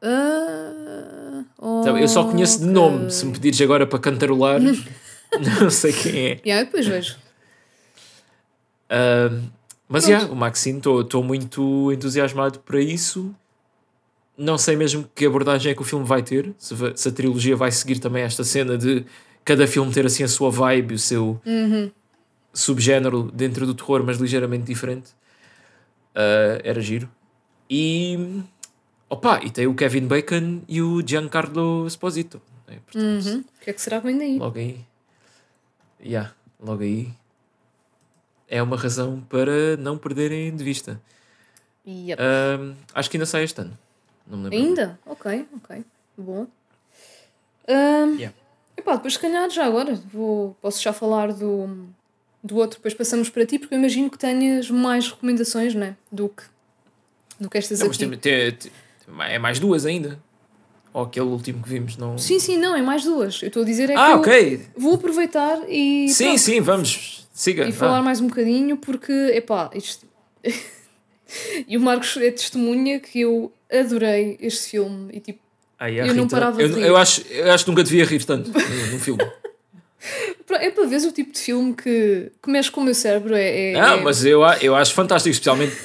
[0.00, 3.10] Uh, então, eu só conheço de nome.
[3.10, 4.60] Se me pedires agora para cantarolar,
[5.60, 6.40] não sei quem é.
[6.46, 7.16] Yeah, depois vejo.
[8.86, 9.42] Uh,
[9.88, 13.34] mas é, yeah, o Maxine, estou muito entusiasmado para isso.
[14.38, 16.54] Não sei mesmo que abordagem é que o filme vai ter.
[16.56, 19.04] Se, se a trilogia vai seguir também esta cena de
[19.44, 21.90] cada filme ter assim a sua vibe, o seu uhum.
[22.52, 25.10] Subgénero dentro do terror, mas ligeiramente diferente.
[26.14, 27.08] Uh, era giro.
[27.68, 28.42] E.
[29.08, 32.40] Opa, e tem o Kevin Bacon e o Giancarlo Esposito.
[32.66, 32.78] Né?
[32.84, 33.40] Portanto, uhum.
[33.40, 34.38] O que é que será que vem daí?
[34.38, 34.84] Logo aí.
[36.00, 37.12] Yeah, logo aí
[38.50, 41.00] é uma razão para não perderem de vista.
[41.86, 42.20] Yep.
[42.92, 43.78] Acho que ainda sai este ano.
[44.50, 44.98] Ainda?
[45.06, 45.84] Ok, ok.
[46.18, 46.46] Bom.
[47.68, 48.36] Um, yeah.
[48.76, 51.88] epá, depois, se calhar, já agora, vou, posso já falar do,
[52.42, 55.96] do outro, depois passamos para ti, porque eu imagino que tenhas mais recomendações, né?
[56.10, 56.42] Do que,
[57.38, 58.06] do que estas não, aqui.
[58.06, 58.72] Mas tem, tem,
[59.28, 60.18] é mais duas ainda.
[60.92, 62.18] Ou aquele último que vimos, não.
[62.18, 63.40] Sim, sim, não, é mais duas.
[63.42, 64.60] Eu estou a dizer é ah, que ok.
[64.76, 66.08] vou aproveitar e.
[66.08, 66.38] Sim, pronto.
[66.38, 70.06] sim, vamos Siga, e falar mais um bocadinho, porque, epá, isto.
[71.66, 75.40] e o Marcos é testemunha que eu adorei este filme e tipo.
[75.78, 76.86] Ai, eu Rita, não parava eu, de rir.
[76.86, 79.24] Eu acho, eu acho que nunca devia rir tanto no, filme.
[80.50, 83.34] É para ver o tipo de filme que, que mexe com o meu cérebro.
[83.34, 84.00] É, é, ah, é...
[84.00, 85.76] mas eu, eu acho fantástico, especialmente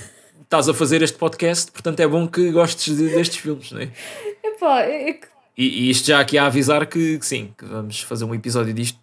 [0.41, 3.89] estás a fazer este podcast, portanto é bom que gostes de, destes filmes, não é?
[4.43, 5.27] Epá, é, é que...
[5.57, 8.73] e, e isto já aqui a avisar que, que sim, que vamos fazer um episódio
[8.73, 8.99] disto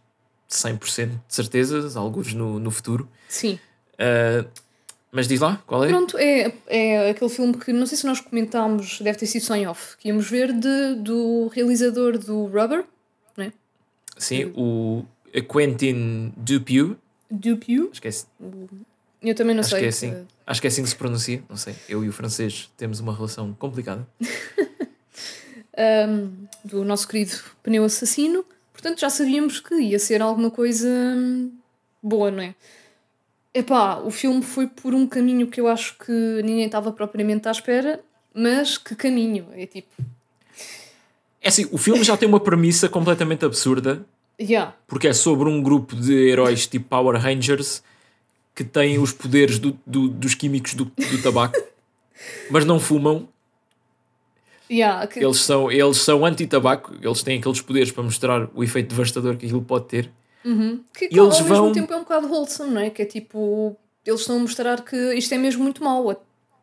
[0.49, 3.09] 100% de certeza, alguns no, no futuro.
[3.29, 3.59] Sim.
[3.95, 4.49] Uh,
[5.11, 5.89] mas diz lá, qual é?
[5.89, 9.55] Pronto, é, é aquele filme que não sei se nós comentámos, deve ter sido só
[9.55, 12.85] em off, que íamos ver de, do realizador do Rubber, não?
[14.17, 15.05] Sim, o
[15.53, 16.97] Quentin Dupieux.
[17.31, 17.99] Dupieux?
[17.99, 18.27] Que assim.
[19.23, 19.81] Eu também não Acho sei.
[19.81, 20.27] Que é assim.
[20.47, 21.75] Acho que é assim que se pronuncia, não sei.
[21.89, 24.07] Eu e o francês temos uma relação complicada.
[26.09, 27.33] um, do nosso querido
[27.63, 28.45] Pneu Assassino.
[28.73, 31.53] Portanto, já sabíamos que ia ser alguma coisa hum,
[32.03, 32.55] boa, não é?
[33.55, 37.51] Epá, o filme foi por um caminho que eu acho que ninguém estava propriamente à
[37.51, 38.03] espera,
[38.35, 39.47] mas que caminho?
[39.53, 39.91] É tipo.
[41.43, 44.05] É assim, o filme já tem uma premissa completamente absurda.
[44.41, 44.75] Yeah.
[44.87, 47.83] Porque é sobre um grupo de heróis tipo Power Rangers
[48.55, 51.59] que têm os poderes do, do, dos químicos do, do tabaco,
[52.51, 53.29] mas não fumam
[54.73, 55.23] Yeah, que...
[55.23, 59.45] Eles são, eles são anti-tabaco, eles têm aqueles poderes para mostrar o efeito devastador que
[59.45, 60.11] aquilo pode ter.
[60.43, 60.83] Uhum.
[60.95, 61.67] Que e eles ao vão...
[61.67, 62.89] mesmo tempo é um bocado wholesome, não é?
[62.89, 66.11] Que é tipo, eles estão a mostrar que isto é mesmo muito mau.
[66.11, 66.17] É,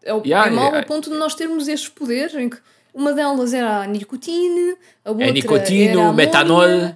[0.04, 0.80] é, yeah, é mau yeah.
[0.80, 2.58] ao ponto de nós termos estes poderes em que
[2.94, 4.76] uma delas era a nicotina,
[5.06, 6.96] a outra é nicotino, era a metanol.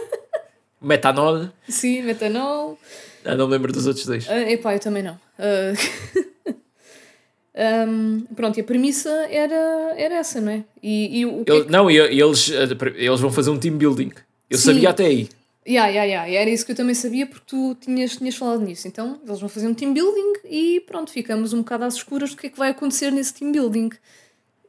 [0.80, 1.48] metanol.
[1.68, 2.78] Sim, metanol.
[3.24, 4.26] Ah, não me lembro dos outros dois.
[4.26, 5.18] Uh, epá, eu também não.
[5.38, 6.28] Uh...
[7.58, 10.64] Um, pronto, e a premissa era, era essa, não é?
[10.80, 11.70] E, e o Ele, é que...
[11.72, 14.12] Não, e eles, eh, eles vão fazer um team building.
[14.48, 14.74] Eu Sim.
[14.74, 15.28] sabia até aí.
[15.66, 16.30] Yeah, yeah, yeah.
[16.30, 18.86] E era isso que eu também sabia porque tu tinhas, tinhas falado nisso.
[18.86, 22.36] Então, eles vão fazer um team building e pronto, ficamos um bocado às escuras do
[22.36, 23.90] que é que vai acontecer nesse team building.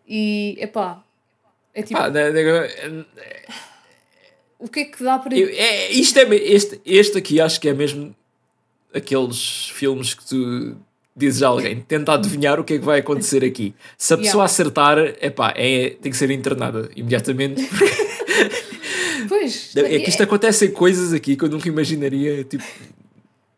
[0.09, 1.03] E, epá,
[1.73, 2.01] é tipo...
[2.09, 3.05] De, de,
[4.57, 5.37] o que é que dá para...
[5.37, 8.15] Eu, é, isto é, este, este aqui acho que é mesmo
[8.93, 10.75] aqueles filmes que tu
[11.15, 13.75] dizes a alguém, tenta adivinhar o que é que vai acontecer aqui.
[13.97, 14.45] Se a pessoa yeah.
[14.45, 17.61] acertar, epá, é, tem que ser internada imediatamente.
[19.27, 19.75] pois.
[19.75, 20.23] É que isto é...
[20.23, 22.63] acontecem coisas aqui que eu nunca imaginaria, tipo,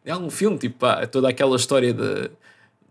[0.04, 2.30] é algum filme, tipo, pá, toda aquela história da,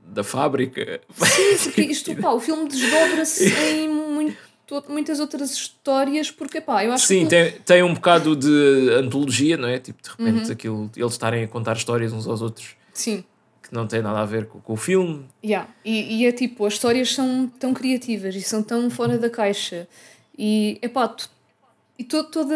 [0.03, 1.01] da fábrica.
[1.15, 4.51] Sim, porque isto, pá, o filme desdobra-se em muito
[4.89, 7.31] muitas outras histórias, porque pá, eu acho Sim, que.
[7.31, 9.79] tem, tem um bocado de antologia, não é?
[9.79, 10.53] Tipo, de repente, uhum.
[10.53, 12.77] aquilo, eles estarem a contar histórias uns aos outros.
[12.93, 13.25] Sim.
[13.63, 15.27] Que não tem nada a ver com, com o filme.
[15.45, 15.69] Yeah.
[15.85, 19.89] E, e é tipo, as histórias são tão criativas e são tão fora da caixa.
[20.39, 21.15] E é pá,
[21.99, 22.55] e to, toda.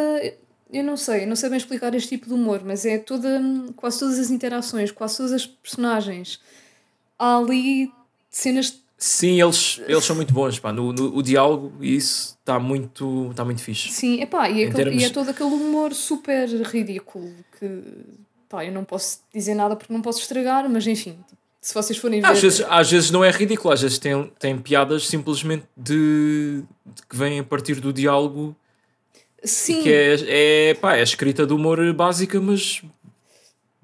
[0.72, 3.40] Eu não sei, não sei bem explicar este tipo de humor, mas é toda.
[3.76, 6.40] Quase todas as interações, quase todas as personagens.
[7.18, 7.92] Há ali
[8.30, 10.72] cenas Sim, eles, eles são muito bons, pá.
[10.72, 13.90] No, no o diálogo e isso está muito, tá muito fixe.
[13.90, 15.02] Sim, epá, e, aquele, termos...
[15.02, 17.82] e é todo aquele humor super ridículo que
[18.48, 21.18] pá, eu não posso dizer nada porque não posso estragar, mas enfim,
[21.60, 22.28] se vocês forem ver.
[22.28, 27.02] Às vezes, às vezes não é ridículo, às vezes tem, tem piadas simplesmente de, de
[27.08, 28.56] que vêm a partir do diálogo.
[29.42, 29.82] Sim.
[29.82, 32.82] Que é, é, pá, é escrita de humor básica, mas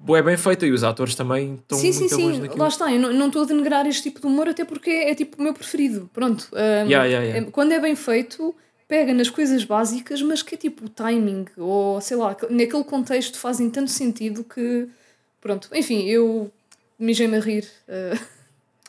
[0.09, 2.57] é bem feita e os atores também estão sim, muito sim, bons sim.
[2.59, 5.15] Lá está, eu não estou a denegrar este tipo de humor até porque é, é
[5.15, 6.09] tipo o meu preferido.
[6.13, 6.49] Pronto.
[6.53, 7.47] Um, yeah, yeah, yeah.
[7.47, 8.55] É, quando é bem feito,
[8.87, 13.37] pega nas coisas básicas, mas que é tipo o timing, ou sei lá, naquele contexto
[13.37, 14.87] fazem tanto sentido que.
[15.39, 16.51] Pronto, enfim, eu
[16.99, 17.67] mijei-me a rir.
[17.87, 18.19] Uh...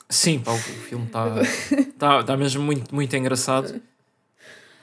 [0.08, 1.26] Sim, pá, o filme está
[1.98, 3.80] tá, tá mesmo muito, muito engraçado.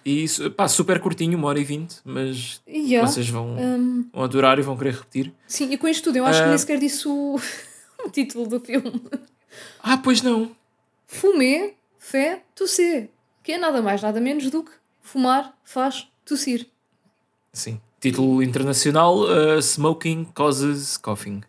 [0.05, 3.07] E pá, super curtinho, uma hora e vinte, mas yeah.
[3.07, 4.09] vocês vão, um...
[4.13, 5.33] vão adorar e vão querer repetir.
[5.47, 6.43] Sim, e com isto tudo, eu acho uh...
[6.43, 6.57] que nem ah.
[6.57, 7.39] sequer disse o...
[8.05, 9.01] o título do filme.
[9.81, 10.55] Ah, pois não.
[11.05, 13.09] Fumé, fé, tossir.
[13.43, 14.71] Que é nada mais, nada menos do que
[15.01, 16.67] fumar faz tossir.
[17.51, 17.79] Sim.
[17.99, 21.41] Título internacional: uh, Smoking Causes Coughing.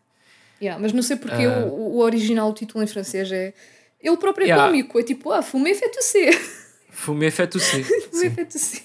[0.60, 1.66] Yeah, mas não sei porque uh...
[1.68, 3.55] o, o original, título em francês é.
[4.02, 4.66] Ele próprio é yeah.
[4.66, 6.32] cómico, é tipo, ah, fumé fait tousser.
[7.47, 7.85] Tousser.
[7.85, 8.82] Fumé fait tousser.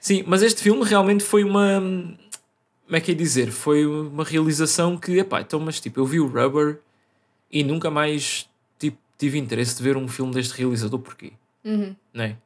[0.00, 1.80] Sim, mas este filme realmente foi uma.
[1.80, 3.50] Como é que é dizer?
[3.50, 6.80] Foi uma realização que, epá, então, mas tipo, eu vi o Rubber
[7.50, 8.48] e nunca mais
[8.78, 11.32] tipo, tive interesse de ver um filme deste realizador, porquê?
[11.64, 11.94] Uhum.
[12.14, 12.36] Não é?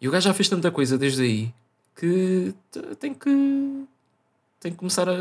[0.00, 1.54] E o gajo já fez tanta coisa desde aí
[1.94, 2.54] que
[3.00, 3.30] tem que
[4.60, 5.14] tem que começar a,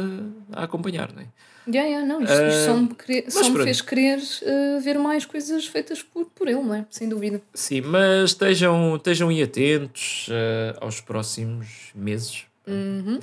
[0.53, 1.27] a acompanhar, não é?
[1.67, 5.25] Yeah, yeah, não, isto, isto só me, querer, só me fez querer uh, ver mais
[5.25, 6.85] coisas feitas por, por ele, não é?
[6.91, 7.41] Sem dúvida.
[7.55, 12.45] Sim, mas estejam, estejam aí atentos uh, aos próximos meses.
[12.67, 13.19] Uhum.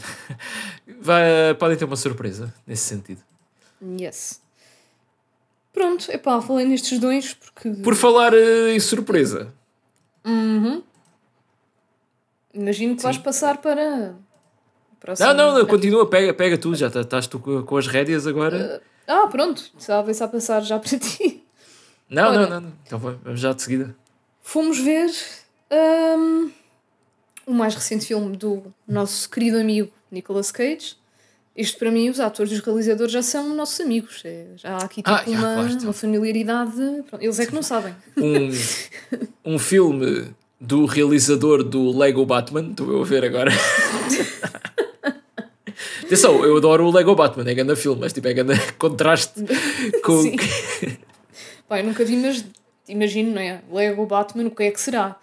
[1.00, 3.22] Vai, podem ter uma surpresa nesse sentido.
[4.00, 4.40] Yes.
[5.72, 7.70] Pronto, epá, falei nestes dois porque.
[7.82, 9.54] Por falar uh, em surpresa.
[10.24, 10.82] Uhum.
[12.52, 13.06] Imagino que Sim.
[13.06, 14.14] vais passar para
[15.02, 15.28] Próximo...
[15.28, 18.80] Não, não, não, continua, pega, pega tu, já tá, estás tu com as rédeas agora.
[18.80, 21.42] Uh, ah, pronto, estava a passar já para ti.
[22.08, 23.96] Não, Ora, não, não, não, então vamos já de seguida.
[24.40, 25.10] Fomos ver
[26.16, 26.50] um,
[27.44, 30.96] o mais recente filme do nosso querido amigo Nicolas Cage.
[31.56, 34.22] Isto para mim, os atores e os realizadores já são nossos amigos.
[34.24, 36.80] É, já há aqui tipo ah, uma, uma familiaridade.
[37.20, 37.94] Eles é que não sabem.
[38.16, 38.50] Um,
[39.54, 43.50] um filme do realizador do Lego Batman, estou a ver agora.
[46.12, 49.40] Atenção, eu adoro o Lego Batman, é grande filme, mas tipo, é grande contraste
[50.04, 50.20] com.
[50.20, 50.36] Sim.
[51.66, 52.44] Pá, eu nunca vi, mas
[52.86, 53.62] imagino, não é?
[53.72, 55.16] Lego Batman, o que é que será?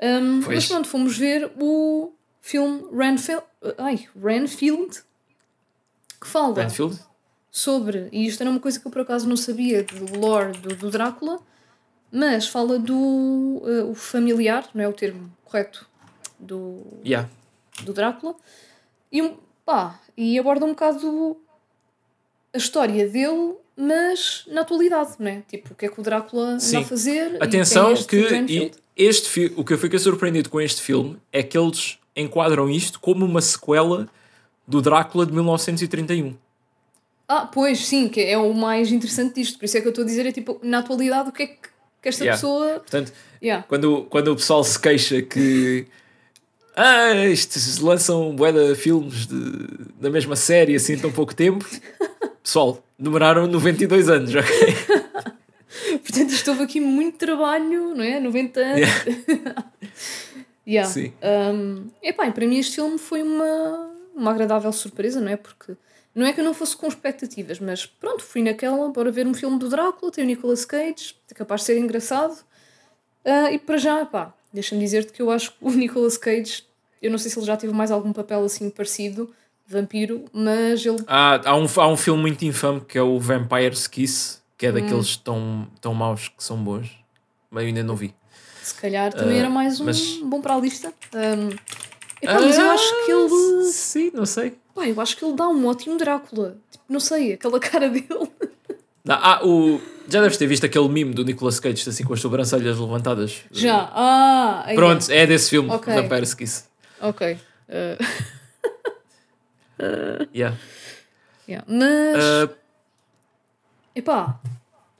[0.00, 3.42] Um, mas pronto, fomos ver o filme Renfield,
[3.76, 5.02] ai, Renfield
[6.20, 6.96] que fala Renfield?
[7.50, 10.76] sobre, e isto era uma coisa que eu por acaso não sabia do lore do,
[10.76, 11.40] do Drácula,
[12.12, 15.88] mas fala do uh, o familiar, não é o termo correto,
[16.38, 17.28] do, yeah.
[17.82, 18.36] do Drácula,
[19.10, 19.36] e um,
[19.66, 21.34] pá, e aborda um bocado
[22.52, 25.42] a história dele, mas na atualidade, não é?
[25.48, 26.76] Tipo, o que é que o Drácula Sim.
[26.76, 27.42] anda a fazer?
[27.42, 32.68] Atenção que este o que eu fiquei surpreendido com este filme é que eles enquadram
[32.68, 34.10] isto como uma sequela
[34.68, 36.36] do Drácula de 1931.
[37.26, 39.58] Ah, pois, sim, que é o mais interessante disto.
[39.58, 41.46] Por isso é que eu estou a dizer, é tipo, na atualidade, o que é
[41.46, 41.56] que,
[42.02, 42.36] que esta yeah.
[42.36, 42.80] pessoa.
[42.80, 43.10] Portanto,
[43.42, 43.64] yeah.
[43.66, 45.86] quando, quando o pessoal se queixa que
[46.80, 49.36] ah, estes lançam bué de filmes de,
[50.00, 51.64] da mesma série assim tão pouco tempo.
[52.42, 54.48] Pessoal, demoraram 92 anos, ok?
[56.02, 58.18] Portanto, estou aqui muito trabalho, não é?
[58.18, 58.78] 90 anos.
[58.80, 59.64] Yeah.
[60.66, 60.90] yeah.
[60.90, 61.12] Sim.
[61.22, 65.36] Um, epá, para mim este filme foi uma, uma agradável surpresa, não é?
[65.36, 65.76] Porque
[66.14, 69.34] não é que eu não fosse com expectativas, mas pronto, fui naquela para ver um
[69.34, 72.32] filme do Drácula, tem o Nicolas Cage, é capaz de ser engraçado.
[73.22, 76.64] Uh, e para já, pá, deixa-me dizer-te que eu acho que o Nicolas Cage
[77.02, 79.30] eu não sei se ele já teve mais algum papel assim parecido,
[79.66, 80.98] vampiro, mas ele.
[81.06, 84.70] Ah, há um, há um filme muito infame que é o Vampire's Kiss, que é
[84.70, 84.74] hum.
[84.74, 86.90] daqueles tão, tão maus que são bons,
[87.50, 88.14] mas eu ainda não vi.
[88.62, 90.18] Se calhar também uh, era mais um mas...
[90.22, 90.92] bom para a lista.
[91.14, 91.48] Um,
[92.22, 93.64] epá, mas eu acho que ele.
[93.64, 94.54] Sim, não sei.
[94.74, 96.56] Pá, eu acho que ele dá um ótimo Drácula.
[96.70, 98.30] Tipo, não sei, aquela cara dele.
[99.08, 102.78] Ah, o Já deves ter visto aquele mime do Nicolas Cage, assim com as sobrancelhas
[102.78, 103.44] levantadas.
[103.50, 103.90] Já.
[103.92, 105.94] Ah, Pronto, é desse filme, okay.
[105.94, 106.64] Vampire Kiss.
[107.00, 107.38] Ok.
[107.68, 108.04] Uh...
[110.34, 110.56] Yeah.
[111.48, 111.64] yeah.
[111.66, 112.50] Mas.
[112.50, 112.54] Uh...
[113.94, 114.38] Epá,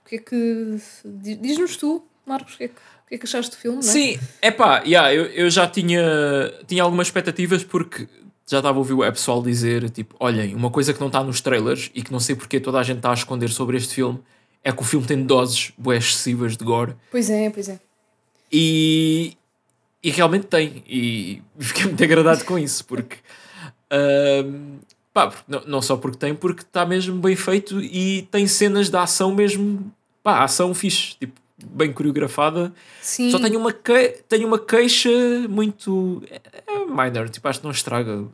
[0.03, 0.79] o que é que.
[1.05, 3.83] Diz-nos tu, Marcos, o que é que, o que, é que achaste do filme?
[3.83, 3.93] Não é?
[3.93, 6.03] Sim, epá, yeah, eu, eu já tinha,
[6.67, 8.09] tinha algumas expectativas porque
[8.47, 11.41] já estava a ouvir o pessoal dizer, tipo, olhem, uma coisa que não está nos
[11.41, 14.21] trailers e que não sei porque toda a gente está a esconder sobre este filme
[14.65, 16.95] é que o filme tem doses bué excessivas de gore.
[17.11, 17.79] Pois é, pois é.
[18.53, 19.37] E,
[20.03, 20.83] e realmente tem.
[20.89, 23.17] E fiquei muito agradado com isso, porque.
[23.93, 24.79] Uh,
[25.13, 28.97] pá, não, não só porque tem, porque está mesmo bem feito e tem cenas de
[28.97, 29.93] ação mesmo.
[30.23, 32.73] Pá, ação fixe, tipo, bem coreografada.
[33.01, 33.31] Sim.
[33.31, 35.11] Só tenho uma, que, tenho uma queixa
[35.49, 36.23] muito.
[36.31, 38.25] É, é minor, tipo, acho que não estraga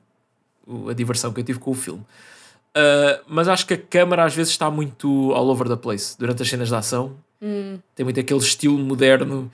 [0.88, 2.02] a diversão que eu tive com o filme.
[2.76, 6.42] Uh, mas acho que a câmera às vezes está muito all over the place durante
[6.42, 7.16] as cenas de ação.
[7.40, 7.78] Hum.
[7.94, 9.50] Tem muito aquele estilo moderno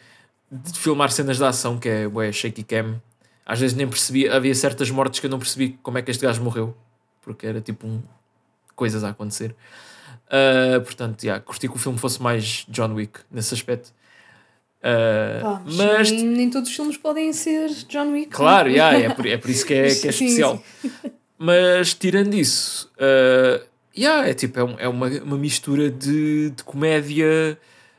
[0.52, 3.00] de filmar cenas de ação que é ué, shaky cam.
[3.46, 6.24] Às vezes nem percebi, havia certas mortes que eu não percebi como é que este
[6.24, 6.76] gajo morreu,
[7.22, 8.02] porque era tipo um,
[8.76, 9.54] coisas a acontecer.
[10.28, 13.92] Uh, portanto, yeah, curti que o filme fosse mais John Wick nesse aspecto.
[14.82, 18.30] Uh, mas nem, nem, todos os filmes podem ser John Wick.
[18.30, 20.62] Claro, yeah, é, por, é por isso que é, que é especial.
[20.80, 21.10] Sim, sim.
[21.38, 23.64] Mas tirando isso, uh,
[23.96, 27.58] yeah, é tipo, é, é uma, uma mistura de, de comédia,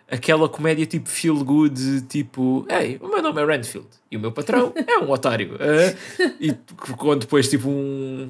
[0.10, 4.32] aquela comédia tipo feel good, tipo, ei, o meu nome é Renfield e o meu
[4.32, 5.58] patrão é um otário.
[5.64, 6.54] Uh, e
[6.98, 8.30] quando depois tipo um.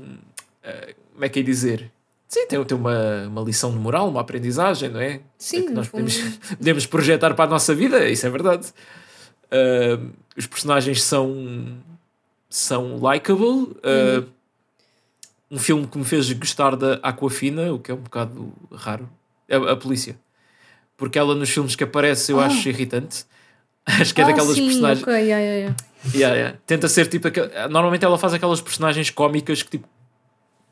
[0.64, 1.92] Uh, como é que é dizer?
[2.28, 5.22] Sim, tem, tem uma, uma lição de moral, uma aprendizagem, não é?
[5.38, 5.60] Sim.
[5.60, 6.18] É que nós podemos,
[6.58, 8.74] podemos projetar para a nossa vida, isso é verdade.
[9.52, 11.78] Uh, os personagens são,
[12.50, 13.46] são likable.
[13.46, 14.26] Uh, uhum.
[15.52, 19.08] Um filme que me fez gostar da Aquafina, o que é um bocado raro.
[19.50, 20.20] A, a polícia.
[20.98, 22.46] Porque ela nos filmes que aparece eu ah.
[22.46, 23.26] acho irritante.
[23.86, 25.04] Acho que é ah, daquelas sim, personagens.
[25.04, 25.76] Okay, yeah, yeah,
[26.16, 26.36] yeah.
[26.36, 27.28] Yeah, Tenta ser tipo.
[27.70, 29.88] Normalmente ela faz aquelas personagens cómicas que tipo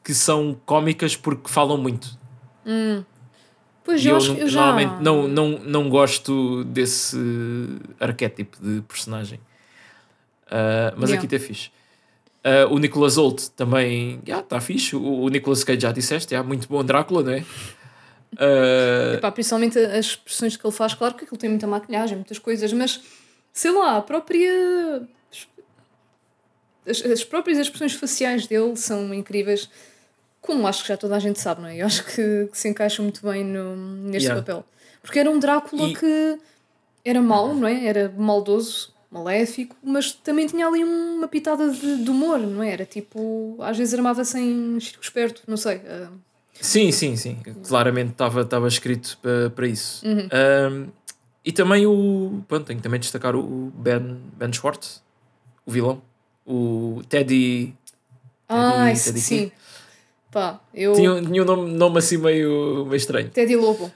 [0.03, 2.18] que são cómicas porque falam muito.
[2.65, 3.03] Hum.
[3.84, 4.61] Pois eu, eu, eu já...
[4.61, 7.18] normalmente não, não, não gosto desse
[7.99, 9.39] arquétipo de personagem.
[10.48, 11.15] Uh, mas yeah.
[11.15, 11.69] aqui está fixe.
[12.43, 14.95] Uh, o Nicholas Holt também está yeah, fixe.
[14.95, 17.45] O, o Nicolas Cage já disseste, é muito bom Drácula, não é?
[18.34, 19.16] Uh...
[19.16, 22.72] Epá, principalmente as expressões que ele faz, claro que ele tem muita maquilhagem, muitas coisas,
[22.74, 23.02] mas
[23.52, 25.08] sei lá, a própria.
[26.88, 29.70] As, as próprias expressões faciais dele são incríveis
[30.41, 31.78] como acho que já toda a gente sabe, não é?
[31.78, 34.41] Eu acho que, que se encaixa muito bem no, neste yeah.
[34.41, 34.66] papel.
[35.02, 35.95] Porque era um Drácula e...
[35.95, 36.40] que
[37.06, 37.86] era mau, não é?
[37.86, 42.72] Era maldoso, maléfico, mas também tinha ali uma pitada de, de humor, não é?
[42.72, 45.78] Era tipo, às vezes armava-se em circo esperto, não sei.
[45.78, 46.31] Uh...
[46.62, 47.38] Sim, sim, sim.
[47.68, 50.06] Claramente estava escrito para, para isso.
[50.06, 50.30] Uhum.
[50.32, 50.88] Um,
[51.44, 52.44] e também o.
[52.48, 55.02] Pronto, tenho também destacar o Ben, ben Schwartz,
[55.66, 56.02] o vilão.
[56.46, 57.76] O Teddy.
[58.48, 59.38] Ah, Teddy, Teddy sim.
[59.38, 59.54] King.
[60.32, 60.94] Pá, eu...
[60.94, 63.30] Tinha, tinha um nome, nome assim meio, meio estranho.
[63.30, 63.92] Teddy Lobo.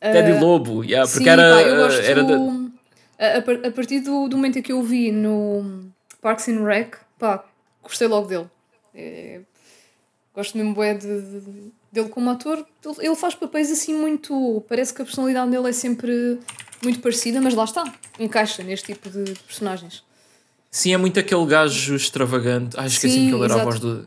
[0.00, 1.54] Teddy uh, Lobo, yeah, porque sim, era.
[1.54, 2.34] Pá, eu gosto era da...
[3.18, 5.90] a, a, partir do, do momento em que eu vi no
[6.20, 7.44] Parks and Rec, pá,
[7.82, 8.46] gostei logo dele.
[8.94, 9.40] É,
[10.38, 12.64] gosto mesmo bué de, de, dele como ator.
[13.00, 14.64] Ele faz papéis assim muito.
[14.68, 16.38] Parece que a personalidade dele é sempre
[16.82, 17.84] muito parecida, mas lá está,
[18.20, 20.04] encaixa neste tipo de personagens.
[20.70, 22.76] Sim, é muito aquele gajo extravagante.
[22.78, 23.60] Ah, esqueci-me que ele era exato.
[23.60, 24.06] a voz do.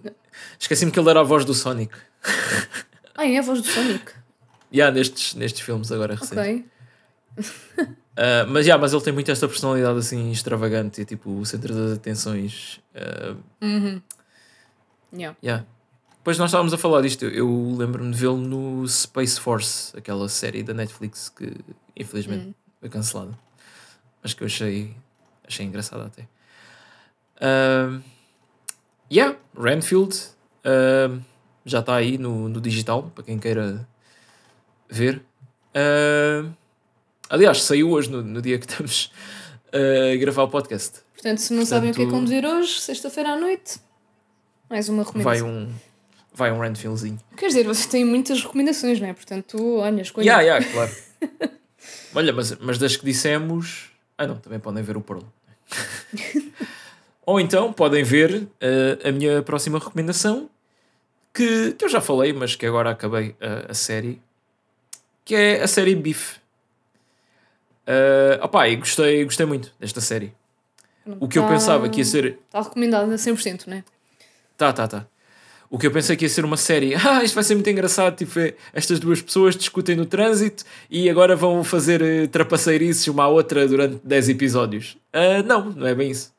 [0.57, 1.93] Esqueci-me que ele era a voz do Sonic.
[3.13, 4.13] Ah, é a voz do Sonic?
[4.73, 6.37] yeah, nestes, nestes filmes agora recentes.
[6.37, 6.65] Ok.
[7.37, 11.75] uh, mas, yeah, mas ele tem muito esta personalidade assim extravagante e tipo o centro
[11.75, 12.79] das atenções.
[12.95, 14.01] Uh, uhum.
[15.13, 15.37] yeah.
[15.43, 15.65] Yeah.
[16.21, 17.25] Depois nós estávamos a falar disto.
[17.25, 21.51] Eu lembro-me de vê-lo no Space Force, aquela série da Netflix que
[21.97, 22.53] infelizmente uhum.
[22.79, 23.39] foi cancelada.
[24.21, 24.95] Mas que eu achei,
[25.47, 26.27] achei engraçada até.
[27.41, 28.03] Uh,
[29.11, 30.15] yeah, Renfield
[30.63, 31.19] uh,
[31.65, 33.87] já está aí no, no digital para quem queira
[34.87, 35.23] ver.
[35.75, 36.53] Uh,
[37.31, 39.11] aliás, saiu hoje no, no dia que estamos
[39.73, 40.99] a gravar o podcast.
[41.15, 43.79] Portanto, se não Portanto, sabem o que é conduzir hoje, sexta-feira à noite,
[44.69, 45.47] mais uma recomendação.
[45.47, 45.73] Vai um,
[46.41, 47.19] vai um Renfieldzinho.
[47.37, 49.13] Quer dizer, vocês têm muitas recomendações, não é?
[49.13, 50.25] Portanto, olha, escolha.
[50.25, 50.91] Yeah, yeah, claro.
[52.15, 53.91] olha, mas, mas das que dissemos.
[54.17, 55.21] Ah, não, também podem ver o Pearl.
[57.25, 60.49] Ou então podem ver uh, a minha próxima recomendação,
[61.31, 64.19] que, que, eu já falei, mas que agora acabei a, a série,
[65.23, 66.37] que é a série Beef.
[67.87, 70.33] Uh, opa, e gostei, gostei muito desta série.
[71.19, 72.39] O que tá, eu pensava que ia ser.
[72.47, 73.83] Está recomendado a 100%, não é?
[74.57, 75.07] Tá, tá, tá.
[75.71, 78.17] O que eu pensei que ia ser uma série, ah, isto vai ser muito engraçado,
[78.17, 83.23] tipo, é, estas duas pessoas discutem no trânsito e agora vão fazer uh, trapaceirices uma
[83.23, 84.97] à outra durante 10 episódios.
[85.13, 86.33] Uh, não, não é bem isso.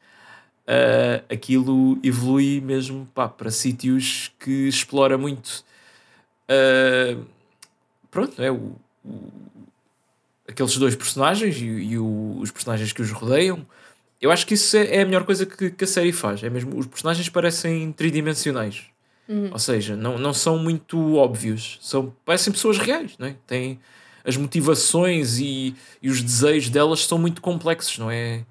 [0.62, 5.64] Uh, aquilo evolui mesmo pá, para sítios que explora muito.
[6.44, 7.24] Uh,
[8.10, 9.32] pronto, é o, o,
[10.46, 13.66] aqueles dois personagens e, e o, os personagens que os rodeiam.
[14.20, 16.44] Eu acho que isso é, é a melhor coisa que, que, a série faz.
[16.44, 18.91] É mesmo, os personagens parecem tridimensionais.
[19.28, 19.50] Uhum.
[19.52, 21.78] Ou seja, não, não são muito óbvios.
[21.80, 23.36] São, parecem pessoas reais, não é?
[23.46, 23.78] Têm
[24.24, 28.44] as motivações e, e os desejos delas são muito complexos, não é?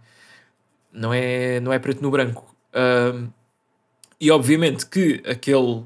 [0.92, 2.54] Não é, não é preto no branco.
[2.74, 3.30] Um,
[4.20, 5.84] e obviamente que aquele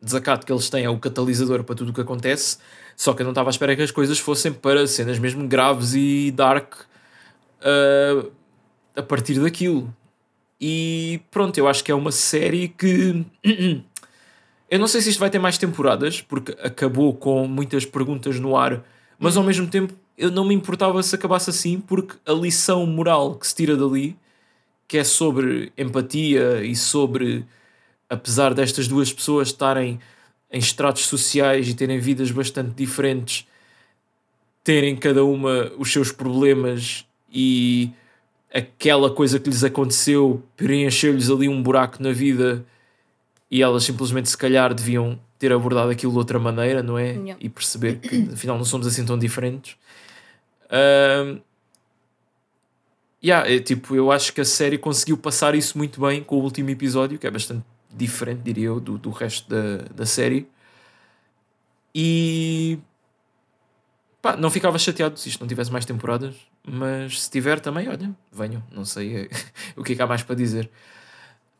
[0.00, 2.58] desacato que eles têm é o catalisador para tudo o que acontece,
[2.96, 5.94] só que eu não estava à espera que as coisas fossem para cenas mesmo graves
[5.94, 6.74] e dark
[7.60, 8.30] uh,
[8.94, 9.94] a partir daquilo.
[10.60, 13.24] E pronto, eu acho que é uma série que.
[14.70, 18.56] eu não sei se isto vai ter mais temporadas, porque acabou com muitas perguntas no
[18.56, 18.84] ar,
[19.18, 23.36] mas ao mesmo tempo eu não me importava se acabasse assim, porque a lição moral
[23.36, 24.16] que se tira dali,
[24.86, 27.46] que é sobre empatia e sobre,
[28.08, 29.98] apesar destas duas pessoas estarem
[30.52, 33.46] em estratos sociais e terem vidas bastante diferentes,
[34.62, 37.90] terem cada uma os seus problemas e
[38.52, 42.64] aquela coisa que lhes aconteceu preencheu-lhes ali um buraco na vida
[43.50, 47.16] e elas simplesmente se calhar deviam ter abordado aquilo de outra maneira, não é?
[47.40, 49.76] E perceber que afinal não somos assim tão diferentes.
[50.70, 51.40] Um,
[53.24, 56.42] yeah, é, tipo, eu acho que a série conseguiu passar isso muito bem com o
[56.42, 60.46] último episódio, que é bastante diferente, diria eu, do, do resto da, da série.
[61.94, 62.78] E
[64.20, 66.34] pá, não ficava chateado se isto não tivesse mais temporadas,
[66.66, 69.28] mas se tiver também, olha, venham, não sei
[69.76, 70.70] o que é que há mais para dizer.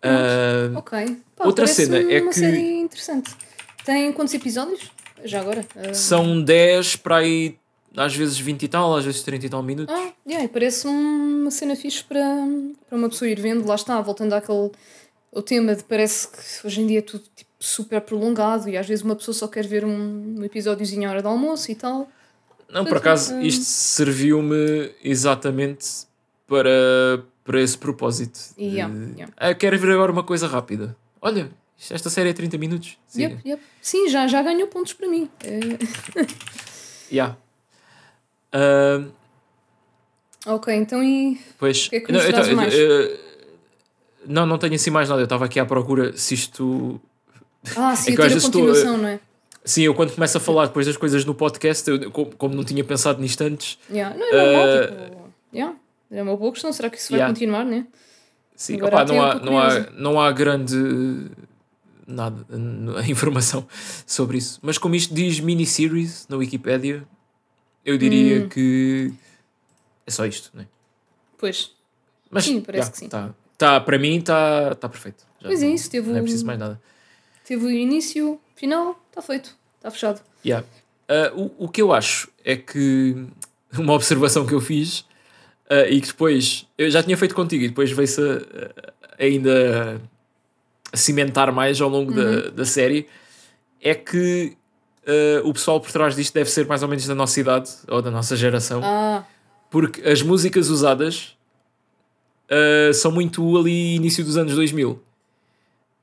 [0.02, 2.38] Uh, ok, Pá, outra cena é uma que.
[2.38, 3.36] série interessante.
[3.84, 4.90] Tem quantos episódios?
[5.24, 5.66] Já agora?
[5.76, 5.94] Uh...
[5.94, 7.58] São 10 para aí,
[7.94, 9.94] às vezes 20 e tal, às vezes 30 e tal minutos.
[9.94, 12.24] Ah, yeah, parece uma cena fixe para,
[12.88, 13.66] para uma pessoa ir vendo.
[13.66, 14.70] Lá está, voltando àquele
[15.32, 18.86] o tema de parece que hoje em dia é tudo tipo, super prolongado e às
[18.86, 22.08] vezes uma pessoa só quer ver um, um episódiozinho à hora do almoço e tal.
[22.72, 23.42] Não, por acaso, é.
[23.42, 26.06] isto serviu-me exatamente
[26.46, 28.38] para, para esse propósito.
[28.58, 29.34] Yeah, de, yeah.
[29.36, 30.96] Ah, quero ver agora uma coisa rápida.
[31.20, 31.50] Olha,
[31.90, 32.98] esta série é 30 minutos.
[33.16, 33.62] Yep, yep.
[33.80, 35.28] Sim, já, já ganhou pontos para mim.
[35.44, 35.60] É...
[37.12, 37.36] yeah.
[38.54, 39.10] Uh...
[40.46, 41.38] Ok, então e.
[41.58, 41.88] Pois.
[41.88, 42.74] Que é que não, então, mais?
[42.74, 43.18] Uh,
[44.26, 45.20] não, não tenho assim mais nada.
[45.20, 47.00] Eu estava aqui à procura se isto.
[47.76, 48.98] Ah, sim, é que a continuação, estou...
[48.98, 49.20] não é?
[49.64, 52.82] Sim, eu quando começo a falar depois das coisas no podcast, eu, como não tinha
[52.82, 53.78] pensado nisto antes.
[53.90, 54.16] Yeah.
[54.16, 55.30] Não, é normal, uh, tipo.
[55.52, 55.76] Yeah.
[56.10, 57.32] É uma boa questão, será que isso vai yeah.
[57.32, 57.86] continuar, né?
[58.56, 60.76] Sim, opa, não, há, não, há, não há grande
[62.06, 62.44] nada,
[63.08, 63.66] informação
[64.06, 64.58] sobre isso.
[64.62, 67.04] Mas como isto diz miniseries na Wikipedia,
[67.84, 68.48] eu diria hum.
[68.48, 69.12] que
[70.06, 70.66] é só isto, né?
[71.38, 71.72] Pois.
[72.30, 73.08] Mas, Sim, parece que sim.
[73.08, 75.24] Tá, tá, para mim está tá perfeito.
[75.40, 76.80] Já pois é não, é isso, teve não é preciso mais nada.
[77.50, 80.20] Teve o início, final, está feito, está fechado.
[80.46, 80.64] Yeah.
[81.10, 83.26] Uh, o, o que eu acho é que
[83.76, 85.00] uma observação que eu fiz
[85.68, 90.00] uh, e que depois eu já tinha feito contigo e depois veio-se uh, ainda
[90.92, 92.42] a cimentar mais ao longo uhum.
[92.42, 93.08] da, da série
[93.82, 94.56] é que
[95.42, 98.12] o pessoal por trás disto deve ser mais ou menos da nossa idade ou da
[98.12, 99.24] nossa geração ah.
[99.68, 101.36] porque as músicas usadas
[102.94, 105.02] são muito ali início dos anos 2000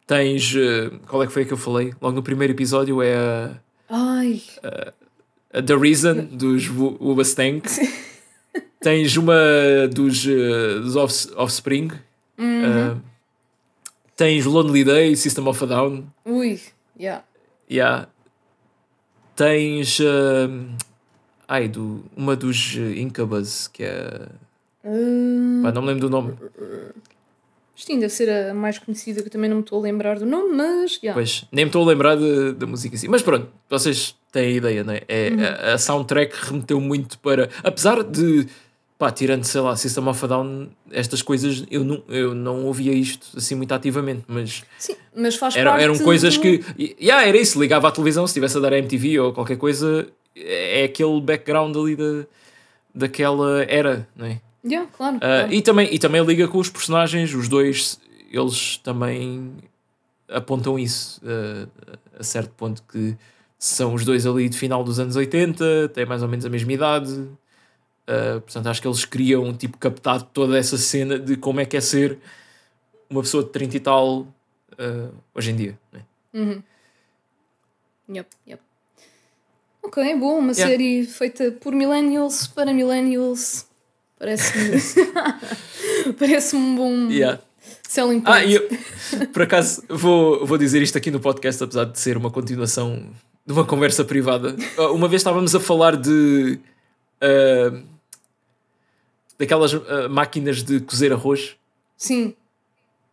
[0.07, 0.55] Tens.
[0.55, 1.93] Uh, qual é que foi a que eu falei?
[2.01, 3.59] Logo no primeiro episódio é a.
[3.89, 4.41] Ai.
[4.63, 7.67] A, a The Reason dos Ubastank.
[8.79, 9.35] Tens uma
[9.91, 11.91] dos, uh, dos off Offspring.
[12.37, 12.93] Uhum.
[12.93, 13.01] Uh,
[14.15, 16.05] tens Lonely Day, System of a Down.
[16.25, 16.59] Ui,
[16.97, 17.23] yeah.
[17.69, 18.07] Yeah.
[19.35, 19.99] Tens.
[19.99, 20.69] Uh,
[21.47, 24.27] ai, do, uma dos Incubus, que é.
[24.83, 25.63] Uh...
[25.63, 26.37] Pá, não me lembro do nome.
[27.77, 30.25] Isto deve ser a mais conhecida, que eu também não me estou a lembrar do
[30.25, 30.95] nome, mas.
[30.95, 31.13] Yeah.
[31.13, 32.17] Pois, nem me estou a lembrar
[32.55, 33.07] da música assim.
[33.07, 35.03] Mas pronto, vocês têm a ideia, não é?
[35.07, 35.43] é uhum.
[35.43, 37.49] a, a, soundtrack remeteu muito para.
[37.63, 38.47] Apesar de.
[38.97, 42.91] Pá, tirando, sei lá, System of a Down, estas coisas, eu não, eu não ouvia
[42.93, 44.63] isto assim muito ativamente, mas.
[44.79, 45.83] Sim, mas faz era, parte.
[45.83, 46.41] Eram coisas do...
[46.41, 46.95] que.
[46.99, 50.07] Yeah, era isso, ligava à televisão, se estivesse a dar a MTV ou qualquer coisa,
[50.35, 52.25] é aquele background ali da,
[52.95, 54.41] daquela era, não é?
[54.69, 55.53] Yeah, claro, uh, claro.
[55.53, 57.99] E, também, e também liga com os personagens, os dois,
[58.31, 59.53] eles também
[60.29, 63.15] apontam isso uh, a certo ponto que
[63.57, 66.71] são os dois ali de final dos anos 80, têm mais ou menos a mesma
[66.71, 67.11] idade.
[67.13, 71.75] Uh, portanto, acho que eles queriam tipo, captar toda essa cena de como é que
[71.75, 72.19] é ser
[73.09, 75.79] uma pessoa de 30 e tal uh, hoje em dia.
[75.91, 76.01] Né?
[76.33, 76.63] Uhum.
[78.09, 78.61] Yep, yep.
[79.83, 80.67] Ok, bom, uma yeah.
[80.67, 83.65] série feita por millennials para millennials.
[84.19, 85.03] Parece-me.
[86.17, 87.11] Parece-me um bom.
[87.11, 87.41] Yeah.
[87.87, 88.27] Selling point.
[88.27, 88.67] Ah, eu,
[89.31, 93.09] por acaso, vou, vou dizer isto aqui no podcast, apesar de ser uma continuação
[93.45, 94.55] de uma conversa privada.
[94.77, 96.59] Ah, uma vez estávamos a falar de.
[97.21, 97.83] Uh,
[99.39, 101.55] daquelas uh, máquinas de cozer arroz.
[101.95, 102.33] Sim.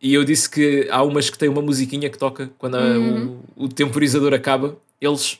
[0.01, 3.39] E eu disse que há umas que têm uma musiquinha que toca quando uhum.
[3.55, 4.77] o, o temporizador acaba.
[4.99, 5.39] Eles.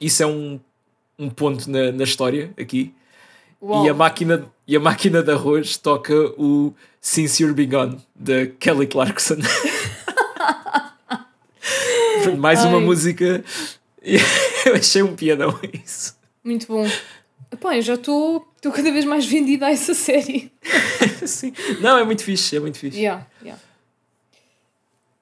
[0.00, 0.60] Isso é um,
[1.18, 2.94] um ponto na, na história aqui.
[3.62, 8.46] E a, máquina, e a máquina de arroz toca o Since You're Be Gone, da
[8.46, 9.38] Kelly Clarkson.
[12.38, 12.68] Mais Ai.
[12.68, 13.44] uma música.
[14.02, 16.16] eu achei um piadão isso.
[16.44, 16.86] Muito bom.
[17.50, 20.52] Epá, eu já estou cada vez mais vendida a essa série.
[21.26, 21.52] Sim.
[21.80, 22.98] Não, é muito fixe, é muito fixe.
[22.98, 23.60] Yeah, yeah.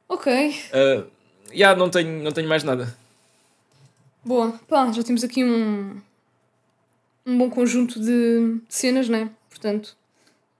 [0.08, 0.54] Ok.
[0.72, 1.04] Uh,
[1.52, 2.96] yeah, não tenho, não tenho mais nada.
[4.24, 4.58] Boa.
[4.68, 6.00] Pá, já temos aqui um,
[7.26, 9.30] um bom conjunto de cenas, né?
[9.48, 9.96] Portanto,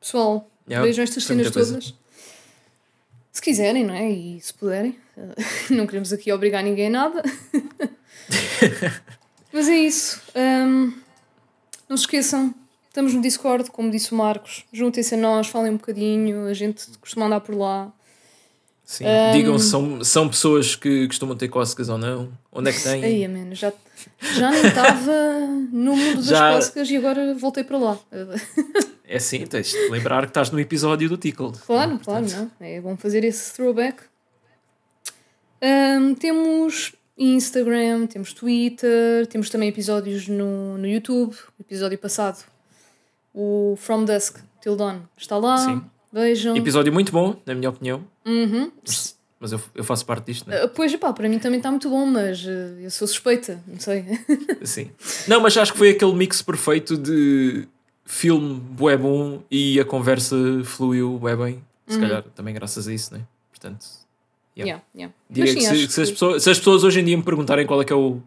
[0.00, 1.94] pessoal, yeah, vejam estas cenas todas.
[3.32, 4.10] Se quiserem, não é?
[4.10, 4.96] E se puderem.
[5.70, 7.22] não queremos aqui obrigar ninguém a nada.
[9.52, 10.22] Mas é isso.
[10.34, 10.92] Um,
[11.88, 12.54] não se esqueçam,
[12.88, 14.64] estamos no Discord, como disse o Marcos.
[14.72, 16.46] Juntem-se a nós, falem um bocadinho.
[16.46, 17.92] A gente costuma andar por lá.
[18.84, 22.30] Sim, um, digam são, são pessoas que costumam ter cócegas ou não.
[22.52, 23.02] Onde é que têm?
[23.02, 23.72] Aí, mano, já,
[24.20, 26.52] já nem estava no mundo das já...
[26.52, 27.98] cócegas e agora voltei para lá.
[29.06, 31.52] É sim, tens de lembrar que estás no episódio do Tickle.
[31.66, 32.50] Claro, claro, não.
[32.60, 34.02] É bom fazer esse throwback.
[35.62, 41.34] Um, temos Instagram, temos Twitter, temos também episódios no, no YouTube.
[41.58, 42.44] O episódio passado,
[43.32, 45.58] o From Dusk Till Dawn, está lá.
[45.58, 45.82] Sim.
[46.56, 48.04] Episódio muito bom, na minha opinião.
[48.24, 48.70] Uhum.
[48.86, 50.66] Mas, mas eu, eu faço parte disto, não é?
[50.68, 54.04] Pois, pá, para mim também está muito bom, mas uh, eu sou suspeita, não sei.
[54.62, 54.90] Sim.
[55.26, 57.66] Não, mas acho que foi aquele mix perfeito de
[58.04, 61.62] filme bué bom e a conversa fluiu bué bem.
[61.86, 62.00] Se uhum.
[62.02, 63.20] calhar também graças a isso, né?
[63.50, 63.84] Portanto,
[64.56, 64.82] yeah.
[64.82, 65.14] Yeah, yeah.
[65.28, 67.22] Diria sim, que, se, que se, as pessoas, se as pessoas hoje em dia me
[67.22, 68.20] perguntarem qual é que é o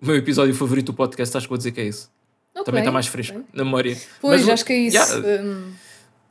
[0.00, 2.08] meu episódio favorito do podcast, acho que vou dizer que é esse.
[2.52, 2.64] Okay.
[2.64, 3.48] Também está mais fresco okay.
[3.52, 3.96] na memória.
[4.20, 4.96] Pois, mas, acho que é isso.
[4.96, 5.44] Yeah.
[5.44, 5.72] Um,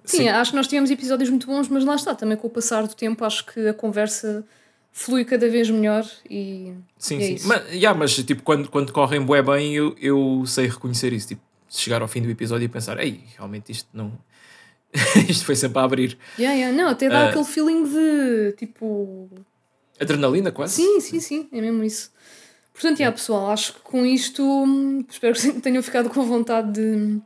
[0.06, 2.50] sim, sim, acho que nós tivemos episódios muito bons, mas lá está, também com o
[2.50, 4.46] passar do tempo, acho que a conversa
[4.94, 6.74] flui cada vez melhor e.
[6.98, 7.48] Sim, e é sim.
[7.48, 11.30] Mas, yeah, mas tipo, quando, quando correm bué bem, eu, eu sei reconhecer isso.
[11.30, 14.14] Tipo, chegar ao fim do episódio e pensar, ei, realmente isto não.
[15.28, 16.18] isto foi sempre a abrir.
[16.38, 16.78] Yeah, yeah.
[16.78, 19.30] Não, até dá uh, aquele feeling de tipo.
[20.00, 20.76] Adrenalina, quase.
[20.76, 22.12] Sim, sim, sim, é mesmo isso.
[22.72, 24.44] Portanto, yeah, pessoal, acho que com isto
[25.10, 27.20] espero que tenham ficado com vontade de,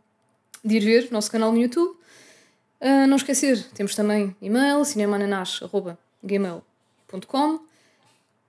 [0.64, 1.98] de ir ver o nosso canal no YouTube.
[2.80, 7.60] Uh, não esquecer, temos também e-mail cinemananas.gmail.com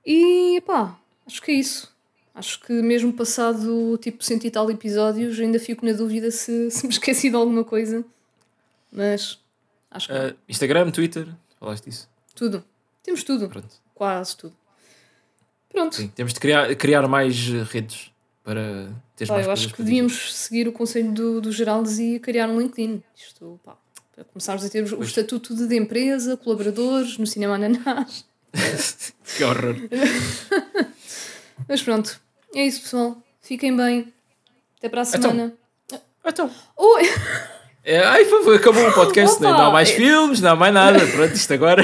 [0.05, 1.96] e pá, acho que é isso.
[2.34, 6.86] Acho que mesmo passado tipo cento e tal episódios, ainda fico na dúvida se, se
[6.86, 8.05] me esqueci de alguma coisa.
[8.92, 9.38] Mas
[9.90, 10.14] acho que.
[10.14, 11.26] Uh, Instagram, Twitter,
[11.59, 12.09] falaste disso?
[12.34, 12.62] Tudo.
[13.02, 13.48] Temos tudo.
[13.48, 13.74] Pronto.
[13.94, 14.55] Quase tudo.
[15.70, 15.96] Pronto.
[15.96, 17.36] Sim, temos de criar, criar mais
[17.70, 18.10] redes
[18.44, 22.48] para ter mais Eu acho que devíamos seguir o conselho do, do Geraldes e criar
[22.48, 23.02] um LinkedIn.
[23.16, 23.76] Isto, pá,
[24.19, 28.24] para começarmos a ter o, o estatuto de empresa, colaboradores no Cinema Ananás.
[29.36, 29.77] que horror.
[31.69, 32.20] Mas pronto.
[32.53, 33.23] É isso, pessoal.
[33.40, 34.12] Fiquem bem.
[34.78, 35.20] Até para a então.
[35.20, 35.55] semana.
[35.86, 36.01] Então.
[36.27, 36.51] então.
[36.77, 37.03] Oi!
[37.85, 38.23] É, ai,
[38.57, 40.99] acabou o podcast, não há mais filmes, não há mais nada.
[41.07, 41.82] Pronto, isto agora.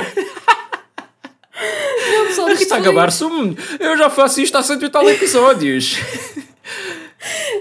[2.10, 3.56] Não, pessoal, isto está a acabar sumo.
[3.78, 5.98] Eu já faço isto há 100 e tal episódios.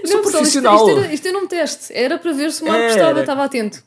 [0.02, 0.76] Não, Sou pessoal, profissional.
[0.76, 1.92] Isto, isto, era, isto era um teste.
[1.94, 3.82] Era para ver se o Marco estava, estava atento.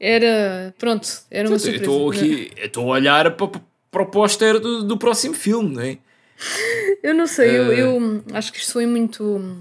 [0.00, 0.74] Era.
[0.78, 1.84] Pronto, era uma surpresa.
[1.84, 3.60] Estou aqui, estou a olhar para,
[3.90, 5.98] para o póster do, do próximo filme, não é?
[7.02, 9.60] Eu não sei, eu, eu acho que isto foi muito,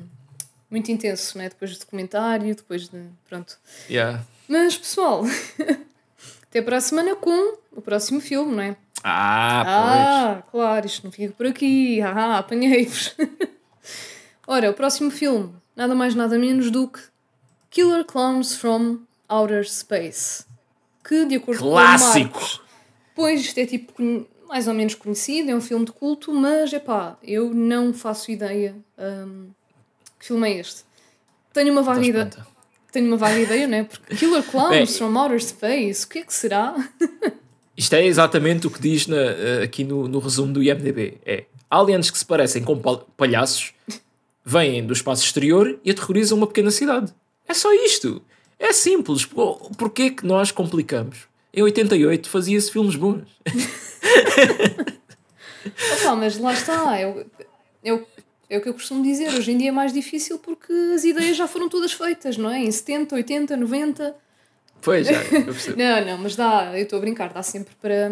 [0.70, 1.50] muito intenso, né?
[1.50, 3.02] Depois do documentário, depois de.
[3.28, 3.58] Pronto.
[3.90, 4.24] Yeah.
[4.48, 5.24] Mas pessoal,
[6.44, 8.76] até para a semana com o próximo filme, não é?
[9.04, 10.52] Ah, ah pois.
[10.52, 12.00] claro, isto não fica por aqui.
[12.02, 13.16] Ah, apanhei-vos.
[14.46, 17.00] Ora, o próximo filme, nada mais nada menos do que
[17.70, 19.00] Killer Clowns from
[19.30, 20.46] Outer Space.
[21.04, 22.32] Que, de acordo Clássico.
[22.32, 22.62] com o Marcos,
[23.16, 23.94] pois isto é tipo
[24.48, 28.32] mais ou menos conhecido, é um filme de culto, mas é pá, eu não faço
[28.32, 29.50] ideia um,
[30.20, 30.84] que filme é este.
[31.54, 32.30] Tenho uma vaga ideia.
[32.92, 33.84] Tenho uma vaga ideia, né?
[33.84, 36.76] Porque Killer Clowns from Outer Space, o que é que será?
[37.76, 41.20] Isto é exatamente o que diz na, eh, aqui no, no resumo do IMDB.
[41.26, 42.82] É aliens que se parecem com
[43.16, 43.74] palhaços
[44.44, 47.14] vêm do espaço exterior e aterrorizam uma pequena cidade.
[47.48, 48.22] É só isto.
[48.60, 49.26] É simples.
[49.26, 51.28] Porquê que nós complicamos?
[51.54, 53.28] Em 88 fazia-se filmes bons.
[56.02, 57.26] Opa, mas lá está, é o,
[57.84, 58.06] é, o,
[58.50, 59.30] é o que eu costumo dizer.
[59.30, 62.60] Hoje em dia é mais difícil porque as ideias já foram todas feitas, não é?
[62.60, 64.16] Em 70, 80, 90.
[64.82, 65.78] Pois, já, eu percebo.
[65.78, 68.12] não, não, mas dá, eu estou a brincar, dá sempre para,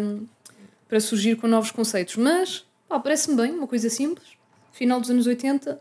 [0.88, 2.16] para surgir com novos conceitos.
[2.16, 4.28] Mas, pá, parece-me bem, uma coisa simples.
[4.72, 5.80] Final dos anos 80,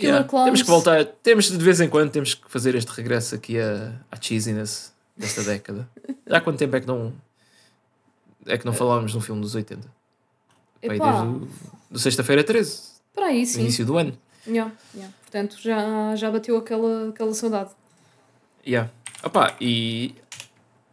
[0.00, 0.28] Yeah.
[0.28, 3.92] Temos que voltar, temos de vez em quando temos que fazer este regresso aqui à,
[4.10, 5.88] à cheesiness desta década.
[6.26, 7.12] Já há quanto tempo é que não
[8.46, 9.88] é que não falávamos num filme dos 80?
[10.86, 11.48] Pai, desde o,
[11.90, 12.80] do sexta-feira 13.
[13.14, 13.62] Para aí, sim.
[13.62, 14.16] início do ano.
[14.46, 15.12] Yeah, yeah.
[15.22, 17.70] Portanto, já, já bateu aquela, aquela saudade.
[18.66, 18.90] Yeah.
[19.22, 20.14] Opa, e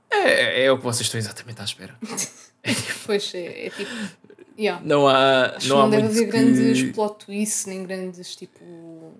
[0.09, 1.95] é, é o que vocês estão exatamente à espera.
[3.05, 3.91] pois é, é tipo
[4.57, 4.81] Yeah.
[4.85, 5.55] Não há.
[5.55, 6.31] Acho não, não deve haver que...
[6.31, 9.13] grandes plot twists, nem grandes tipo.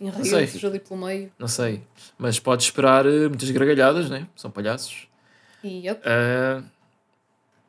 [0.00, 1.30] enredos ali pelo meio.
[1.38, 1.82] Não sei.
[2.16, 4.26] Mas pode esperar eh, muitas gargalhadas, né?
[4.34, 5.08] São palhaços.
[5.62, 6.00] Yep.
[6.00, 6.64] Uh,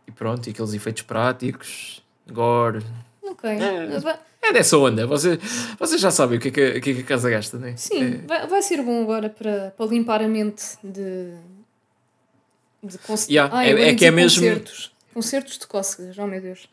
[0.08, 2.84] e pronto, e aqueles efeitos práticos, gore.
[3.24, 3.50] Ok.
[3.50, 5.08] É, é dessa onda.
[5.08, 5.40] Vocês,
[5.80, 7.74] vocês já sabem o que é que, que, é que a casa gasta, né?
[7.76, 8.28] Sim, é...
[8.28, 11.34] vai, vai ser bom agora para, para limpar a mente de.
[12.84, 13.28] de cons...
[13.28, 14.42] yeah, ah, é, é que é mesmo.
[14.42, 14.95] Concertos.
[15.16, 16.68] Concertos de cócegas, oh meu Deus.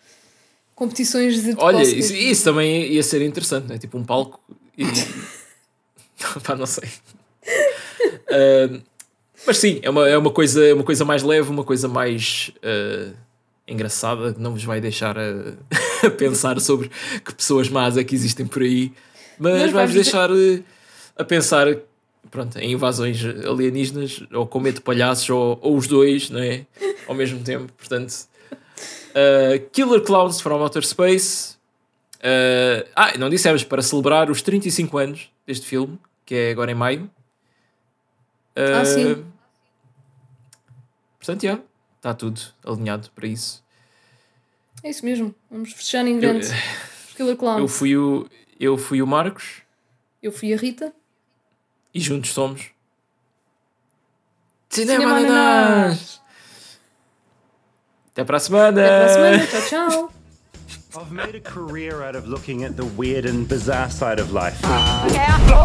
[0.74, 3.78] Competições de, de Olha, isso, isso, também ia ser interessante, não é?
[3.78, 4.40] Tipo um palco
[4.76, 4.84] e.
[6.42, 6.88] Pá, não sei.
[7.46, 8.82] Uh,
[9.46, 12.50] mas sim, é uma, é uma, coisa, é uma coisa mais leve, uma coisa mais
[12.64, 13.14] uh,
[13.68, 15.54] engraçada, que não vos vai deixar a,
[16.04, 16.90] a, pensar sobre
[17.24, 18.92] que pessoas más é que existem por aí,
[19.38, 20.64] mas, mas vai-vos deixar uh,
[21.14, 21.68] a pensar
[22.28, 26.66] pronto, em invasões alienígenas, ou com medo de palhaços, ou, ou os dois, não é?
[27.06, 28.31] Ao mesmo tempo, portanto
[29.12, 31.56] Uh, Killer Clowns from Outer Space.
[32.18, 36.74] Uh, ah, não dissemos, para celebrar os 35 anos deste filme, que é agora em
[36.74, 37.10] maio.
[38.56, 39.24] Uh, ah, sim.
[41.18, 41.58] Portanto, já,
[41.96, 43.62] está tudo alinhado para isso.
[44.82, 46.46] É isso mesmo, vamos fechar em grande.
[46.46, 47.60] Eu, Killer Clowns.
[47.60, 48.28] Eu fui, o,
[48.58, 49.62] eu fui o Marcos.
[50.22, 50.92] Eu fui a Rita.
[51.94, 52.70] E juntos somos.
[54.68, 55.98] Cinema, Cinema
[58.14, 58.82] Até para a semana.
[58.82, 59.46] Até a semana.
[59.46, 60.12] Tchau, tchau.
[60.94, 64.60] I've made a career out of looking at the weird and bizarre side of life.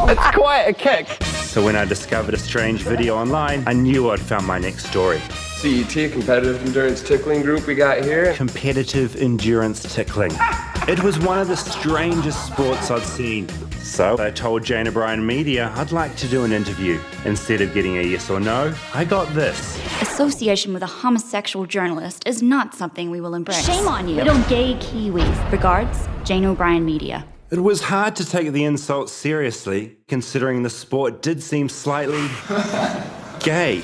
[0.10, 1.08] It's quite a kick.
[1.44, 5.20] So when I discovered a strange video online, I knew I'd found my next story.
[5.58, 8.34] CET, Competitive Endurance Tickling Group we got here.
[8.36, 10.32] Competitive Endurance Tickling.
[10.88, 13.48] It was one of the strangest sports I'd seen.
[13.88, 17.00] So I told Jane O'Brien Media I'd like to do an interview.
[17.24, 19.80] Instead of getting a yes or no, I got this.
[20.02, 23.66] Association with a homosexual journalist is not something we will embrace.
[23.66, 25.52] Shame on you, little gay Kiwis.
[25.52, 27.26] Regards, Jane O'Brien Media.
[27.50, 32.28] It was hard to take the insult seriously, considering the sport did seem slightly
[33.40, 33.84] gay.